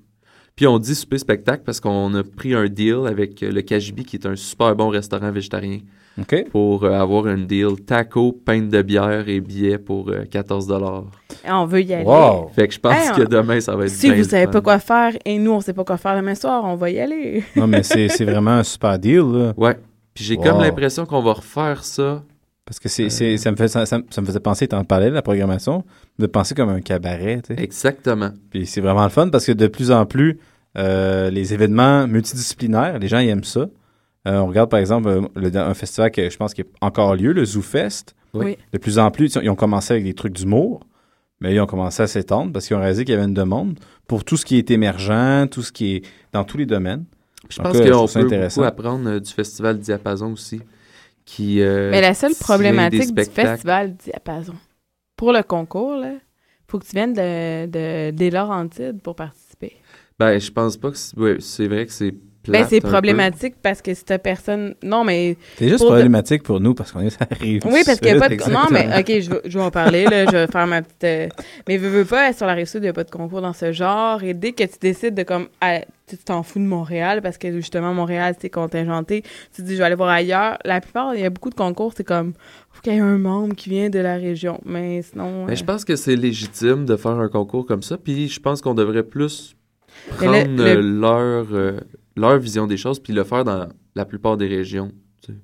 Puis 0.54 0.66
on 0.66 0.78
dit 0.78 0.94
souper 0.94 1.18
spectacle 1.18 1.62
parce 1.66 1.80
qu'on 1.80 2.14
a 2.14 2.24
pris 2.24 2.54
un 2.54 2.68
deal 2.68 3.06
avec 3.06 3.42
le 3.42 3.60
KGB 3.60 4.04
qui 4.04 4.16
est 4.16 4.24
un 4.24 4.36
super 4.36 4.74
bon 4.74 4.88
restaurant 4.88 5.30
végétarien. 5.30 5.80
Pour 6.50 6.84
euh, 6.84 6.92
avoir 6.92 7.26
un 7.26 7.36
deal 7.38 7.76
taco, 7.86 8.32
pinte 8.32 8.68
de 8.70 8.80
bière 8.82 9.28
et 9.28 9.40
billets 9.40 9.78
pour 9.78 10.08
euh, 10.10 10.24
14 10.30 10.72
Ah, 11.44 11.60
On 11.60 11.66
veut 11.66 11.82
y 11.82 11.92
aller. 11.92 12.04
Wow. 12.04 12.48
Fait 12.54 12.66
que 12.68 12.74
je 12.74 12.80
pense 12.80 12.94
Hey, 12.94 13.10
que 13.14 13.28
demain, 13.28 13.60
ça 13.60 13.76
va 13.76 13.84
être 13.84 13.90
Si 13.90 14.08
bien 14.08 14.16
vous 14.22 14.28
savez 14.28 14.46
pas 14.46 14.60
quoi 14.62 14.78
faire 14.78 15.12
et 15.24 15.38
nous, 15.38 15.52
on 15.52 15.60
sait 15.60 15.74
pas 15.74 15.84
quoi 15.84 15.96
faire 15.98 16.16
demain 16.16 16.34
soir, 16.34 16.62
on 16.64 16.74
va 16.76 16.90
y 16.90 16.98
aller. 16.98 17.44
Non, 17.54 17.66
mais 17.66 17.82
c'est 17.82 18.08
c'est 18.08 18.24
vraiment 18.24 18.52
un 18.52 18.62
super 18.64 18.98
deal, 18.98 19.18
là. 19.32 19.52
Ouais. 19.56 19.76
Puis 20.14 20.24
j'ai 20.24 20.36
Wow. 20.36 20.42
comme 20.44 20.60
l'impression 20.62 21.04
qu'on 21.04 21.22
va 21.22 21.34
refaire 21.34 21.84
ça. 21.84 22.22
Parce 22.64 22.80
que 22.80 22.88
c'est, 22.88 23.10
c'est- 23.10 23.36
ça, 23.36 23.50
me 23.52 23.56
fait, 23.56 23.68
ça, 23.68 23.86
ça 23.86 23.98
me- 23.98 24.04
ça 24.10 24.20
me 24.20 24.26
faisait 24.26 24.40
penser, 24.40 24.66
t'en 24.66 24.82
parlais, 24.82 25.08
la 25.10 25.22
programmation, 25.22 25.84
de 26.18 26.26
penser 26.26 26.54
comme 26.54 26.70
un 26.70 26.80
cabaret. 26.80 27.40
Exactement. 27.56 28.30
Puis 28.50 28.66
c'est 28.66 28.80
vraiment 28.80 29.04
le 29.04 29.10
fun 29.10 29.28
parce 29.28 29.46
que 29.46 29.52
de 29.52 29.66
plus 29.68 29.92
en 29.92 30.04
plus, 30.06 30.40
euh, 30.76 31.30
les 31.30 31.54
événements 31.54 32.08
multidisciplinaires, 32.08 32.98
les 32.98 33.06
gens 33.08 33.18
ils 33.20 33.28
aiment 33.28 33.44
ça. 33.44 33.66
Euh, 34.26 34.38
on 34.40 34.46
regarde 34.48 34.70
par 34.70 34.80
exemple 34.80 35.08
euh, 35.08 35.20
le- 35.36 35.54
un 35.56 35.74
festival 35.74 36.10
que 36.10 36.28
je 36.28 36.36
pense 36.36 36.52
qui 36.54 36.62
est 36.62 36.68
encore 36.80 37.14
lieu, 37.14 37.32
le 37.32 37.44
Zoo 37.44 37.62
Fest. 37.62 38.14
Oui. 38.34 38.58
De 38.72 38.78
plus 38.78 38.98
en 38.98 39.10
plus, 39.10 39.38
ils 39.42 39.48
ont 39.50 39.54
commencé 39.54 39.94
avec 39.94 40.04
des 40.04 40.14
trucs 40.14 40.32
d'humour, 40.34 40.80
mais 41.40 41.54
ils 41.54 41.60
ont 41.60 41.66
commencé 41.66 42.02
à 42.02 42.06
s'étendre 42.06 42.52
parce 42.52 42.66
qu'ils 42.66 42.76
ont 42.76 42.80
réalisé 42.80 43.04
qu'il 43.04 43.14
y 43.14 43.16
avait 43.16 43.26
une 43.26 43.34
demande 43.34 43.78
pour 44.08 44.24
tout 44.24 44.36
ce 44.36 44.44
qui 44.44 44.58
est 44.58 44.70
émergent, 44.70 45.48
tout 45.50 45.62
ce 45.62 45.72
qui 45.72 45.96
est 45.96 46.02
dans 46.32 46.44
tous 46.44 46.58
les 46.58 46.66
domaines. 46.66 47.04
Je 47.48 47.56
Donc 47.58 47.66
pense 47.66 47.74
là, 47.76 47.80
qu'on 47.80 48.06
peut 48.12 48.28
beaucoup 48.56 48.64
apprendre 48.64 49.08
euh, 49.08 49.20
du 49.20 49.30
festival 49.30 49.78
Diapason 49.78 50.32
aussi, 50.32 50.60
qui. 51.24 51.60
euh, 51.60 51.90
Mais 51.92 52.00
la 52.00 52.14
seule 52.14 52.34
problématique 52.34 53.14
du 53.14 53.24
festival 53.24 53.94
Diapason, 53.94 54.54
pour 55.16 55.32
le 55.32 55.42
concours, 55.42 55.94
là, 55.96 56.14
faut 56.68 56.78
que 56.80 56.84
tu 56.84 56.92
viennes 56.96 57.12
de, 57.12 57.66
de, 57.66 58.10
des 58.10 58.30
Laurentides 58.30 59.00
pour 59.00 59.14
participer. 59.14 59.76
Ben, 60.18 60.38
je 60.40 60.50
pense 60.50 60.76
pas 60.76 60.90
que. 60.90 60.96
c'est- 60.96 61.16
ouais, 61.16 61.36
c'est 61.38 61.68
vrai 61.68 61.86
que 61.86 61.92
c'est. 61.92 62.12
Ben, 62.52 62.66
c'est 62.68 62.80
peu. 62.80 62.88
problématique 62.88 63.54
parce 63.62 63.82
que 63.82 63.92
cette 63.94 64.22
personne. 64.22 64.74
Non, 64.82 65.04
mais. 65.04 65.36
C'est 65.58 65.68
juste 65.68 65.78
pour 65.78 65.90
de- 65.90 65.94
problématique 65.96 66.42
pour 66.42 66.60
nous 66.60 66.74
parce 66.74 66.92
qu'on 66.92 67.00
est 67.00 67.10
ça 67.10 67.26
arrive. 67.30 67.62
Oui, 67.66 67.82
parce 67.84 67.98
qu'il 68.00 68.10
n'y 68.12 68.16
a 68.16 68.20
pas 68.20 68.28
de. 68.28 68.34
Exactement. 68.34 68.60
Non, 68.64 68.68
mais 68.70 69.00
OK, 69.00 69.20
je 69.20 69.30
vais, 69.30 69.40
je 69.44 69.58
vais 69.58 69.64
en 69.64 69.70
parler, 69.70 70.04
là. 70.04 70.26
Je 70.26 70.30
vais 70.32 70.46
faire 70.46 70.66
ma 70.66 70.82
petite. 70.82 71.04
euh, 71.04 71.28
Mais 71.68 71.76
veux, 71.76 71.88
veux 71.88 72.04
pas, 72.04 72.32
sur 72.32 72.46
la 72.46 72.54
rive 72.54 72.66
sud, 72.66 72.80
il 72.80 72.84
n'y 72.84 72.88
a 72.88 72.92
pas 72.92 73.04
de 73.04 73.10
concours 73.10 73.40
dans 73.40 73.52
ce 73.52 73.72
genre. 73.72 74.22
Et 74.22 74.34
dès 74.34 74.52
que 74.52 74.64
tu 74.64 74.78
décides 74.80 75.14
de 75.14 75.22
comme. 75.22 75.48
ah, 75.60 75.80
tu 76.08 76.16
t'en 76.18 76.44
fous 76.44 76.60
de 76.60 76.64
Montréal 76.64 77.20
parce 77.20 77.36
que 77.36 77.50
justement, 77.50 77.92
Montréal, 77.92 78.36
c'est 78.40 78.48
contingenté. 78.50 79.22
Tu 79.54 79.62
te 79.62 79.66
dis, 79.66 79.72
je 79.72 79.78
vais 79.78 79.84
aller 79.84 79.96
voir 79.96 80.10
ailleurs. 80.10 80.56
La 80.64 80.80
plupart, 80.80 81.14
il 81.16 81.20
y 81.20 81.24
a 81.24 81.30
beaucoup 81.30 81.50
de 81.50 81.56
concours, 81.56 81.92
c'est 81.96 82.04
comme. 82.04 82.32
faut 82.70 82.80
qu'il 82.82 82.92
y 82.92 82.96
ait 82.96 83.00
un 83.00 83.18
membre 83.18 83.56
qui 83.56 83.70
vient 83.70 83.90
de 83.90 83.98
la 83.98 84.14
région. 84.16 84.60
Mais 84.64 85.02
sinon. 85.02 85.46
Mais 85.46 85.54
euh, 85.54 85.56
je 85.56 85.64
pense 85.64 85.84
que 85.84 85.96
c'est 85.96 86.14
légitime 86.14 86.84
de 86.86 86.94
faire 86.96 87.12
un 87.18 87.28
concours 87.28 87.66
comme 87.66 87.82
ça, 87.82 87.96
puis 87.98 88.28
je 88.28 88.38
pense 88.38 88.60
qu'on 88.62 88.74
devrait 88.74 89.02
plus 89.02 89.56
prendre 90.18 90.46
le- 90.48 90.74
le- 90.74 91.00
leur, 91.00 91.46
euh, 91.52 91.80
leur 92.16 92.38
vision 92.38 92.66
des 92.66 92.76
choses, 92.76 92.98
puis 93.00 93.12
le 93.12 93.24
faire 93.24 93.44
dans 93.44 93.68
la 93.94 94.04
plupart 94.04 94.36
des 94.36 94.46
régions. 94.46 94.90
tu 95.22 95.32
sais. 95.32 95.38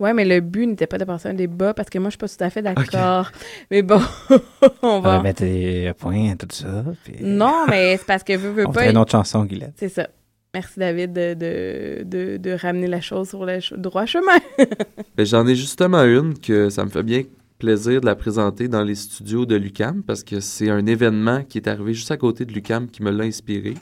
Ouais, 0.00 0.12
mais 0.12 0.24
le 0.24 0.40
but 0.40 0.66
n'était 0.66 0.86
pas 0.86 0.98
de 0.98 1.04
passer 1.04 1.28
un 1.28 1.34
débat 1.34 1.72
parce 1.74 1.88
que 1.90 1.98
moi, 1.98 2.08
je 2.08 2.12
suis 2.12 2.18
pas 2.18 2.28
tout 2.28 2.34
à 2.44 2.50
fait 2.50 2.62
d'accord. 2.62 3.30
Mais 3.70 3.82
bon, 3.82 4.00
on 4.30 4.38
On 4.82 5.00
va. 5.00 5.16
va 5.18 5.22
mettre 5.22 5.42
des 5.42 5.92
points, 5.98 6.34
tout 6.36 6.46
ça. 6.50 6.84
puis- 7.04 7.16
Non, 7.22 7.64
mais 7.68 7.96
c'est 7.96 8.06
parce 8.06 8.22
que 8.22 8.36
veux, 8.36 8.50
veux 8.50 8.64
On 8.66 8.72
pas. 8.72 8.80
ferait 8.80 8.90
une 8.92 8.98
autre 8.98 9.12
chanson, 9.12 9.44
Guylaine. 9.44 9.72
C'est 9.76 9.88
ça. 9.88 10.08
Merci, 10.54 10.78
David, 10.78 11.12
de, 11.12 11.34
de, 11.34 12.02
de, 12.04 12.36
de 12.38 12.50
ramener 12.52 12.86
la 12.86 13.00
chose 13.02 13.28
sur 13.28 13.44
le 13.44 13.58
droit 13.76 14.06
chemin. 14.06 14.38
Ben, 15.16 15.24
J'en 15.26 15.46
ai 15.46 15.54
justement 15.54 16.02
une 16.04 16.38
que 16.38 16.70
ça 16.70 16.84
me 16.84 16.90
fait 16.90 17.02
bien 17.02 17.22
plaisir 17.58 18.00
de 18.02 18.06
la 18.06 18.14
présenter 18.14 18.68
dans 18.68 18.82
les 18.84 18.94
studios 18.94 19.46
de 19.46 19.56
l'UCAM, 19.56 20.02
parce 20.02 20.22
que 20.22 20.40
c'est 20.40 20.68
un 20.70 20.84
événement 20.86 21.42
qui 21.42 21.56
est 21.58 21.68
arrivé 21.68 21.94
juste 21.94 22.10
à 22.10 22.16
côté 22.18 22.44
de 22.44 22.52
l'UCAM 22.52 22.88
qui 22.88 23.02
me 23.02 23.10
l'a 23.10 23.24
inspiré. 23.24 23.74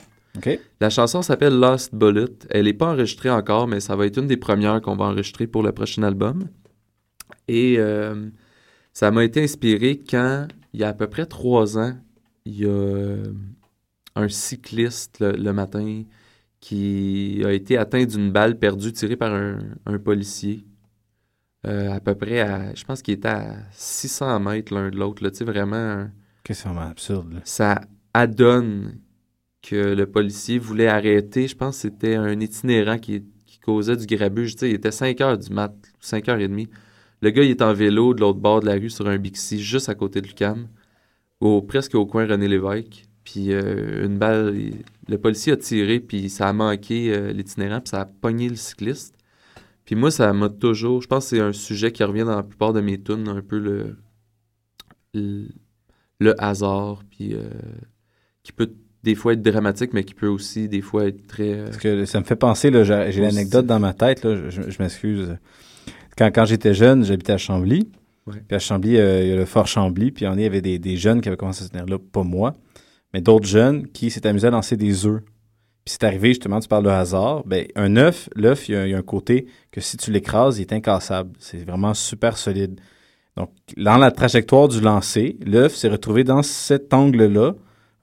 La 0.79 0.89
chanson 0.89 1.21
s'appelle 1.21 1.57
Lost 1.59 1.93
Bullet. 1.95 2.25
Elle 2.49 2.65
n'est 2.65 2.73
pas 2.73 2.91
enregistrée 2.93 3.29
encore, 3.29 3.67
mais 3.67 3.79
ça 3.79 3.95
va 3.95 4.05
être 4.05 4.17
une 4.19 4.27
des 4.27 4.37
premières 4.37 4.81
qu'on 4.81 4.95
va 4.95 5.05
enregistrer 5.05 5.47
pour 5.47 5.63
le 5.63 5.71
prochain 5.71 6.03
album. 6.03 6.47
Et 7.47 7.75
euh, 7.79 8.29
ça 8.93 9.11
m'a 9.11 9.23
été 9.23 9.43
inspiré 9.43 9.99
quand, 10.09 10.47
il 10.73 10.79
y 10.81 10.83
a 10.83 10.89
à 10.89 10.93
peu 10.93 11.07
près 11.07 11.25
trois 11.25 11.77
ans, 11.77 11.95
il 12.45 12.59
y 12.59 12.65
a 12.65 12.69
euh, 12.69 13.23
un 14.15 14.27
cycliste 14.29 15.19
le, 15.19 15.31
le 15.31 15.53
matin 15.53 16.03
qui 16.59 17.41
a 17.45 17.51
été 17.51 17.77
atteint 17.77 18.05
d'une 18.05 18.31
balle 18.31 18.57
perdue 18.57 18.91
tirée 18.93 19.15
par 19.15 19.33
un, 19.33 19.59
un 19.85 19.99
policier. 19.99 20.65
Euh, 21.67 21.91
à 21.91 21.99
peu 21.99 22.13
près 22.15 22.41
à, 22.41 22.73
je 22.75 22.83
pense 22.83 23.01
qu'il 23.01 23.15
était 23.15 23.27
à 23.27 23.55
600 23.71 24.39
mètres 24.39 24.73
l'un 24.73 24.89
de 24.89 24.97
l'autre, 24.97 25.27
tu 25.29 25.35
sais, 25.35 25.43
vraiment... 25.45 25.75
un- 25.75 26.11
Que 26.43 26.53
c'est 26.53 26.67
vraiment 26.69 26.89
absurde. 26.89 27.33
là. 27.33 27.39
ça 27.43 27.81
adonne 28.13 28.99
que 29.65 29.75
le 29.75 30.05
policier 30.05 30.59
voulait 30.59 30.87
arrêter. 30.87 31.47
Je 31.47 31.55
pense 31.55 31.77
que 31.77 31.81
c'était 31.83 32.15
un 32.15 32.39
itinérant 32.39 32.97
qui, 32.97 33.23
qui 33.45 33.59
causait 33.59 33.97
du 33.97 34.05
grabuge. 34.05 34.53
Tu 34.53 34.59
sais, 34.59 34.69
il 34.69 34.75
était 34.75 34.91
5 34.91 35.19
heures 35.21 35.37
du 35.37 35.51
mat, 35.51 35.73
5 35.99 36.29
heures 36.29 36.39
et 36.39 36.47
demie. 36.47 36.69
Le 37.21 37.31
gars, 37.31 37.43
est 37.43 37.61
en 37.61 37.73
vélo 37.73 38.13
de 38.13 38.21
l'autre 38.21 38.39
bord 38.39 38.59
de 38.59 38.67
la 38.67 38.73
rue 38.73 38.89
sur 38.89 39.07
un 39.07 39.17
Bixi, 39.17 39.59
juste 39.59 39.89
à 39.89 39.95
côté 39.95 40.21
de 40.21 40.27
Lucam, 40.27 40.67
au, 41.39 41.61
presque 41.61 41.95
au 41.95 42.05
coin 42.05 42.27
René 42.27 42.47
Lévesque. 42.47 43.05
Puis 43.23 43.51
euh, 43.53 44.05
une 44.05 44.19
balle, 44.19 44.55
le 45.07 45.17
policier 45.17 45.53
a 45.53 45.57
tiré, 45.57 45.99
puis 45.99 46.29
ça 46.29 46.47
a 46.47 46.53
manqué 46.53 47.11
euh, 47.11 47.33
l'itinérant, 47.33 47.81
puis 47.81 47.89
ça 47.89 48.01
a 48.01 48.05
pogné 48.05 48.49
le 48.49 48.55
cycliste. 48.55 49.15
Puis 49.85 49.95
moi, 49.95 50.11
ça 50.11 50.31
m'a 50.33 50.49
toujours. 50.49 51.01
Je 51.01 51.07
pense 51.07 51.25
que 51.25 51.37
c'est 51.37 51.41
un 51.41 51.53
sujet 51.53 51.91
qui 51.91 52.03
revient 52.03 52.23
dans 52.23 52.35
la 52.35 52.43
plupart 52.43 52.73
de 52.73 52.81
mes 52.81 53.01
tunes, 53.01 53.27
un 53.27 53.41
peu 53.41 53.57
le, 53.57 53.97
le, 55.15 55.47
le 56.19 56.43
hasard, 56.43 57.03
puis 57.09 57.33
euh, 57.33 57.49
qui 58.43 58.51
peut 58.51 58.71
des 59.05 59.15
fois 59.15 59.33
être 59.33 59.41
dramatique, 59.41 59.91
mais 59.93 60.03
qui 60.03 60.13
peut 60.13 60.27
aussi 60.27 60.67
des 60.67 60.81
fois 60.81 61.05
être 61.05 61.25
très. 61.27 61.53
euh, 61.53 61.65
Parce 61.65 61.77
que 61.77 62.05
ça 62.05 62.19
me 62.19 62.25
fait 62.25 62.35
penser, 62.35 62.69
là, 62.71 62.83
j'ai 62.83 63.21
l'anecdote 63.21 63.65
dans 63.65 63.79
ma 63.79 63.93
tête, 63.93 64.25
là, 64.25 64.35
je, 64.35 64.49
je- 64.49 64.69
je 64.69 64.81
m'excuse. 64.83 65.37
Quand, 66.17 66.29
quand 66.33 66.45
j'étais 66.45 66.73
jeune, 66.73 67.05
j'habitais 67.05 67.33
à 67.33 67.37
Chambly. 67.37 67.87
Ouais. 68.27 68.41
Puis 68.47 68.55
à 68.55 68.59
Chambly, 68.59 68.97
euh, 68.97 69.21
il 69.23 69.29
y 69.29 69.31
a 69.31 69.35
le 69.35 69.45
Fort 69.45 69.67
Chambly. 69.67 70.11
Puis 70.11 70.25
on 70.27 70.33
il 70.33 70.41
y 70.41 70.45
avait 70.45 70.61
des, 70.61 70.79
des 70.79 70.97
jeunes 70.97 71.21
qui 71.21 71.29
avaient 71.29 71.37
commencé 71.37 71.63
à 71.63 71.67
se 71.67 71.71
tenir 71.71 71.85
là, 71.85 71.97
pas 71.99 72.23
moi, 72.23 72.55
mais 73.13 73.21
d'autres 73.21 73.45
jeunes 73.47 73.87
qui 73.87 74.09
s'étaient 74.09 74.29
amusés 74.29 74.47
à 74.47 74.51
lancer 74.51 74.75
des 74.75 75.05
œufs. 75.05 75.21
Puis 75.85 75.93
c'est 75.93 76.03
arrivé, 76.03 76.29
justement, 76.29 76.59
tu 76.59 76.67
parles 76.67 76.85
de 76.85 76.89
hasard. 76.89 77.43
Ben, 77.45 77.67
un 77.75 77.95
œuf, 77.97 78.27
l'œuf, 78.35 78.67
il 78.67 78.71
y, 78.73 78.75
a- 78.75 78.87
il 78.87 78.91
y 78.91 78.95
a 78.95 78.97
un 78.97 79.03
côté 79.03 79.45
que 79.71 79.81
si 79.81 79.97
tu 79.97 80.11
l'écrases, 80.11 80.57
il 80.57 80.61
est 80.61 80.73
incassable. 80.73 81.31
C'est 81.37 81.63
vraiment 81.63 81.93
super 81.93 82.37
solide. 82.37 82.79
Donc, 83.37 83.51
dans 83.77 83.97
la 83.97 84.09
trajectoire 84.11 84.67
du 84.69 84.79
lancer, 84.81 85.37
l'œuf 85.45 85.75
s'est 85.75 85.89
retrouvé 85.89 86.23
dans 86.23 86.41
cet 86.41 86.93
angle-là, 86.93 87.53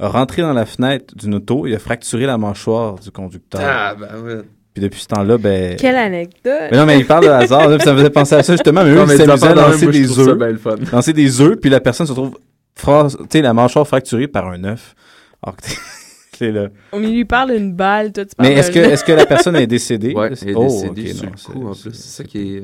a 0.02 0.08
rentré 0.08 0.42
dans 0.42 0.52
la 0.52 0.66
fenêtre 0.66 1.14
d'une 1.16 1.34
auto 1.34 1.66
et 1.66 1.74
a 1.74 1.78
fracturé 1.78 2.26
la 2.26 2.36
mâchoire 2.38 2.96
du 2.96 3.10
conducteur. 3.10 3.60
Ah, 3.64 3.94
ben 3.94 4.20
ouais. 4.22 4.42
Puis 4.74 4.82
depuis 4.82 5.00
ce 5.00 5.06
temps-là, 5.08 5.38
ben. 5.38 5.76
Quelle 5.76 5.96
anecdote! 5.96 6.68
Mais 6.70 6.76
non, 6.76 6.86
mais 6.86 6.98
il 6.98 7.06
parle 7.06 7.24
de 7.24 7.30
hasard, 7.30 7.68
là, 7.68 7.76
puis 7.76 7.84
ça 7.84 7.92
me 7.92 7.98
faisait 7.98 8.10
penser 8.10 8.34
à 8.34 8.42
ça 8.42 8.54
justement, 8.54 8.82
mais 8.84 8.90
eux, 8.90 9.02
ils 9.02 9.16
s'amusaient 9.16 9.46
à 9.46 9.54
lancer 9.54 9.84
moi, 9.84 9.92
des 9.92 10.18
œufs. 10.18 10.90
Lancer 10.92 11.12
des 11.12 11.40
œufs, 11.40 11.56
puis 11.60 11.70
la 11.70 11.80
personne 11.80 12.06
se 12.06 12.12
trouve, 12.12 12.38
fra- 12.74 13.08
tu 13.10 13.16
sais, 13.30 13.42
la 13.42 13.52
mâchoire 13.54 13.86
fracturée 13.86 14.28
par 14.28 14.48
un 14.48 14.64
œuf. 14.64 14.94
Alors 15.42 15.56
que 15.56 15.62
c'est 16.38 16.50
là. 16.52 16.68
On 16.92 16.98
lui 17.00 17.24
parle 17.26 17.54
d'une 17.54 17.74
balle, 17.74 18.12
toi, 18.12 18.24
tu 18.24 18.34
parles 18.34 18.48
Mais 18.48 18.54
est-ce 18.56 18.70
que, 18.70 18.78
est-ce 18.78 19.04
que 19.04 19.12
la 19.12 19.26
personne 19.26 19.56
est 19.56 19.66
décédée? 19.66 20.14
Ouais, 20.14 20.30
elle 20.40 20.48
est 20.48 20.54
Oh, 20.54 20.64
décédée 20.64 21.12
sur 21.12 21.24
non, 21.26 21.30
le 21.32 21.36
c'est- 21.38 21.52
coup, 21.52 21.68
en 21.68 21.72
plus. 21.72 21.92
C'est 21.92 22.22
ça 22.22 22.24
qui 22.24 22.56
est. 22.56 22.62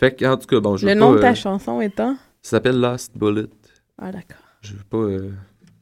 Fait 0.00 0.12
que, 0.14 0.24
en 0.24 0.36
tout 0.38 0.46
cas, 0.46 0.58
bon, 0.60 0.76
je 0.78 0.86
Le 0.86 0.94
nom 0.94 1.10
pas, 1.10 1.16
de 1.16 1.20
ta 1.20 1.30
euh, 1.32 1.34
chanson 1.34 1.80
étant? 1.82 2.16
Ça 2.42 2.50
s'appelle 2.52 2.80
Lost 2.80 3.12
Bullet. 3.14 3.46
Ah, 4.00 4.10
d'accord. 4.10 4.38
Je 4.62 4.72
veux 4.72 4.84
pas 4.88 4.96
euh, 4.96 5.30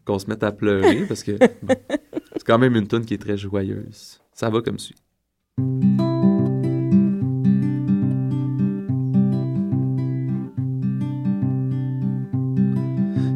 qu'on 0.05 0.18
se 0.18 0.26
mette 0.28 0.42
à 0.42 0.52
pleurer 0.52 1.07
parce 1.07 1.22
que 1.22 1.32
bon, 1.62 1.74
c'est 2.32 2.44
quand 2.44 2.59
même 2.59 2.76
une 2.76 2.86
tune 2.86 3.05
qui 3.05 3.14
est 3.14 3.18
très 3.18 3.36
joyeuse. 3.36 4.20
Ça 4.32 4.50
va 4.50 4.61
comme 4.61 4.78
suit. 4.78 4.96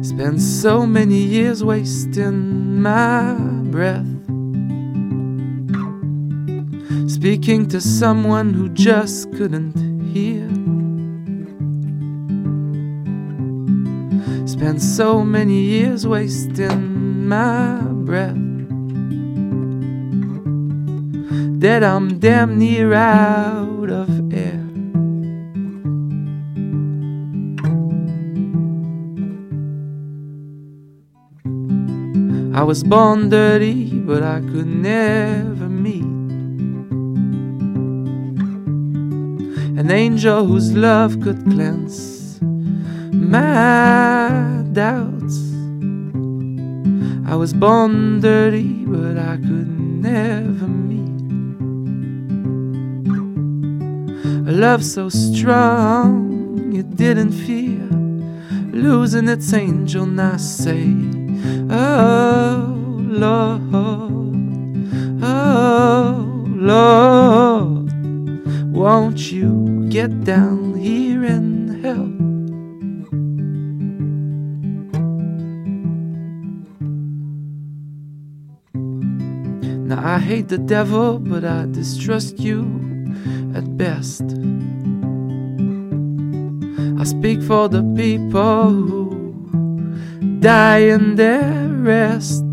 Spent 0.01 0.39
so 0.39 0.85
many 0.85 1.23
years 1.23 1.63
wasting 1.63 2.81
my 2.81 3.33
breath. 3.71 4.05
Speaking 7.07 7.67
to 7.67 7.79
someone 7.79 8.53
who 8.53 8.69
just 8.69 9.31
couldn't 9.33 9.75
hear. 10.13 10.58
Spent 14.59 14.81
so 14.81 15.23
many 15.23 15.61
years 15.61 16.05
wasting 16.05 17.29
my 17.29 17.79
breath 17.79 18.35
that 21.61 21.81
I'm 21.81 22.19
damn 22.19 22.59
near 22.59 22.93
out 22.93 23.89
of 23.89 24.09
air. 24.33 24.59
I 32.53 32.63
was 32.63 32.83
born 32.83 33.29
dirty, 33.29 33.97
but 34.01 34.23
I 34.23 34.41
could 34.41 34.67
never 34.67 35.69
meet 35.69 36.03
an 39.79 39.89
angel 39.89 40.45
whose 40.45 40.73
love 40.73 41.21
could 41.21 41.45
cleanse 41.45 42.18
my 43.19 44.63
doubts. 44.73 45.37
I 47.27 47.35
was 47.35 47.53
born 47.53 48.21
dirty, 48.21 48.85
but 48.85 49.17
I 49.17 49.37
could 49.37 49.69
never 49.69 50.67
meet 50.67 51.21
a 54.47 54.51
love 54.51 54.83
so 54.83 55.09
strong 55.09 56.73
it 56.75 56.95
didn't 56.95 57.33
fear 57.33 57.87
losing 58.71 59.27
its 59.27 59.53
angel. 59.53 60.05
Now 60.05 60.37
say, 60.37 60.85
Oh 61.69 62.75
Lord, 62.99 63.61
oh 65.21 66.45
Lord, 66.47 67.91
won't 68.73 69.31
you 69.31 69.87
get 69.89 70.23
down 70.23 70.75
here 70.75 71.23
and 71.23 71.85
help? 71.85 72.38
Now 79.89 80.07
I 80.07 80.19
hate 80.19 80.49
the 80.49 80.59
devil, 80.59 81.17
but 81.17 81.43
I 81.43 81.65
distrust 81.65 82.39
you 82.39 82.61
at 83.55 83.75
best. 83.75 84.21
I 87.01 87.03
speak 87.05 87.41
for 87.41 87.67
the 87.69 87.81
people 87.97 88.69
who 88.69 90.39
die 90.41 90.83
in 90.93 91.15
their 91.15 91.69
rest. 91.69 92.43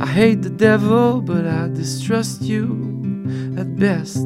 I 0.00 0.06
hate 0.06 0.42
the 0.42 0.54
devil, 0.56 1.20
but 1.22 1.44
I 1.44 1.66
distrust 1.66 2.42
you 2.42 2.68
at 3.58 3.74
best. 3.74 4.18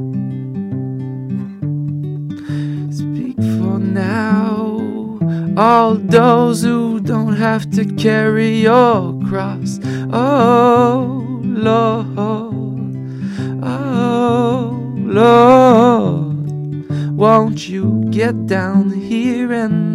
Speak 2.95 3.39
for 3.57 3.78
now, 3.78 4.76
all 5.57 5.95
those 5.95 6.62
who 6.62 7.01
don't 7.01 7.37
have 7.37 7.70
to 7.70 7.87
carry 7.95 8.61
your 8.61 9.18
cross. 9.30 9.80
Oh. 10.12 11.22
Oh, 11.64 12.04
Lord, 12.16 13.62
oh 13.62 14.94
Lord, 14.96 16.36
won't 17.16 17.68
you 17.68 18.04
get 18.10 18.48
down 18.48 18.90
here 18.90 19.52
and 19.52 19.91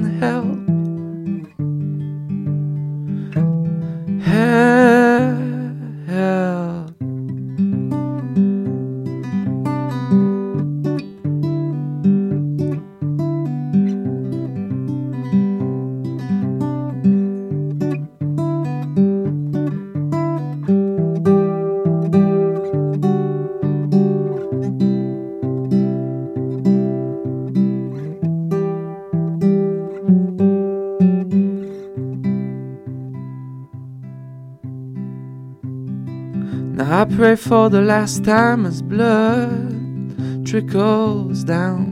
pray 37.28 37.36
for 37.36 37.70
the 37.70 37.82
last 37.82 38.24
time 38.24 38.66
as 38.66 38.82
blood 38.82 40.48
trickles 40.48 41.44
down. 41.44 41.92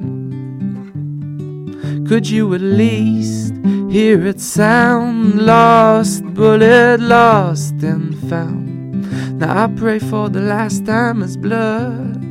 Could 2.08 2.30
you 2.30 2.54
at 2.54 2.62
least 2.62 3.54
hear 3.92 4.26
it 4.26 4.40
sound? 4.40 5.46
Lost 5.46 6.24
bullet, 6.24 7.02
lost 7.02 7.74
and 7.84 8.16
found. 8.30 9.38
Now 9.38 9.66
I 9.66 9.68
pray 9.76 10.00
for 10.00 10.30
the 10.30 10.40
last 10.40 10.86
time 10.86 11.22
as 11.22 11.36
blood 11.36 12.22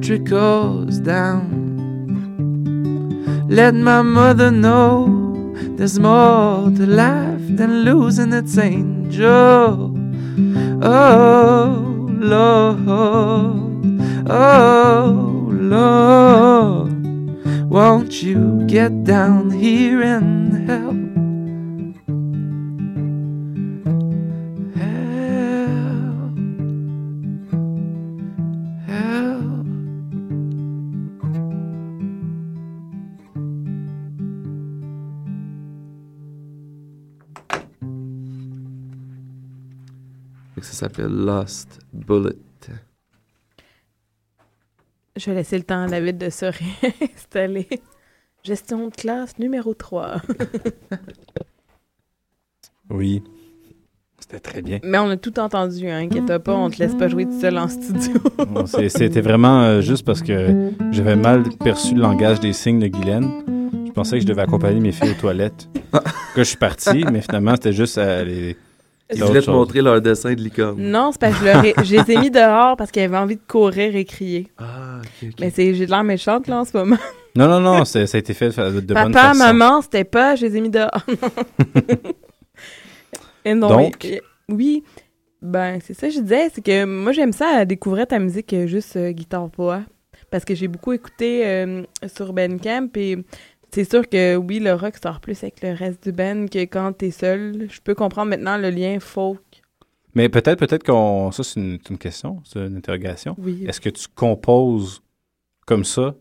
trickles 0.00 1.00
down. 1.00 1.50
Let 3.48 3.74
my 3.74 4.02
mother 4.02 4.52
know 4.52 5.52
there's 5.76 5.98
more 5.98 6.70
to 6.70 6.86
life 6.86 7.56
than 7.56 7.82
losing 7.82 8.32
its 8.32 8.56
angel. 8.56 9.92
Oh 10.80 11.85
Lord, 12.28 12.88
oh 14.28 15.48
Lord, 15.48 16.90
won't 17.70 18.20
you 18.20 18.64
get 18.66 19.04
down 19.04 19.52
here 19.52 20.02
and 20.02 20.68
help? 20.68 20.95
S'appelle 40.76 41.08
Lost 41.12 41.80
Bullet. 41.92 42.36
Je 45.16 45.30
vais 45.30 45.36
laisser 45.36 45.56
le 45.56 45.64
temps 45.64 45.82
à 45.84 45.86
David 45.86 46.18
de 46.18 46.28
se 46.28 46.44
réinstaller. 46.92 47.68
Gestion 48.44 48.88
de 48.88 48.94
classe 48.94 49.38
numéro 49.38 49.74
3. 49.74 50.16
Oui. 52.90 53.20
C'était 54.20 54.38
très 54.38 54.62
bien. 54.62 54.78
Mais 54.84 54.98
on 54.98 55.08
a 55.10 55.16
tout 55.16 55.38
entendu, 55.40 55.88
hein, 55.88 55.98
inquiète 55.98 56.38
pas, 56.38 56.54
on 56.54 56.70
te 56.70 56.78
laisse 56.78 56.94
pas 56.94 57.08
jouer 57.08 57.26
tout 57.26 57.40
seul 57.40 57.58
en 57.58 57.68
studio. 57.68 58.20
Bon, 58.48 58.64
C'était 58.66 59.20
vraiment 59.20 59.62
euh, 59.62 59.80
juste 59.80 60.04
parce 60.06 60.22
que 60.22 60.70
j'avais 60.92 61.16
mal 61.16 61.42
perçu 61.58 61.94
le 61.94 62.00
langage 62.02 62.38
des 62.40 62.52
signes 62.52 62.78
de 62.78 62.86
Guylaine. 62.86 63.28
Je 63.86 63.90
pensais 63.92 64.16
que 64.16 64.22
je 64.22 64.26
devais 64.26 64.42
accompagner 64.42 64.78
mes 64.80 64.92
filles 64.92 65.10
aux 65.10 65.20
toilettes. 65.20 65.68
que 66.34 66.44
je 66.44 66.48
suis 66.48 66.56
parti, 66.56 67.04
mais 67.10 67.22
finalement, 67.22 67.54
c'était 67.54 67.72
juste 67.72 67.98
à 67.98 68.22
les. 68.24 68.56
Ils 69.14 69.22
voulaient 69.22 69.42
te 69.42 69.50
montrer 69.50 69.82
leur 69.82 70.00
dessin 70.00 70.34
de 70.34 70.40
licorne. 70.40 70.80
Non, 70.80 71.10
c'est 71.12 71.20
parce 71.20 71.34
que 71.34 71.40
je, 71.40 71.44
leur 71.44 71.64
ai- 71.64 71.74
je 71.84 71.96
les 71.96 72.10
ai 72.12 72.18
mis 72.18 72.30
dehors 72.30 72.76
parce 72.76 72.90
qu'ils 72.90 73.02
avaient 73.02 73.16
envie 73.16 73.36
de 73.36 73.40
courir 73.46 73.94
et 73.94 74.04
crier. 74.04 74.48
Ah, 74.58 75.00
ok, 75.00 75.28
ok. 75.28 75.34
Mais 75.40 75.50
c'est, 75.50 75.74
j'ai 75.74 75.86
de 75.86 75.90
l'air 75.90 76.02
méchante, 76.02 76.48
là, 76.48 76.60
en 76.60 76.64
ce 76.64 76.76
moment. 76.76 76.96
Non, 77.36 77.48
non, 77.48 77.60
non, 77.60 77.84
ça 77.84 78.00
a 78.00 78.18
été 78.18 78.34
fait 78.34 78.48
de, 78.48 78.80
de 78.80 78.94
bonne 78.94 79.12
Papa, 79.12 79.28
façon. 79.34 79.38
maman, 79.38 79.82
c'était 79.82 80.04
pas, 80.04 80.34
je 80.36 80.46
les 80.46 80.56
ai 80.56 80.60
mis 80.60 80.70
dehors. 80.70 81.04
Et 83.44 83.54
non, 83.54 83.68
Donc? 83.68 84.04
et- 84.04 84.22
oui, 84.48 84.82
ben, 85.42 85.78
c'est 85.84 85.94
ça 85.94 86.08
que 86.08 86.14
je 86.14 86.20
disais, 86.20 86.50
c'est 86.52 86.64
que 86.64 86.84
moi, 86.84 87.12
j'aime 87.12 87.32
ça, 87.32 87.64
découvrir 87.64 88.06
ta 88.06 88.18
musique 88.18 88.52
euh, 88.52 88.66
juste 88.66 88.96
euh, 88.96 89.12
guitare-voix. 89.12 89.82
Parce 90.30 90.44
que 90.44 90.54
j'ai 90.56 90.66
beaucoup 90.66 90.92
écouté 90.92 91.46
euh, 91.46 91.82
sur 92.12 92.32
Bandcamp 92.32 92.88
et 92.96 93.16
c'est 93.76 93.90
sûr 93.90 94.08
que 94.08 94.36
oui, 94.36 94.58
le 94.58 94.72
rock 94.72 94.94
sort 95.02 95.20
plus 95.20 95.42
avec 95.42 95.60
le 95.62 95.74
reste 95.74 96.04
du 96.04 96.10
band 96.10 96.46
que 96.46 96.60
quand 96.60 96.94
t'es 96.94 97.10
seul. 97.10 97.68
Je 97.68 97.78
peux 97.82 97.94
comprendre 97.94 98.30
maintenant 98.30 98.56
le 98.56 98.70
lien 98.70 98.98
folk. 99.00 99.62
Mais 100.14 100.30
peut-être, 100.30 100.58
peut-être 100.58 100.82
qu'on. 100.82 101.30
Ça, 101.30 101.44
c'est 101.44 101.60
une, 101.60 101.98
question, 101.98 102.40
c'est 102.42 102.58
une 102.58 102.78
interrogation. 102.78 103.36
Oui. 103.36 103.66
Est-ce 103.68 103.82
que 103.82 103.90
tu 103.90 104.06
composes 104.14 105.02
comme 105.66 105.84
ça 105.84 106.14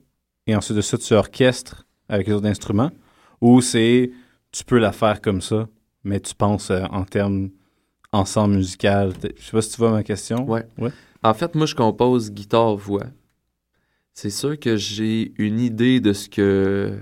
et 0.47 0.53
ensuite 0.53 0.75
de 0.75 0.81
ça, 0.81 0.97
tu 0.97 1.13
orchestres 1.13 1.87
avec 2.09 2.27
les 2.27 2.33
autres 2.33 2.47
instruments? 2.47 2.91
Ou 3.39 3.61
c'est 3.61 4.11
tu 4.51 4.65
peux 4.65 4.77
la 4.77 4.91
faire 4.91 5.21
comme 5.21 5.39
ça, 5.39 5.69
mais 6.03 6.19
tu 6.19 6.35
penses 6.35 6.71
euh, 6.71 6.83
en 6.91 7.05
termes 7.05 7.51
ensemble 8.11 8.55
musical? 8.55 9.13
Je 9.23 9.41
sais 9.41 9.51
pas 9.51 9.61
si 9.61 9.71
tu 9.71 9.77
vois 9.77 9.91
ma 9.91 10.03
question. 10.03 10.43
Ouais. 10.43 10.65
Ouais. 10.77 10.91
En 11.23 11.33
fait, 11.33 11.55
moi, 11.55 11.67
je 11.67 11.75
compose 11.75 12.33
guitare-voix. 12.33 13.05
C'est 14.13 14.29
sûr 14.29 14.59
que 14.59 14.75
j'ai 14.75 15.31
une 15.37 15.61
idée 15.61 16.01
de 16.01 16.11
ce 16.11 16.27
que. 16.27 16.99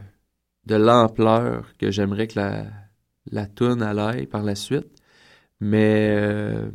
De 0.65 0.75
l'ampleur 0.75 1.75
que 1.77 1.91
j'aimerais 1.91 2.27
que 2.27 2.39
la, 2.39 2.67
la 3.31 3.47
toune 3.47 3.81
aille 3.83 4.27
par 4.27 4.43
la 4.43 4.55
suite. 4.55 4.87
Mais. 5.59 6.09
euh, 6.11 6.71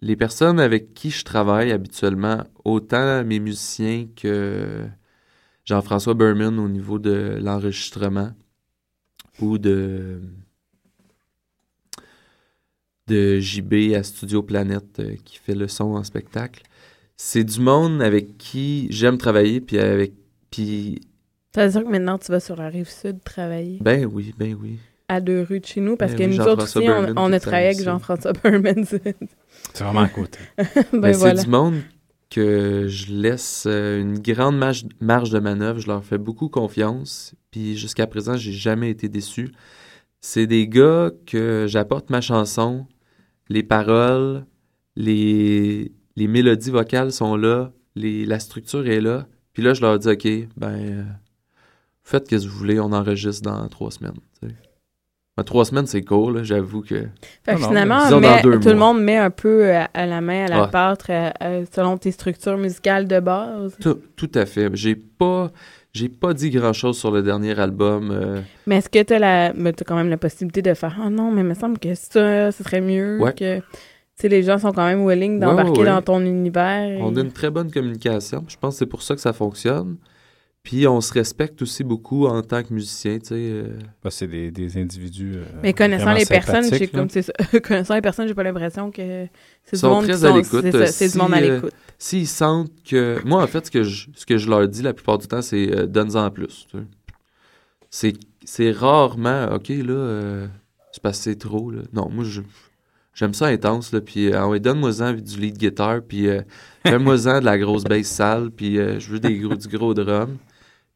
les 0.00 0.16
personnes 0.16 0.60
avec 0.60 0.94
qui 0.94 1.10
je 1.10 1.24
travaille 1.24 1.72
habituellement, 1.72 2.44
autant 2.64 3.24
mes 3.24 3.40
musiciens 3.40 4.06
que 4.14 4.86
Jean-François 5.64 6.14
Berman 6.14 6.58
au 6.58 6.68
niveau 6.68 6.98
de 6.98 7.38
l'enregistrement 7.40 8.32
ou 9.40 9.58
de 9.58 10.20
de 13.06 13.38
JB 13.40 13.94
à 13.94 14.02
Studio 14.02 14.42
Planète 14.42 14.98
euh, 15.00 15.16
qui 15.24 15.38
fait 15.38 15.54
le 15.54 15.68
son 15.68 15.94
en 15.94 16.04
spectacle. 16.04 16.62
C'est 17.16 17.44
du 17.44 17.60
monde 17.60 18.02
avec 18.02 18.38
qui 18.38 18.86
j'aime 18.90 19.18
travailler 19.18 19.60
puis 19.60 19.78
avec 19.78 20.14
puis 20.50 21.00
Ça 21.54 21.64
veut 21.66 21.72
dire 21.72 21.84
que 21.84 21.88
maintenant, 21.88 22.18
tu 22.18 22.32
vas 22.32 22.40
sur 22.40 22.56
la 22.56 22.68
rive 22.68 22.88
sud 22.88 23.22
travailler? 23.22 23.78
Ben 23.80 24.08
oui, 24.12 24.34
ben 24.36 24.56
oui. 24.60 24.78
à 25.08 25.20
deux 25.20 25.42
rues 25.42 25.60
de 25.60 25.66
chez 25.66 25.80
nous 25.80 25.96
parce 25.96 26.12
Ben 26.12 26.18
que 26.18 26.24
oui, 26.24 26.38
nous 26.38 26.44
autres 26.44 26.64
aussi, 26.64 26.88
on, 26.88 27.14
on 27.16 27.32
a 27.32 27.38
travaillé 27.38 27.68
avec. 27.68 27.80
Jean-François 27.82 28.32
Berman. 28.32 28.84
C'est 28.84 29.84
vraiment 29.84 30.00
à 30.00 30.08
côté. 30.08 30.40
ben 30.56 30.64
Ben, 30.92 31.12
voilà. 31.12 31.36
C'est 31.36 31.44
du 31.44 31.50
monde 31.50 31.76
que 32.28 32.88
je 32.88 33.12
laisse 33.12 33.64
euh, 33.68 34.00
une 34.00 34.18
grande 34.18 34.58
marge, 34.58 34.86
marge 35.00 35.30
de 35.30 35.38
manœuvre. 35.38 35.78
Je 35.78 35.86
leur 35.86 36.04
fais 36.04 36.18
beaucoup 36.18 36.48
confiance. 36.48 37.36
Puis 37.52 37.76
jusqu'à 37.76 38.08
présent, 38.08 38.36
j'ai 38.36 38.52
jamais 38.52 38.90
été 38.90 39.08
déçu. 39.08 39.52
C'est 40.20 40.48
des 40.48 40.66
gars 40.66 41.12
que 41.24 41.66
j'apporte 41.68 42.10
ma 42.10 42.20
chanson, 42.20 42.86
les 43.48 43.62
paroles, 43.62 44.44
les, 44.96 45.92
les 46.16 46.26
mélodies 46.26 46.70
vocales 46.70 47.12
sont 47.12 47.36
là, 47.36 47.72
les, 47.94 48.24
la 48.26 48.40
structure 48.40 48.88
est 48.88 49.00
là. 49.00 49.28
Puis 49.52 49.62
là, 49.62 49.72
je 49.72 49.82
leur 49.82 50.00
dis, 50.00 50.08
OK, 50.08 50.26
ben, 50.56 50.68
euh, 50.68 51.02
faites 52.04 52.28
ce 52.30 52.36
que 52.36 52.40
vous 52.42 52.56
voulez, 52.58 52.78
on 52.78 52.92
enregistre 52.92 53.42
dans 53.50 53.66
trois 53.68 53.90
semaines. 53.90 54.12
Ben, 55.36 55.42
trois 55.42 55.64
semaines, 55.64 55.88
c'est 55.88 56.02
cool, 56.02 56.44
j'avoue 56.44 56.82
que... 56.82 57.08
Fait 57.42 57.56
que 57.56 57.60
Non, 57.60 57.66
finalement, 57.68 58.20
met- 58.20 58.40
tout 58.42 58.68
le 58.68 58.74
monde 58.76 59.02
met 59.02 59.16
un 59.16 59.30
peu 59.30 59.68
à, 59.74 59.88
à 59.92 60.06
la 60.06 60.20
main, 60.20 60.44
à 60.44 60.48
la 60.48 60.62
Ouais. 60.62 60.70
pâtre, 60.70 61.10
à- 61.10 61.32
à- 61.40 61.64
selon 61.74 61.96
tes 61.98 62.12
structures 62.12 62.56
musicales 62.56 63.08
de 63.08 63.18
base. 63.18 63.76
Tout, 63.80 63.98
tout 64.14 64.30
à 64.36 64.46
fait. 64.46 64.70
J'ai 64.74 64.94
pas, 64.94 65.50
j'ai 65.92 66.08
pas 66.08 66.34
dit 66.34 66.50
grand 66.50 66.72
chose 66.72 66.96
sur 66.96 67.10
le 67.10 67.20
dernier 67.24 67.58
album. 67.58 68.12
euh, 68.12 68.40
Mais 68.68 68.76
est-ce 68.76 68.88
que 68.88 69.02
tu 69.02 69.12
as, 69.12 69.18
la... 69.18 69.52
quand 69.84 69.96
même 69.96 70.08
la 70.08 70.18
possibilité 70.18 70.62
de 70.62 70.72
faire 70.72 70.96
Ah 71.04 71.10
non, 71.10 71.32
mais 71.32 71.40
il 71.40 71.48
me 71.48 71.54
semble 71.54 71.80
que 71.80 71.96
ça, 71.96 72.52
ce 72.52 72.62
serait 72.62 72.80
mieux 72.80 73.18
Ouais. 73.20 73.32
que. 73.34 73.60
Tu 74.20 74.28
les 74.28 74.44
gens 74.44 74.58
sont 74.58 74.70
quand 74.70 74.84
même 74.86 75.04
willing 75.04 75.40
d'embarquer 75.40 75.70
ouais, 75.72 75.78
ouais. 75.80 75.84
dans 75.86 76.00
ton 76.02 76.20
univers. 76.20 77.00
On 77.00 77.16
a 77.16 77.20
une 77.20 77.32
très 77.32 77.50
bonne 77.50 77.72
communication. 77.72 78.44
Je 78.46 78.56
pense 78.56 78.74
que 78.74 78.78
c'est 78.78 78.86
pour 78.86 79.02
ça 79.02 79.16
que 79.16 79.20
ça 79.20 79.32
fonctionne. 79.32 79.96
Puis 80.64 80.88
on 80.88 81.00
se 81.02 81.12
respecte 81.12 81.60
aussi 81.60 81.84
beaucoup 81.84 82.26
en 82.26 82.40
tant 82.40 82.62
que 82.62 82.72
musicien, 82.72 83.18
tu 83.18 83.26
sais. 83.26 83.34
euh, 83.36 83.78
Bah, 84.02 84.10
c'est 84.10 84.26
des, 84.26 84.50
des 84.50 84.78
individus. 84.80 85.34
euh, 85.36 85.44
Mais 85.62 85.74
connaissant 85.74 86.12
les 86.14 86.24
personnes, 86.24 86.64
j'ai 86.72 86.88
comme 86.88 87.10
ça. 87.10 87.20
connaissant 87.62 87.94
les 87.94 88.00
personnes, 88.00 88.26
j'ai 88.26 88.34
pas 88.34 88.42
l'impression 88.42 88.90
que 88.90 89.26
c'est 89.62 89.72
Ils 89.72 89.76
du 89.76 89.78
sont 89.80 89.90
monde 89.90 90.04
qui 90.06 90.10
très 90.12 90.24
à 90.24 90.32
l'écoute. 90.34 90.64
c'est 90.72 91.08
Si, 91.08 91.12
du 91.12 91.18
monde 91.22 91.34
à 91.34 91.36
euh, 91.36 91.54
l'écoute. 91.56 91.72
S'ils 91.98 92.26
sentent 92.26 92.72
que... 92.82 93.20
Moi, 93.26 93.42
en 93.42 93.46
fait, 93.46 93.66
ce 93.66 93.70
que 93.70 93.82
je, 93.82 94.08
ce 94.16 94.24
que 94.24 94.38
je 94.38 94.48
leur 94.48 94.66
dis 94.66 94.80
la 94.80 94.94
plupart 94.94 95.18
du 95.18 95.26
temps, 95.28 95.42
c'est 95.42 95.70
euh, 95.70 95.86
donne-en 95.86 96.30
plus. 96.30 96.66
tu 96.70 96.78
sais. 96.78 96.84
c'est 97.90 98.14
c'est 98.46 98.72
rarement, 98.72 99.52
OK, 99.54 99.68
là, 99.68 99.92
euh, 99.92 100.46
c'est 100.92 101.02
parce 101.02 101.18
que 101.18 101.24
c'est 101.24 101.36
trop, 101.38 101.70
là. 101.70 101.80
Non, 101.92 102.08
moi, 102.10 102.24
je- 102.24 102.40
j'aime 103.14 103.32
ça 103.34 103.46
intense, 103.46 103.92
là, 103.92 104.00
puis 104.00 104.28
euh, 104.32 104.38
ah 104.38 104.48
ouais, 104.48 104.60
donne-moi-en 104.60 105.12
du 105.12 105.38
lead 105.40 105.56
guitar, 105.58 106.00
puis 106.06 106.26
euh, 106.28 106.40
fais-moi-en 106.86 107.40
de 107.40 107.44
la 107.44 107.58
grosse 107.58 107.84
bass 107.84 108.06
sale, 108.06 108.50
puis 108.50 108.78
euh, 108.78 108.98
je 108.98 109.10
veux 109.10 109.20
des 109.20 109.38
gros, 109.38 109.54
du 109.56 109.68
gros 109.68 109.92
drum. 109.94 110.36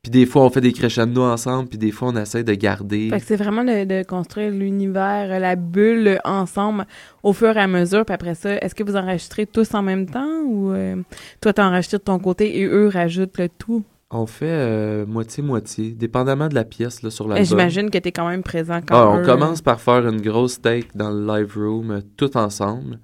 Puis 0.03 0.11
des 0.12 0.26
fois, 0.26 0.42
on 0.42 0.51
fait 0.51 0.61
des 0.61 0.72
crescendo 0.72 1.22
ensemble, 1.22 1.68
puis 1.68 1.78
des 1.78 1.90
fois, 1.90 2.09
on 2.09 2.16
essaie 2.16 2.44
de 2.44 2.55
garder... 2.55 3.11
Fait 3.11 3.18
que 3.18 3.26
c'est 3.26 3.36
vraiment 3.36 3.64
de, 3.64 3.84
de 3.84 4.05
construire 4.05 4.53
l'univers, 4.53 5.40
la 5.40 5.57
bulle 5.57 6.20
ensemble 6.24 6.86
au 7.24 7.32
fur 7.32 7.57
et 7.57 7.61
à 7.61 7.66
mesure. 7.66 8.05
Puis 8.05 8.14
après 8.14 8.36
ça, 8.36 8.55
est-ce 8.57 8.76
que 8.76 8.84
vous 8.84 8.94
enregistrez 8.94 9.46
tous 9.46 9.74
en 9.74 9.82
même 9.82 10.07
temps 10.09 10.42
ou 10.46 10.70
euh, 10.70 10.94
toi, 11.40 11.53
t'enregistres 11.53 11.99
de 11.99 12.05
ton 12.05 12.20
côté 12.20 12.61
et 12.61 12.64
eux 12.64 12.88
rajoutent 12.88 13.36
le 13.38 13.49
tout? 13.49 13.82
On 14.11 14.26
fait 14.26 14.46
euh, 14.49 15.05
moitié-moitié, 15.05 15.90
dépendamment 15.90 16.49
de 16.49 16.55
la 16.55 16.64
pièce, 16.64 17.03
là, 17.03 17.11
sur 17.11 17.26
Et 17.26 17.28
l'album. 17.30 17.44
J'imagine 17.44 17.90
que 17.90 17.99
t'es 17.99 18.12
quand 18.12 18.28
même 18.28 18.44
présent 18.44 18.80
quand 18.86 18.96
Ah, 18.96 19.11
on 19.11 19.20
eux, 19.20 19.24
commence 19.24 19.61
par 19.61 19.80
faire 19.80 20.07
une 20.09 20.20
grosse 20.22 20.61
take 20.62 20.88
dans 20.94 21.11
le 21.11 21.26
live 21.26 21.53
room, 21.57 21.90
euh, 21.90 22.01
tout 22.16 22.34
ensemble. 22.36 23.01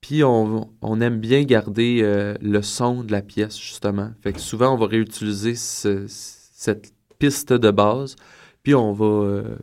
Puis 0.00 0.24
on, 0.24 0.70
on 0.80 1.00
aime 1.00 1.18
bien 1.18 1.42
garder 1.44 2.00
euh, 2.02 2.34
le 2.40 2.62
son 2.62 3.04
de 3.04 3.12
la 3.12 3.22
pièce, 3.22 3.58
justement. 3.58 4.10
Fait 4.22 4.32
que 4.32 4.40
souvent, 4.40 4.74
on 4.74 4.76
va 4.76 4.86
réutiliser 4.86 5.54
ce- 5.54 6.06
cette 6.08 6.92
piste 7.18 7.52
de 7.52 7.70
base. 7.70 8.16
Puis 8.62 8.74
on 8.74 8.92
va... 8.92 9.04
euh, 9.04 9.56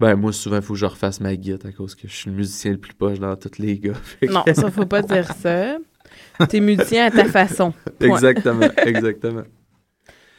ben, 0.00 0.14
moi, 0.16 0.32
souvent, 0.32 0.56
il 0.56 0.62
faut 0.62 0.74
que 0.74 0.78
je 0.78 0.86
refasse 0.86 1.20
ma 1.20 1.34
guitare 1.36 1.70
à 1.70 1.72
cause 1.72 1.94
que 1.94 2.06
je 2.08 2.14
suis 2.14 2.30
le 2.30 2.36
musicien 2.36 2.70
le 2.72 2.78
plus 2.78 2.94
poche 2.94 3.18
dans 3.18 3.34
tous 3.36 3.58
les 3.58 3.78
gars. 3.78 3.94
Non, 4.30 4.44
ça, 4.54 4.70
faut 4.70 4.86
pas 4.86 5.02
dire 5.02 5.30
ça. 5.34 5.76
T'es 6.48 6.60
musicien 6.60 7.06
à 7.06 7.10
ta 7.10 7.24
façon. 7.26 7.72
Point. 7.98 8.08
exactement, 8.14 8.68
exactement. 8.86 9.42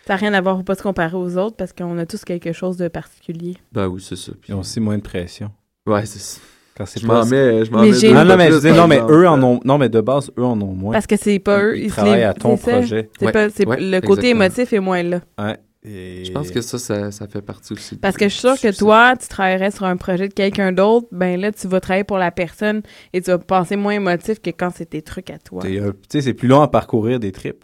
Ça 0.07 0.13
n'a 0.13 0.15
rien 0.15 0.33
à 0.33 0.41
voir, 0.41 0.57
faut 0.57 0.63
pas 0.63 0.75
se 0.75 0.81
comparer 0.81 1.15
aux 1.15 1.37
autres 1.37 1.55
parce 1.55 1.71
qu'on 1.73 1.97
a 1.99 2.05
tous 2.07 2.23
quelque 2.25 2.51
chose 2.53 2.77
de 2.77 2.87
particulier. 2.87 3.57
Ben 3.71 3.87
oui, 3.87 4.01
c'est 4.01 4.15
ça. 4.15 4.31
Ils 4.47 4.55
ont 4.55 4.61
aussi 4.61 4.79
moins 4.79 4.97
de 4.97 5.03
pression. 5.03 5.51
Ouais, 5.85 6.05
c'est 6.05 6.19
ça. 6.19 6.39
Quand 6.79 6.85
c'est 6.85 7.01
Je 7.01 7.05
pas- 7.07 7.23
m'en 7.23 7.25
mets, 7.25 7.65
je 7.65 7.71
m'en 7.71 7.81
Mais 7.81 7.91
mets 7.91 7.99
deux 7.99 8.13
Non, 8.13 8.37
mais 8.37 8.45
je 8.45 8.51
plus, 8.51 8.61
dis, 8.61 8.67
par 8.69 8.77
non, 8.77 8.87
mais 8.87 8.95
exemple. 8.95 9.13
eux 9.13 9.27
en 9.27 9.43
ont. 9.43 9.59
Non, 9.65 9.77
mais 9.77 9.89
de 9.89 9.99
base, 10.01 10.31
eux 10.39 10.43
en 10.45 10.59
ont 10.61 10.73
moins. 10.73 10.93
Parce 10.93 11.07
que 11.07 11.17
c'est 11.17 11.37
pas 11.39 11.61
eux. 11.61 11.77
Ils 11.77 11.91
travaillent 11.91 12.19
les- 12.19 12.23
à 12.23 12.33
ton 12.33 12.55
c'est 12.55 12.71
ça. 12.71 12.77
projet. 12.77 13.09
C'est 13.19 13.25
Ouais, 13.25 13.31
pas, 13.33 13.49
c'est- 13.49 13.67
ouais, 13.67 13.75
le 13.81 13.99
côté 13.99 14.29
exactement. 14.29 14.43
émotif 14.45 14.73
est 14.73 14.79
moins 14.79 15.03
là. 15.03 15.19
Ouais. 15.37 15.57
Et- 15.83 16.23
Je 16.25 16.31
pense 16.31 16.51
que 16.51 16.61
ça, 16.61 16.77
ça, 16.79 17.11
ça 17.11 17.27
fait 17.27 17.41
partie 17.41 17.73
aussi. 17.73 17.97
Parce 17.97 18.15
que 18.17 18.25
je 18.25 18.33
suis 18.33 18.39
sûre 18.39 18.59
que 18.59 18.73
toi, 18.77 19.13
tu 19.19 19.27
travaillerais 19.27 19.71
sur 19.71 19.85
un 19.85 19.97
projet 19.97 20.27
de 20.29 20.33
quelqu'un 20.33 20.71
d'autre, 20.71 21.07
ben 21.11 21.39
là, 21.39 21.51
tu 21.51 21.67
vas 21.67 21.79
travailler 21.81 22.03
pour 22.05 22.17
la 22.17 22.31
personne 22.31 22.81
et 23.13 23.21
tu 23.21 23.29
vas 23.31 23.37
penser 23.39 23.75
moins 23.75 23.93
émotif 23.93 24.39
que 24.41 24.49
quand 24.49 24.69
c'est 24.73 24.85
tes 24.89 25.01
trucs 25.01 25.29
à 25.29 25.37
toi. 25.37 25.61
C'est, 25.63 25.75
tu 25.79 25.81
sais, 26.09 26.21
c'est 26.21 26.33
plus 26.33 26.47
long 26.47 26.61
à 26.61 26.67
parcourir 26.69 27.19
des 27.19 27.31
tripes. 27.33 27.63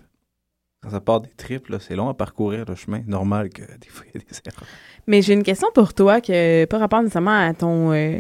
Quand 0.84 0.89
ça 0.91 0.99
part 1.01 1.22
des 1.22 1.32
tripes, 1.36 1.68
là, 1.70 1.78
c'est 1.80 1.95
long 1.95 2.09
à 2.09 2.13
parcourir 2.13 2.63
le 2.68 2.76
chemin. 2.76 3.01
Normal 3.07 3.49
que 3.49 3.61
des 3.82 3.88
fois, 3.89 4.05
il 4.13 4.20
y 4.20 4.24
a 4.24 4.28
des 4.30 4.38
erreurs. 4.45 4.68
Mais 5.07 5.22
j'ai 5.22 5.34
une 5.34 5.43
question 5.43 5.68
pour 5.74 5.93
toi 5.93 6.20
que 6.22 6.66
pas 6.66 6.78
rapport 6.78 7.01
nécessairement 7.01 7.38
à 7.47 7.53
ton 7.53 7.91
euh, 7.91 8.20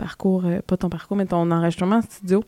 parcours, 0.00 0.42
euh, 0.46 0.60
pas 0.66 0.76
ton 0.76 0.88
parcours, 0.88 1.16
mais 1.16 1.26
ton 1.26 1.50
enregistrement 1.50 1.96
en 1.96 2.02
studio. 2.02 2.42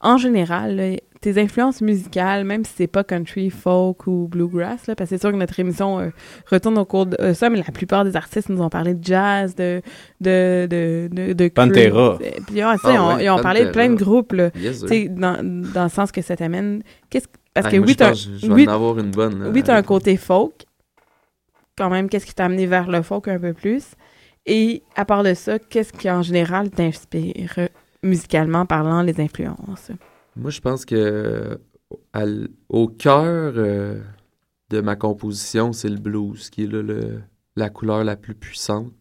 En 0.00 0.16
général, 0.16 0.76
là, 0.76 0.96
tes 1.20 1.40
influences 1.40 1.80
musicales, 1.82 2.44
même 2.44 2.64
si 2.64 2.72
c'est 2.78 2.86
pas 2.88 3.04
country, 3.04 3.48
folk 3.50 4.06
ou 4.08 4.26
bluegrass, 4.28 4.86
là, 4.88 4.96
parce 4.96 5.10
que 5.10 5.16
c'est 5.16 5.20
sûr 5.20 5.30
que 5.30 5.36
notre 5.36 5.58
émission 5.60 6.00
euh, 6.00 6.10
retourne 6.50 6.76
au 6.78 6.84
cours 6.84 7.06
de 7.06 7.16
euh, 7.20 7.32
ça, 7.34 7.48
mais 7.50 7.58
la 7.58 7.72
plupart 7.72 8.04
des 8.04 8.16
artistes 8.16 8.48
nous 8.48 8.60
ont 8.62 8.68
parlé 8.70 8.94
de 8.94 9.04
jazz, 9.04 9.54
de 9.54 9.82
de 10.20 10.66
de 10.68 11.08
de, 11.12 11.32
de 11.32 11.48
Pantera. 11.48 12.18
Puis 12.46 12.56
ouais, 12.56 12.62
Ah 12.62 13.14
on- 13.14 13.18
ils 13.18 13.30
ont 13.30 13.38
parlé 13.42 13.64
de 13.66 13.70
plein 13.70 13.88
de 13.88 13.94
groupes 13.94 14.32
là. 14.32 14.50
Yes, 14.56 14.78
sir. 14.80 14.88
Tu 14.88 14.94
sais, 14.94 15.08
dans, 15.08 15.36
dans 15.74 15.84
le 15.84 15.90
sens 15.90 16.10
que 16.10 16.22
ça 16.22 16.34
t'amène. 16.36 16.82
Qu'est-ce 17.10 17.26
parce 17.54 17.66
Hey, 17.66 17.72
que 17.74 17.78
moi, 17.78 17.86
oui, 17.88 17.96
t'as 17.96 18.12
oui, 18.48 18.66
en 18.66 18.72
avoir 18.72 18.98
une 18.98 19.10
bonne. 19.10 19.42
là, 19.44 19.50
oui, 19.50 19.62
t'as 19.62 19.76
un 19.76 19.82
côté 19.82 20.16
folk. 20.16 20.64
Quand 21.78 21.88
même, 21.90 22.08
qu'est-ce 22.08 22.26
qui 22.26 22.34
t'a 22.34 22.44
amené 22.46 22.66
vers 22.66 22.88
le 22.90 23.00
folk 23.02 23.28
un 23.28 23.38
peu 23.38 23.52
plus? 23.52 23.84
Et 24.46 24.82
à 24.96 25.04
part 25.04 25.22
de 25.22 25.34
ça, 25.34 25.58
qu'est-ce 25.58 25.92
qui 25.92 26.10
en 26.10 26.22
général 26.22 26.70
t'inspire 26.70 27.54
euh, 27.58 27.68
musicalement 28.02 28.66
parlant, 28.66 29.02
les 29.02 29.20
influences? 29.20 29.90
Moi, 30.36 30.50
je 30.50 30.60
pense 30.60 30.84
que 30.84 31.60
au 32.68 32.88
cœur 32.88 33.52
euh, 33.56 34.00
de 34.70 34.80
ma 34.80 34.96
composition, 34.96 35.72
c'est 35.72 35.88
le 35.88 35.98
blues, 35.98 36.50
qui 36.50 36.64
est 36.64 36.70
la 37.56 37.70
couleur 37.70 38.02
la 38.04 38.16
plus 38.16 38.34
puissante. 38.34 38.92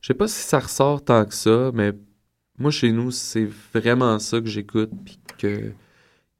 Je 0.00 0.08
sais 0.08 0.14
pas 0.14 0.28
si 0.28 0.42
ça 0.42 0.60
ressort 0.60 1.04
tant 1.04 1.24
que 1.24 1.34
ça, 1.34 1.70
mais 1.74 1.92
moi, 2.58 2.70
chez 2.70 2.92
nous, 2.92 3.10
c'est 3.10 3.48
vraiment 3.74 4.18
ça 4.18 4.40
que 4.40 4.46
j'écoute, 4.46 4.90
puis 5.04 5.18
que, 5.38 5.72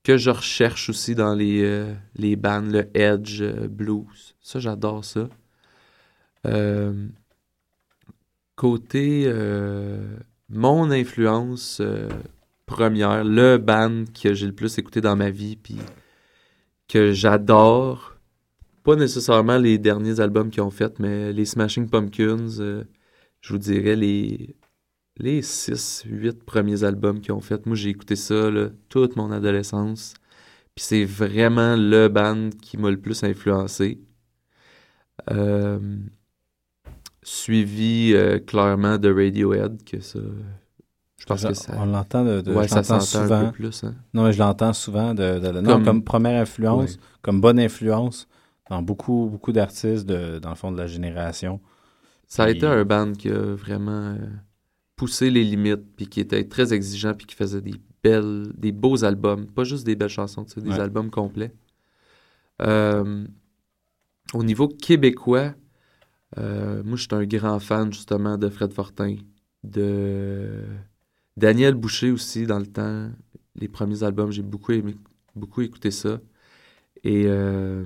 que 0.03 0.17
je 0.19 0.31
recherche 0.31 0.91
aussi 0.91 1.15
dans 1.15 1.35
les, 1.35 1.63
euh, 1.63 1.95
les 2.15 2.37
bands, 2.37 2.61
le 2.61 2.89
edge 2.95 3.43
blues. 3.43 4.35
Ça, 4.41 4.61
j'adore 4.61 5.05
ça. 5.05 5.29
Euh, 6.47 7.09
côté 8.61 9.23
euh, 9.25 10.19
mon 10.51 10.91
influence 10.91 11.79
euh, 11.81 12.11
première, 12.67 13.25
le 13.25 13.57
band 13.57 14.05
que 14.23 14.35
j'ai 14.35 14.45
le 14.45 14.53
plus 14.53 14.77
écouté 14.77 15.01
dans 15.01 15.17
ma 15.17 15.31
vie, 15.31 15.57
puis 15.57 15.79
que 16.87 17.11
j'adore, 17.15 18.17
pas 18.83 18.97
nécessairement 18.97 19.57
les 19.57 19.79
derniers 19.79 20.21
albums 20.21 20.51
qu'ils 20.51 20.63
ont 20.63 20.71
fait, 20.71 20.99
mais 20.99 21.33
les 21.33 21.47
Smashing 21.47 21.89
Pumpkins, 21.89 22.61
euh, 22.61 22.85
je 23.41 23.55
vous 23.55 23.59
dirais 23.59 23.97
les 23.97 24.55
les 25.17 25.41
6, 25.41 26.05
8 26.07 26.45
premiers 26.45 26.85
albums 26.85 27.23
qu'ils 27.23 27.33
ont 27.33 27.41
fait. 27.41 27.65
Moi, 27.65 27.77
j'ai 27.77 27.91
écouté 27.91 28.15
ça 28.17 28.51
toute 28.91 29.17
mon 29.17 29.31
adolescence. 29.33 30.15
Puis 30.75 30.85
c'est 30.85 31.05
vraiment 31.05 31.77
le 31.77 32.09
band 32.09 32.51
qui 32.63 32.77
m'a 32.79 32.91
le 32.91 33.01
plus 33.01 33.23
influencé. 33.25 34.01
Suivi 37.23 38.13
euh, 38.15 38.39
clairement 38.39 38.99
de 38.99 39.13
Radiohead, 39.13 39.83
que 39.85 40.01
ça. 40.01 40.19
Je 41.19 41.27
pense 41.27 41.45
que 41.45 41.53
ça. 41.55 41.75
On 41.79 41.85
l'entend 41.87 42.25
de, 42.25 42.41
de- 42.41 42.53
Ouais, 42.55 42.65
je 42.65 42.69
ça 42.69 42.95
un 42.95 43.01
souvent. 43.01 43.47
peu 43.47 43.53
plus, 43.53 43.85
hein. 43.85 43.95
Non, 44.15 44.25
mais 44.25 44.33
je 44.33 44.39
l'entends 44.39 44.73
souvent 44.73 45.13
de, 45.15 45.39
de- 45.39 45.53
de- 45.53 45.61
non, 45.61 45.75
comme, 45.75 45.85
Comme- 45.85 46.05
première 46.05 46.41
influence, 46.41 46.99
comme 47.23 47.41
bonne 47.43 47.59
influence 47.61 48.27
dans 48.71 48.81
beaucoup, 48.83 49.29
beaucoup 49.31 49.53
d'artistes 49.53 50.07
de, 50.07 50.39
dans 50.39 50.49
le 50.51 50.55
fond 50.55 50.73
de 50.73 50.79
la 50.79 50.87
génération. 50.87 51.61
Ça 52.27 52.45
a 52.45 52.51
été 52.51 52.65
un 52.65 52.85
band 52.85 53.13
qui 53.13 53.29
a 53.29 53.55
vraiment 53.55 54.15
euh, 54.15 54.17
poussé 54.97 55.31
les 55.31 55.45
limites, 55.45 55.95
puis 55.97 56.07
qui 56.07 56.21
était 56.21 56.45
très 56.45 56.73
exigeant, 56.73 57.13
puis 57.13 57.27
qui 57.27 57.35
faisait 57.35 57.61
des 57.61 57.75
belles, 58.03 58.47
des 58.57 58.73
beaux 58.73 59.05
albums, 59.05 59.47
pas 59.47 59.65
juste 59.65 59.85
des 59.85 59.97
belles 59.97 60.09
chansons, 60.09 60.45
tu 60.45 60.53
sais, 60.53 60.61
des 60.63 60.71
Ouais. 60.71 60.81
albums 60.81 61.11
complets. 61.11 61.53
Euh, 62.63 63.27
au 64.33 64.43
niveau 64.45 64.69
québécois, 64.69 65.53
euh, 66.39 66.83
moi, 66.85 66.97
je 66.97 67.03
suis 67.03 67.15
un 67.15 67.25
grand 67.25 67.59
fan 67.59 67.93
justement 67.93 68.39
de 68.39 68.49
Fred 68.49 68.73
Fortin, 68.73 69.17
de 69.65 70.65
Daniel 71.37 71.75
Boucher 71.75 72.11
aussi 72.11 72.47
dans 72.47 72.59
le 72.59 72.67
temps. 72.67 73.11
Les 73.57 73.69
premiers 73.69 74.03
albums, 74.03 74.31
j'ai 74.31 74.43
beaucoup 74.43 74.73
aimé, 74.73 74.97
beaucoup 75.35 75.61
écouté 75.63 75.91
ça. 75.91 76.21
Et 77.03 77.25
euh, 77.27 77.85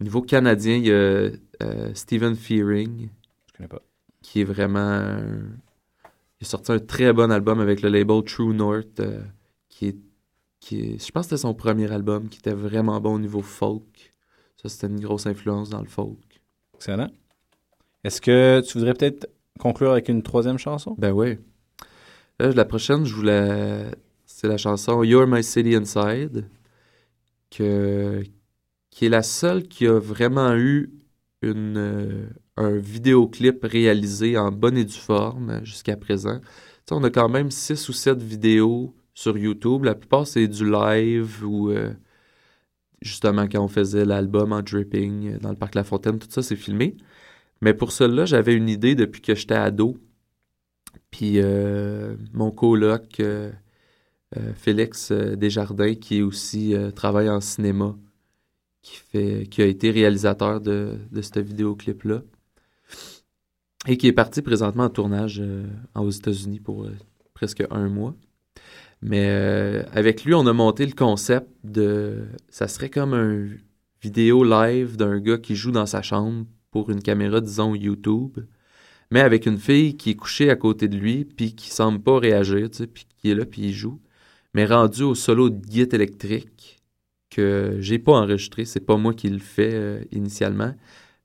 au 0.00 0.04
niveau 0.04 0.22
canadien, 0.22 0.76
il 0.76 0.86
y 0.86 0.90
a 0.90 0.94
euh, 0.94 1.94
Stephen 1.94 2.34
Fearing. 2.36 3.08
Je 3.46 3.52
connais 3.56 3.68
pas. 3.68 3.82
Qui 4.22 4.40
est 4.40 4.44
vraiment. 4.44 5.16
Il 6.40 6.44
a 6.44 6.46
sorti 6.46 6.72
un 6.72 6.78
très 6.78 7.12
bon 7.12 7.30
album 7.30 7.60
avec 7.60 7.80
le 7.82 7.88
label 7.88 8.22
True 8.24 8.54
North, 8.54 9.00
euh, 9.00 9.22
qui 9.68 9.86
est. 9.86 9.96
Qui 10.60 10.80
est, 10.80 11.06
je 11.06 11.12
pense 11.12 11.26
que 11.26 11.30
c'était 11.30 11.42
son 11.42 11.54
premier 11.54 11.90
album 11.92 12.28
qui 12.28 12.38
était 12.38 12.54
vraiment 12.54 13.00
bon 13.00 13.14
au 13.14 13.18
niveau 13.18 13.42
folk. 13.42 14.14
Ça, 14.56 14.68
c'était 14.68 14.86
une 14.86 15.00
grosse 15.00 15.26
influence 15.26 15.68
dans 15.68 15.80
le 15.80 15.88
folk. 15.88 16.40
Excellent. 16.74 17.10
Est-ce 18.04 18.20
que 18.20 18.60
tu 18.60 18.78
voudrais 18.78 18.94
peut-être 18.94 19.28
conclure 19.58 19.92
avec 19.92 20.08
une 20.08 20.22
troisième 20.22 20.58
chanson? 20.58 20.94
Ben 20.98 21.12
oui. 21.12 21.38
La 22.38 22.64
prochaine, 22.64 23.04
je 23.04 23.14
voulais. 23.14 23.90
C'est 24.26 24.48
la 24.48 24.58
chanson 24.58 25.02
You're 25.02 25.26
My 25.26 25.42
City 25.42 25.74
Inside, 25.74 26.46
qui 27.48 27.62
est 27.62 29.08
la 29.08 29.22
seule 29.22 29.62
qui 29.64 29.86
a 29.86 29.98
vraiment 29.98 30.54
eu 30.54 30.92
une, 31.42 31.76
euh, 31.76 32.26
un 32.56 32.76
vidéoclip 32.76 33.64
réalisé 33.64 34.36
en 34.36 34.50
bonne 34.50 34.76
et 34.76 34.84
due 34.84 34.92
forme 34.92 35.64
jusqu'à 35.64 35.96
présent. 35.96 36.40
On 36.90 37.02
a 37.04 37.10
quand 37.10 37.28
même 37.28 37.50
six 37.50 37.88
ou 37.88 37.92
sept 37.92 38.20
vidéos 38.22 38.94
sur 39.14 39.38
YouTube. 39.38 39.84
La 39.84 39.94
plupart, 39.94 40.26
c'est 40.26 40.48
du 40.48 40.70
live 40.70 41.42
ou 41.46 41.70
euh, 41.70 41.92
justement 43.00 43.46
quand 43.48 43.62
on 43.62 43.68
faisait 43.68 44.04
l'album 44.04 44.52
en 44.52 44.62
dripping 44.62 45.38
dans 45.38 45.50
le 45.50 45.56
parc 45.56 45.74
La 45.74 45.84
Fontaine, 45.84 46.18
tout 46.18 46.28
ça, 46.28 46.42
c'est 46.42 46.56
filmé. 46.56 46.96
Mais 47.64 47.72
pour 47.72 47.92
celle-là, 47.92 48.26
j'avais 48.26 48.52
une 48.54 48.68
idée 48.68 48.94
depuis 48.94 49.22
que 49.22 49.34
j'étais 49.34 49.54
ado. 49.54 49.96
Puis 51.10 51.36
euh, 51.36 52.14
mon 52.34 52.50
coloc, 52.50 53.20
euh, 53.20 53.50
euh, 54.36 54.52
Félix 54.54 55.10
Desjardins, 55.10 55.94
qui 55.94 56.20
aussi 56.20 56.74
travaille 56.94 57.30
en 57.30 57.40
cinéma, 57.40 57.96
qui, 58.82 58.96
fait, 58.96 59.46
qui 59.50 59.62
a 59.62 59.64
été 59.64 59.90
réalisateur 59.90 60.60
de, 60.60 60.98
de 61.10 61.22
ce 61.22 61.40
vidéoclip-là, 61.40 62.20
et 63.86 63.96
qui 63.96 64.08
est 64.08 64.12
parti 64.12 64.42
présentement 64.42 64.84
en 64.84 64.90
tournage 64.90 65.42
aux 65.94 66.10
États-Unis 66.10 66.60
pour 66.60 66.86
presque 67.32 67.64
un 67.70 67.88
mois. 67.88 68.14
Mais 69.00 69.30
avec 69.94 70.26
lui, 70.26 70.34
on 70.34 70.46
a 70.46 70.52
monté 70.52 70.84
le 70.84 70.92
concept 70.92 71.48
de... 71.64 72.26
Ça 72.50 72.68
serait 72.68 72.90
comme 72.90 73.14
un 73.14 73.46
vidéo 74.02 74.44
live 74.44 74.98
d'un 74.98 75.18
gars 75.18 75.38
qui 75.38 75.56
joue 75.56 75.72
dans 75.72 75.86
sa 75.86 76.02
chambre 76.02 76.44
pour 76.74 76.90
une 76.90 77.02
caméra, 77.02 77.40
disons, 77.40 77.76
YouTube, 77.76 78.40
mais 79.12 79.20
avec 79.20 79.46
une 79.46 79.58
fille 79.58 79.96
qui 79.96 80.10
est 80.10 80.16
couchée 80.16 80.50
à 80.50 80.56
côté 80.56 80.88
de 80.88 80.96
lui, 80.96 81.24
puis 81.24 81.54
qui 81.54 81.70
semble 81.70 82.00
pas 82.02 82.18
réagir, 82.18 82.68
puis 82.92 83.06
qui 83.16 83.30
est 83.30 83.36
là, 83.36 83.46
puis 83.46 83.62
il 83.62 83.72
joue. 83.72 84.00
Mais 84.54 84.66
rendu 84.66 85.04
au 85.04 85.14
solo 85.14 85.50
de 85.50 85.64
guitare 85.64 86.00
électrique, 86.00 86.80
que 87.30 87.76
j'ai 87.78 88.00
pas 88.00 88.14
enregistré, 88.14 88.64
c'est 88.64 88.80
pas 88.80 88.96
moi 88.96 89.14
qui 89.14 89.28
le 89.28 89.38
fais 89.38 89.70
euh, 89.72 90.00
initialement, 90.10 90.74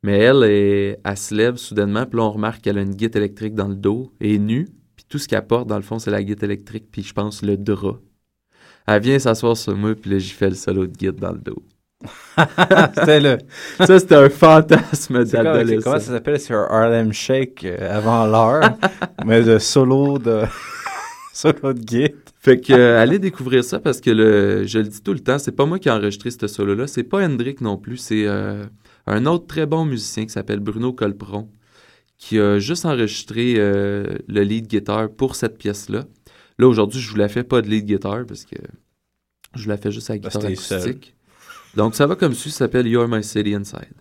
mais 0.03 0.19
elle, 0.19 0.43
elle 0.43 1.17
se 1.17 1.33
lève 1.33 1.55
soudainement, 1.55 2.05
puis 2.05 2.17
là, 2.17 2.25
on 2.25 2.31
remarque 2.31 2.61
qu'elle 2.61 2.77
a 2.77 2.81
une 2.83 2.93
guitare 2.93 3.23
électrique 3.23 3.55
dans 3.55 3.69
le 3.69 3.75
dos, 3.75 4.13
et 4.21 4.35
est 4.35 4.37
nue, 4.37 4.67
puis 4.95 5.05
tout 5.09 5.17
ce 5.17 5.27
qu'elle 5.27 5.47
porte, 5.47 5.67
dans 5.67 5.77
le 5.77 5.81
fond, 5.81 5.97
c'est 5.97 6.11
la 6.11 6.21
guitare 6.23 6.51
électrique, 6.51 6.91
puis 6.91 7.01
je 7.01 7.13
pense 7.13 7.41
le 7.41 7.57
drap. 7.57 7.99
Elle 8.85 9.01
vient 9.01 9.17
s'asseoir 9.17 9.57
sur 9.57 9.75
moi, 9.75 9.95
puis 9.95 10.11
là, 10.11 10.19
j'y 10.19 10.29
fais 10.29 10.49
le 10.49 10.55
solo 10.55 10.85
de 10.85 10.95
guitare 10.95 11.31
dans 11.31 11.31
le 11.31 11.39
dos. 11.39 11.63
C'était 12.95 13.19
le. 13.19 13.37
Ça, 13.85 13.99
c'était 13.99 14.15
un 14.15 14.29
fantasme 14.29 15.25
C'est 15.25 15.43
d'adolescent. 15.43 15.83
Comment 15.83 15.99
ça 15.99 16.13
s'appelle? 16.13 16.39
Sur 16.39 16.57
Harlem 16.57 17.11
Shake 17.11 17.65
euh, 17.65 17.97
avant 17.97 18.25
l'heure, 18.25 18.77
mais 19.25 19.41
de 19.41 19.59
solo 19.59 20.17
de 20.17 20.43
solo 21.33 21.73
de 21.73 21.79
guide. 21.79 22.15
Fait 22.39 22.59
que 22.61 22.71
euh, 22.71 23.01
allez 23.01 23.19
découvrir 23.19 23.65
ça 23.65 23.79
parce 23.79 23.99
que 23.99 24.09
le, 24.09 24.65
je 24.65 24.79
le 24.79 24.85
dis 24.85 25.01
tout 25.01 25.11
le 25.11 25.19
temps, 25.19 25.39
c'est 25.39 25.51
pas 25.51 25.65
moi 25.65 25.77
qui 25.77 25.89
ai 25.89 25.91
enregistré 25.91 26.31
ce 26.31 26.47
solo-là, 26.47 26.87
c'est 26.87 27.03
pas 27.03 27.25
Hendrick 27.25 27.59
non 27.59 27.75
plus, 27.75 27.97
c'est 27.97 28.25
euh, 28.25 28.65
un 29.05 29.25
autre 29.25 29.45
très 29.45 29.65
bon 29.65 29.83
musicien 29.83 30.23
qui 30.25 30.31
s'appelle 30.31 30.59
Bruno 30.61 30.93
Colpron 30.93 31.49
qui 32.19 32.37
a 32.37 32.59
juste 32.59 32.85
enregistré 32.85 33.55
euh, 33.57 34.17
le 34.27 34.41
lead 34.43 34.67
guitar 34.67 35.09
pour 35.09 35.35
cette 35.35 35.57
pièce-là. 35.57 36.03
Là 36.59 36.67
aujourd'hui, 36.67 36.99
je 36.99 37.09
vous 37.09 37.15
la 37.15 37.29
fais 37.29 37.43
pas 37.43 37.61
de 37.61 37.67
lead 37.67 37.85
guitar 37.85 38.25
parce 38.27 38.43
que 38.43 38.57
je 39.55 39.63
vous 39.63 39.69
la 39.69 39.77
fais 39.77 39.89
juste 39.91 40.09
à 40.09 40.13
la 40.13 40.19
guitare 40.19 40.41
que 40.41 40.47
t'es 40.47 40.55
seul. 40.55 40.99
Donc 41.75 41.95
ça 41.95 42.07
va 42.07 42.15
comme 42.15 42.33
suit, 42.33 42.51
ça 42.51 42.59
s'appelle 42.59 42.87
You're 42.87 43.07
My 43.07 43.23
City 43.23 43.53
Inside. 43.53 43.93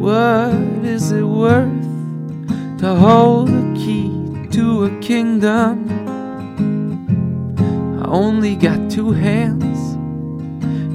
What 0.00 0.52
is 0.84 1.12
it 1.12 1.22
worth 1.22 1.68
to 2.78 2.94
hold 2.94 3.48
the 3.48 3.74
key 3.74 4.10
to 4.50 4.84
a 4.84 5.00
kingdom? 5.00 5.93
Only 8.14 8.54
got 8.54 8.88
two 8.88 9.10
hands, 9.10 9.96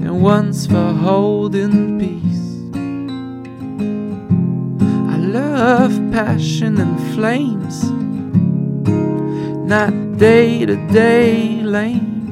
and 0.01 0.21
one's 0.23 0.65
for 0.65 0.93
holding 0.93 1.99
peace. 1.99 2.53
I 5.13 5.17
love 5.17 5.91
passion 6.13 6.79
and 6.79 6.97
flames, 7.13 7.83
not 9.67 9.91
day 10.17 10.65
to 10.65 10.77
day 10.93 11.61
lame. 11.61 12.31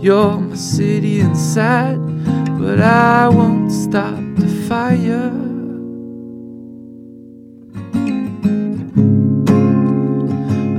You're 0.00 0.40
my 0.40 0.56
city 0.56 1.20
inside, 1.20 2.00
but 2.58 2.80
I 2.80 3.28
won't 3.28 3.70
stop 3.70 4.24
the 4.36 4.48
fire. 4.66 5.30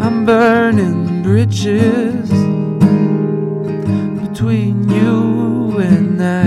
I'm 0.01 0.25
burning 0.25 1.21
bridges 1.21 2.34
between 4.35 4.89
you 4.89 5.79
and 5.79 6.21
I. 6.21 6.43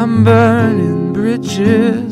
I'm 0.00 0.24
burning 0.24 1.12
bridges 1.12 2.09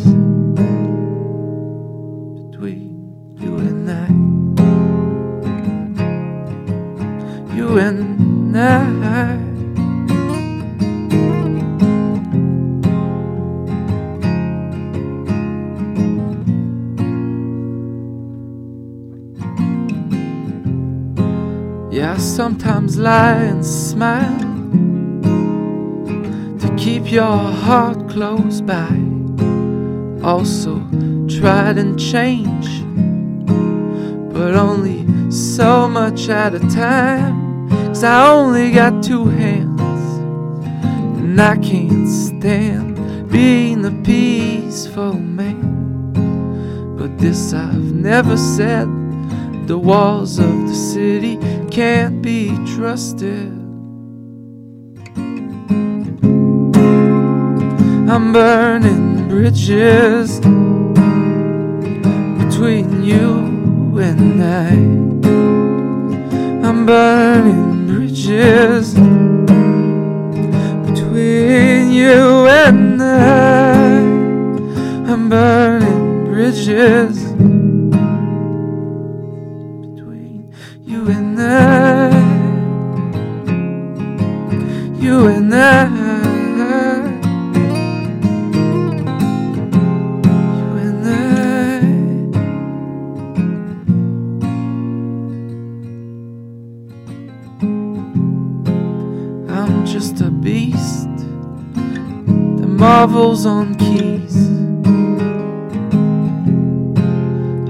heart 27.58 28.08
close 28.08 28.60
by. 28.60 28.88
Also, 30.22 30.78
tried 31.28 31.78
and 31.78 31.98
change, 31.98 32.68
but 34.32 34.54
only 34.54 35.06
so 35.30 35.88
much 35.88 36.28
at 36.28 36.54
a 36.54 36.60
time. 36.70 37.68
Cause 37.88 38.04
I 38.04 38.30
only 38.30 38.70
got 38.70 39.02
two 39.02 39.26
hands, 39.26 39.80
and 41.18 41.40
I 41.40 41.56
can't 41.56 42.08
stand 42.08 43.30
being 43.30 43.84
a 43.84 43.92
peaceful 44.02 45.14
man. 45.14 46.14
But 46.96 47.18
this 47.18 47.52
I've 47.52 47.92
never 47.92 48.36
said. 48.36 48.88
The 49.66 49.76
walls 49.78 50.38
of 50.38 50.68
the 50.68 50.74
city 50.74 51.36
can't 51.70 52.22
be 52.22 52.56
trusted. 52.74 53.57
I'm 58.10 58.32
burning 58.32 59.28
bridges 59.28 60.40
between 62.40 63.04
you 63.04 63.98
and 63.98 64.42
I. 64.42 64.70
I'm 66.66 66.86
burning 66.86 67.86
bridges 67.86 68.94
between 70.88 71.92
you 71.92 72.46
and 72.46 73.02
I. 73.02 74.00
I'm 75.12 75.28
burning 75.28 76.24
bridges 76.24 77.27
marvels 102.98 103.46
on 103.46 103.76
keys. 103.76 104.36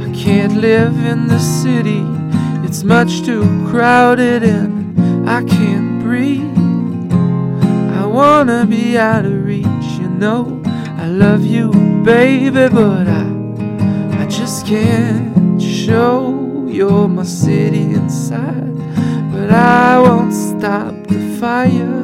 I 0.07 0.09
can't 0.25 0.57
live 0.57 0.97
in 1.05 1.29
the 1.29 1.39
city, 1.39 2.03
it's 2.67 2.83
much 2.83 3.23
too 3.27 3.45
crowded 3.69 4.43
and 4.43 5.29
I 5.29 5.45
can't 5.45 6.01
breathe. 6.01 6.57
I 8.01 8.07
wanna 8.07 8.65
be 8.65 8.97
out 8.97 9.27
of 9.27 9.45
reach, 9.45 9.89
you 10.01 10.09
know. 10.09 10.63
I 11.05 11.07
love 11.09 11.45
you, 11.45 11.73
baby, 12.03 12.67
but 12.81 13.07
I, 13.07 13.27
I 14.23 14.25
just 14.31 14.67
can't 14.67 15.61
show 15.61 16.67
you're 16.67 17.07
my 17.07 17.25
city 17.25 17.85
inside. 18.01 18.75
But 19.31 19.51
I 19.51 19.99
won't 19.99 20.33
stop 20.33 20.95
the. 21.07 21.19
Fire. 21.39 21.98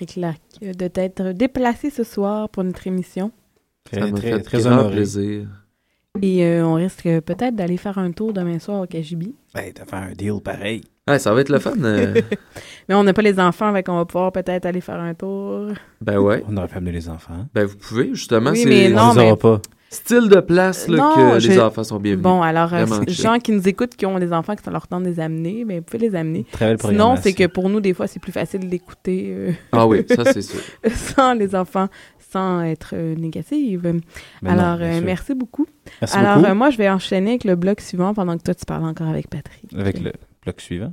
Patrick 0.00 0.16
Lac 0.16 0.40
euh, 0.62 0.72
de 0.72 0.88
t'être 0.88 1.32
déplacé 1.32 1.90
ce 1.90 2.04
soir 2.04 2.48
pour 2.48 2.64
notre 2.64 2.86
émission. 2.86 3.32
Ça 3.92 4.00
m'a 4.00 4.16
fait 4.18 4.40
très 4.40 4.58
plaisir. 4.90 5.46
Et 6.22 6.44
euh, 6.44 6.64
on 6.66 6.74
risque 6.74 7.02
peut-être 7.20 7.54
d'aller 7.54 7.76
faire 7.76 7.98
un 7.98 8.10
tour 8.10 8.32
demain 8.32 8.58
soir 8.58 8.80
au 8.80 8.86
KGB. 8.86 9.32
Ben, 9.54 9.72
t'as 9.74 9.84
fait 9.84 9.96
un 9.96 10.12
deal 10.12 10.40
pareil. 10.42 10.82
Ouais, 11.06 11.18
ça 11.18 11.32
va 11.34 11.40
être 11.42 11.50
le 11.50 11.58
fun. 11.58 11.74
euh. 11.82 12.14
Mais 12.88 12.94
on 12.94 13.04
n'a 13.04 13.12
pas 13.12 13.22
les 13.22 13.38
enfants, 13.38 13.66
avec 13.68 13.88
on 13.88 13.96
va 13.96 14.04
pouvoir 14.06 14.32
peut-être 14.32 14.64
aller 14.66 14.80
faire 14.80 14.98
un 15.00 15.14
tour. 15.14 15.68
ben 16.00 16.18
ouais. 16.18 16.42
On 16.48 16.56
aurait 16.56 16.68
pu 16.68 16.76
amener 16.78 16.92
les 16.92 17.08
enfants. 17.08 17.46
Ben 17.54 17.64
vous 17.66 17.76
pouvez, 17.76 18.08
justement. 18.14 18.50
Oui, 18.50 18.62
c'est 18.62 18.68
mais 18.68 18.88
non, 18.90 19.10
on 19.10 19.12
les 19.12 19.18
mais- 19.20 19.26
aura 19.32 19.36
pas. 19.36 19.62
Style 19.90 20.28
de 20.28 20.40
place 20.40 20.88
là, 20.88 20.96
Non, 20.96 21.14
que 21.14 21.46
les 21.46 21.58
enfants 21.60 21.84
sont 21.84 21.98
bienvenus. 21.98 22.22
Bon, 22.22 22.42
alors, 22.42 22.72
euh, 22.72 22.86
gens 23.08 23.38
qui 23.38 23.52
nous 23.52 23.68
écoutent, 23.68 23.96
qui 23.96 24.06
ont 24.06 24.18
des 24.18 24.32
enfants, 24.32 24.54
qui 24.54 24.62
sont 24.62 24.70
leur 24.70 24.86
temps 24.86 25.00
de 25.00 25.06
les 25.06 25.20
amener, 25.20 25.64
mais 25.66 25.78
vous 25.78 25.84
pouvez 25.84 26.08
les 26.08 26.14
amener. 26.14 26.46
Très 26.52 26.76
belle 26.76 26.90
Sinon, 26.90 27.16
c'est 27.20 27.32
que 27.32 27.46
pour 27.46 27.68
nous, 27.68 27.80
des 27.80 27.92
fois, 27.92 28.06
c'est 28.06 28.20
plus 28.20 28.32
facile 28.32 28.68
d'écouter 28.68 29.26
euh, 29.28 29.52
Ah 29.72 29.86
oui, 29.86 30.04
ça 30.08 30.32
c'est 30.32 30.42
sûr. 30.42 30.60
sans 31.16 31.34
les 31.34 31.54
enfants, 31.54 31.88
sans 32.32 32.62
être 32.62 32.94
euh, 32.94 33.14
négative. 33.16 34.00
Ben 34.42 34.50
alors, 34.58 34.78
euh, 34.80 35.00
merci 35.04 35.34
beaucoup. 35.34 35.66
Merci 36.00 36.16
alors, 36.16 36.36
beaucoup. 36.36 36.50
euh, 36.50 36.54
moi, 36.54 36.70
je 36.70 36.78
vais 36.78 36.88
enchaîner 36.88 37.30
avec 37.30 37.44
le 37.44 37.56
bloc 37.56 37.80
suivant 37.80 38.14
pendant 38.14 38.36
que 38.38 38.42
toi, 38.42 38.54
tu 38.54 38.64
parles 38.64 38.84
encore 38.84 39.08
avec 39.08 39.28
Patrick. 39.28 39.72
Avec 39.76 40.00
le 40.00 40.12
bloc 40.44 40.60
suivant. 40.60 40.92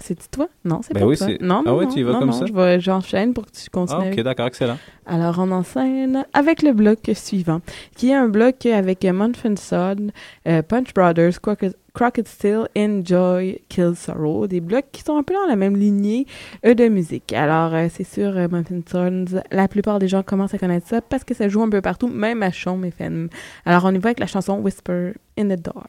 C'est 0.00 0.30
toi? 0.30 0.48
Non, 0.64 0.80
c'est 0.82 0.94
Ben 0.94 1.00
pas 1.00 1.06
oui, 1.06 1.16
toi. 1.16 1.26
Non, 1.40 1.62
Ah 1.66 1.70
non, 1.70 1.80
non, 1.82 1.88
tu 1.88 1.98
y 1.98 2.02
vas 2.04 2.12
non, 2.12 2.18
comme 2.20 2.28
non, 2.28 2.32
ça? 2.34 2.46
je 2.46 2.52
vais- 2.52 2.78
J'enchaîne 2.80 3.34
pour 3.34 3.46
que 3.46 3.50
tu 3.50 3.68
continues. 3.68 4.00
Ah, 4.04 4.12
ok, 4.12 4.20
d'accord, 4.22 4.46
excellent. 4.46 4.78
Alors, 5.06 5.36
on 5.40 5.50
enchaîne 5.50 6.24
avec 6.32 6.62
le 6.62 6.72
bloc 6.72 6.98
suivant, 7.14 7.60
qui 7.96 8.10
est 8.10 8.14
un 8.14 8.28
bloc 8.28 8.64
avec 8.66 9.04
euh, 9.04 9.12
Mumford 9.12 9.58
Sod, 9.58 10.12
euh, 10.46 10.62
Punch 10.62 10.94
Brothers, 10.94 11.40
Crockett, 11.40 11.76
Crockett 11.94 12.28
Still, 12.28 12.68
Enjoy, 12.76 13.60
Kill 13.68 13.94
Sorrow, 13.96 14.46
des 14.46 14.60
blocs 14.60 14.86
qui 14.92 15.02
sont 15.02 15.16
un 15.16 15.24
peu 15.24 15.34
dans 15.34 15.46
la 15.48 15.56
même 15.56 15.76
lignée 15.76 16.26
euh, 16.64 16.74
de 16.74 16.86
musique. 16.88 17.32
Alors, 17.32 17.74
euh, 17.74 17.88
c'est 17.92 18.04
sûr, 18.04 18.36
euh, 18.36 18.46
Sons, 18.88 19.24
la 19.50 19.66
plupart 19.66 19.98
des 19.98 20.06
gens 20.06 20.22
commencent 20.22 20.54
à 20.54 20.58
connaître 20.58 20.86
ça 20.86 21.00
parce 21.00 21.24
que 21.24 21.34
ça 21.34 21.48
joue 21.48 21.62
un 21.62 21.68
peu 21.70 21.80
partout, 21.80 22.06
même 22.06 22.44
à 22.44 22.52
Chaume 22.52 22.84
FM. 22.84 23.28
Alors, 23.66 23.84
on 23.84 23.92
y 23.92 23.98
va 23.98 24.10
avec 24.10 24.20
la 24.20 24.26
chanson 24.28 24.60
Whisper 24.60 25.14
in 25.36 25.46
the 25.48 25.60
Dark. 25.60 25.88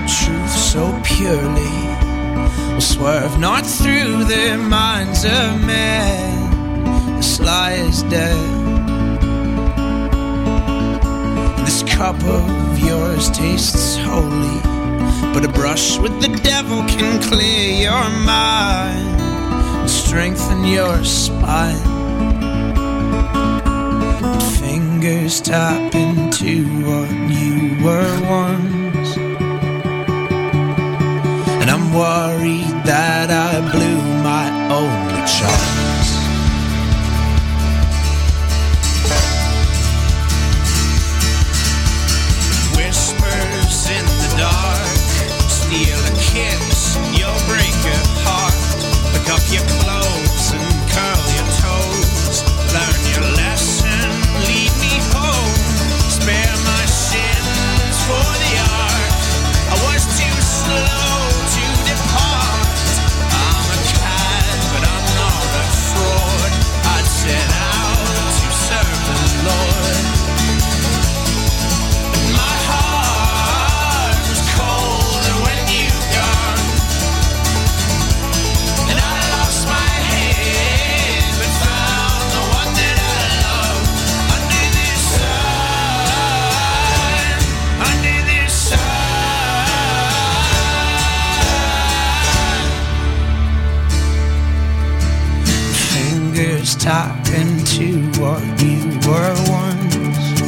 Truth 0.00 0.50
so 0.50 1.00
purely 1.04 1.96
will 2.74 2.80
swerve 2.80 3.38
not 3.38 3.64
through 3.64 4.24
the 4.24 4.56
minds 4.58 5.24
of 5.24 5.64
men. 5.64 7.16
This 7.16 7.40
lie 7.40 7.72
is 7.72 8.02
dead. 8.04 8.36
This 11.64 11.82
cup 11.84 12.22
of 12.24 12.78
yours 12.78 13.30
tastes 13.30 13.96
holy, 13.96 14.60
but 15.32 15.44
a 15.44 15.48
brush 15.48 15.98
with 15.98 16.20
the 16.20 16.28
devil 16.42 16.82
can 16.84 17.22
clear 17.22 17.80
your 17.88 18.10
mind 18.24 19.20
and 19.80 19.90
strengthen 19.90 20.64
your 20.64 21.02
spine. 21.04 21.94
Fingers 24.60 25.40
tap 25.40 25.94
into 25.94 26.64
what 26.84 27.10
you 27.30 27.82
were 27.82 28.20
once. 28.28 28.75
Worried 31.96 32.76
that 32.84 33.30
I 33.30 33.60
blew 33.72 34.00
my 34.20 34.46
only 34.68 35.22
chance. 35.24 36.08
Whispers 42.76 43.88
in 43.88 44.04
the 44.20 44.30
dark, 44.36 44.96
steal 45.48 45.96
a 45.96 46.14
kiss, 46.20 46.98
you'll 47.16 47.42
break 47.48 47.76
heart. 48.28 48.52
Pick 49.12 49.26
up 49.32 49.44
your 49.50 49.64
clothes 49.80 50.05
Fingers 96.86 97.02
tap 97.02 97.26
into 97.34 97.98
what 98.20 98.42
you 98.62 98.78
were 99.08 99.34
once, 99.50 100.40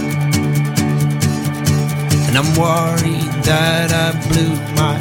and 2.29 2.37
I'm 2.39 2.51
worried 2.55 3.33
that 3.45 3.91
I 3.93 4.13
blew 4.29 4.55
my 4.77 4.98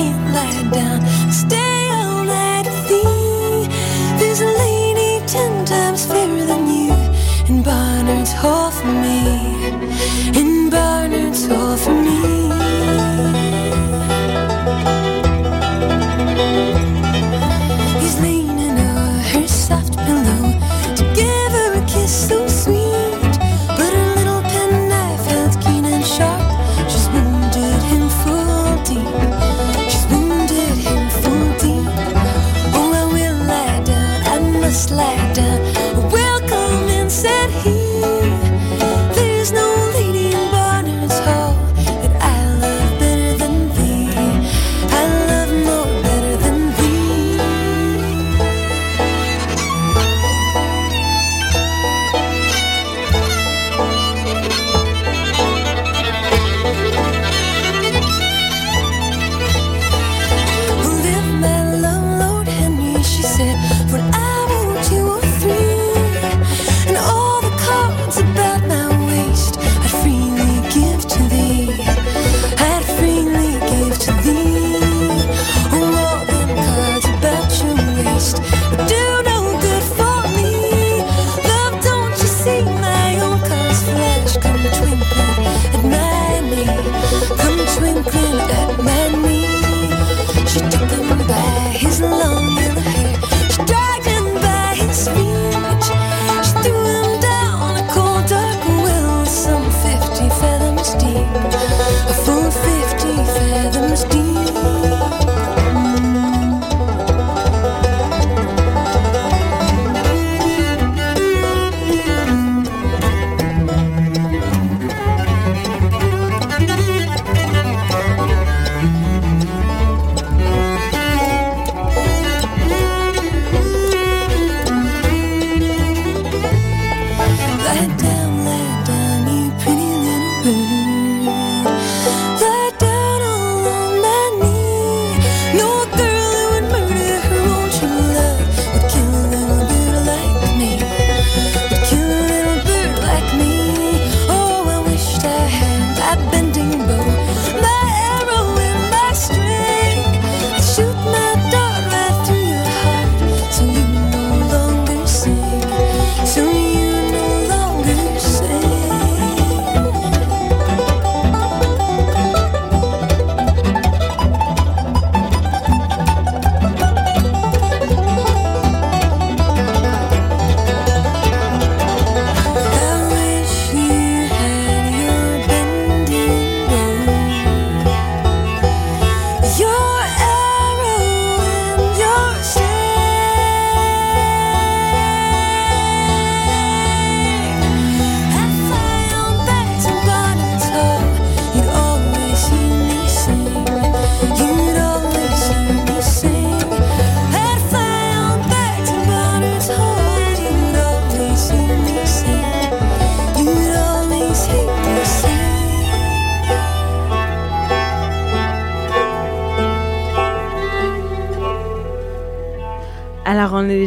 can't 0.00 0.34
lie 0.34 0.62
down. 0.70 1.00
Stay 1.30 1.79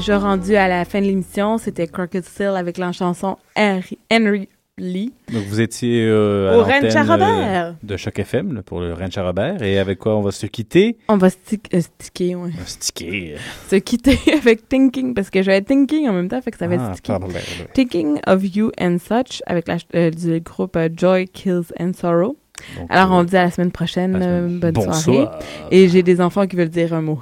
déjà 0.03 0.19
rendu 0.19 0.57
à 0.57 0.67
la 0.67 0.83
fin 0.83 0.99
de 0.99 1.05
l'émission. 1.05 1.57
C'était 1.57 1.87
Crocodile 1.87 2.55
avec 2.57 2.77
la 2.77 2.91
chanson 2.91 3.37
Henry 3.55 4.49
Lee. 4.77 5.13
Donc, 5.31 5.43
vous 5.45 5.61
étiez 5.61 6.05
euh, 6.05 6.57
au 6.57 6.63
Ranch 6.63 6.93
à 6.93 7.03
euh, 7.03 7.07
Robert. 7.07 7.75
de 7.81 7.95
Choc 7.95 8.19
FM 8.19 8.63
pour 8.65 8.81
le 8.81 8.93
Ranch 8.93 9.17
à 9.17 9.23
Robert. 9.23 9.63
Et 9.63 9.79
avec 9.79 9.99
quoi 9.99 10.17
on 10.17 10.21
va 10.21 10.31
se 10.31 10.45
quitter? 10.45 10.97
On 11.07 11.15
va 11.15 11.29
se 11.29 11.37
euh, 11.73 11.79
oui. 12.19 12.51
On 12.59 12.65
se 12.65 13.75
quitter 13.77 14.19
avec 14.33 14.67
Thinking, 14.67 15.13
parce 15.13 15.29
que 15.29 15.41
j'avais 15.41 15.61
Thinking 15.61 16.09
en 16.09 16.13
même 16.13 16.27
temps, 16.27 16.41
fait 16.41 16.51
que 16.51 16.57
ça 16.57 16.67
va 16.67 16.75
ah. 16.79 16.91
Ben, 17.07 17.19
ben, 17.19 17.29
ben. 17.29 17.41
Thinking 17.73 18.19
of 18.27 18.43
You 18.43 18.71
and 18.81 18.97
Such 18.99 19.41
avec 19.45 19.69
la, 19.69 19.77
euh, 19.95 20.11
du 20.11 20.41
groupe 20.41 20.77
Joy 20.97 21.29
Kills 21.29 21.71
and 21.79 21.93
Sorrow. 21.93 22.35
Alors, 22.89 23.11
on 23.11 23.23
dit 23.23 23.37
à 23.37 23.45
la 23.45 23.51
semaine 23.51 23.71
prochaine. 23.71 24.59
Bonne 24.59 24.73
Bonsoir. 24.73 24.95
soirée. 24.95 25.27
Et 25.71 25.87
j'ai 25.87 26.03
des 26.03 26.19
enfants 26.19 26.45
qui 26.45 26.57
veulent 26.57 26.67
dire 26.67 26.93
un 26.93 27.01
mot. 27.01 27.21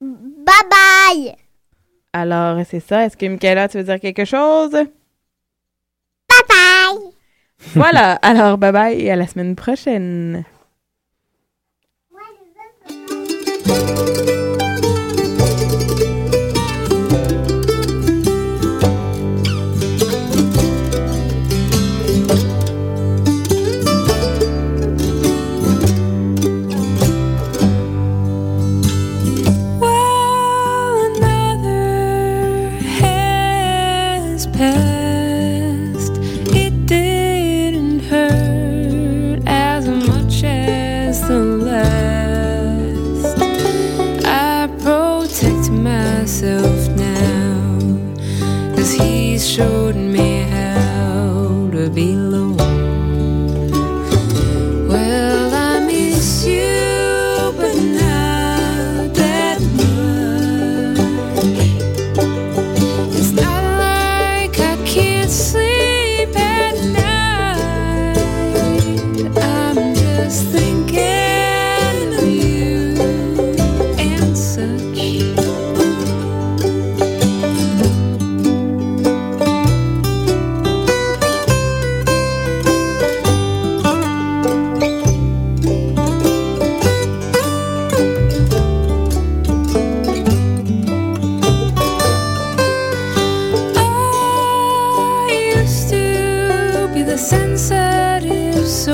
Bye 0.00 0.64
bye! 0.70 1.47
Alors, 2.12 2.58
c'est 2.68 2.80
ça. 2.80 3.04
Est-ce 3.04 3.16
que 3.16 3.26
Michaela, 3.26 3.68
tu 3.68 3.78
veux 3.78 3.84
dire 3.84 4.00
quelque 4.00 4.24
chose? 4.24 4.72
Bye 4.72 4.86
bye! 6.48 7.12
Voilà. 7.74 8.12
Alors, 8.22 8.58
bye 8.58 8.72
bye 8.72 9.00
et 9.00 9.10
à 9.10 9.16
la 9.16 9.26
semaine 9.26 9.54
prochaine. 9.54 10.44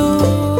you. 0.04 0.53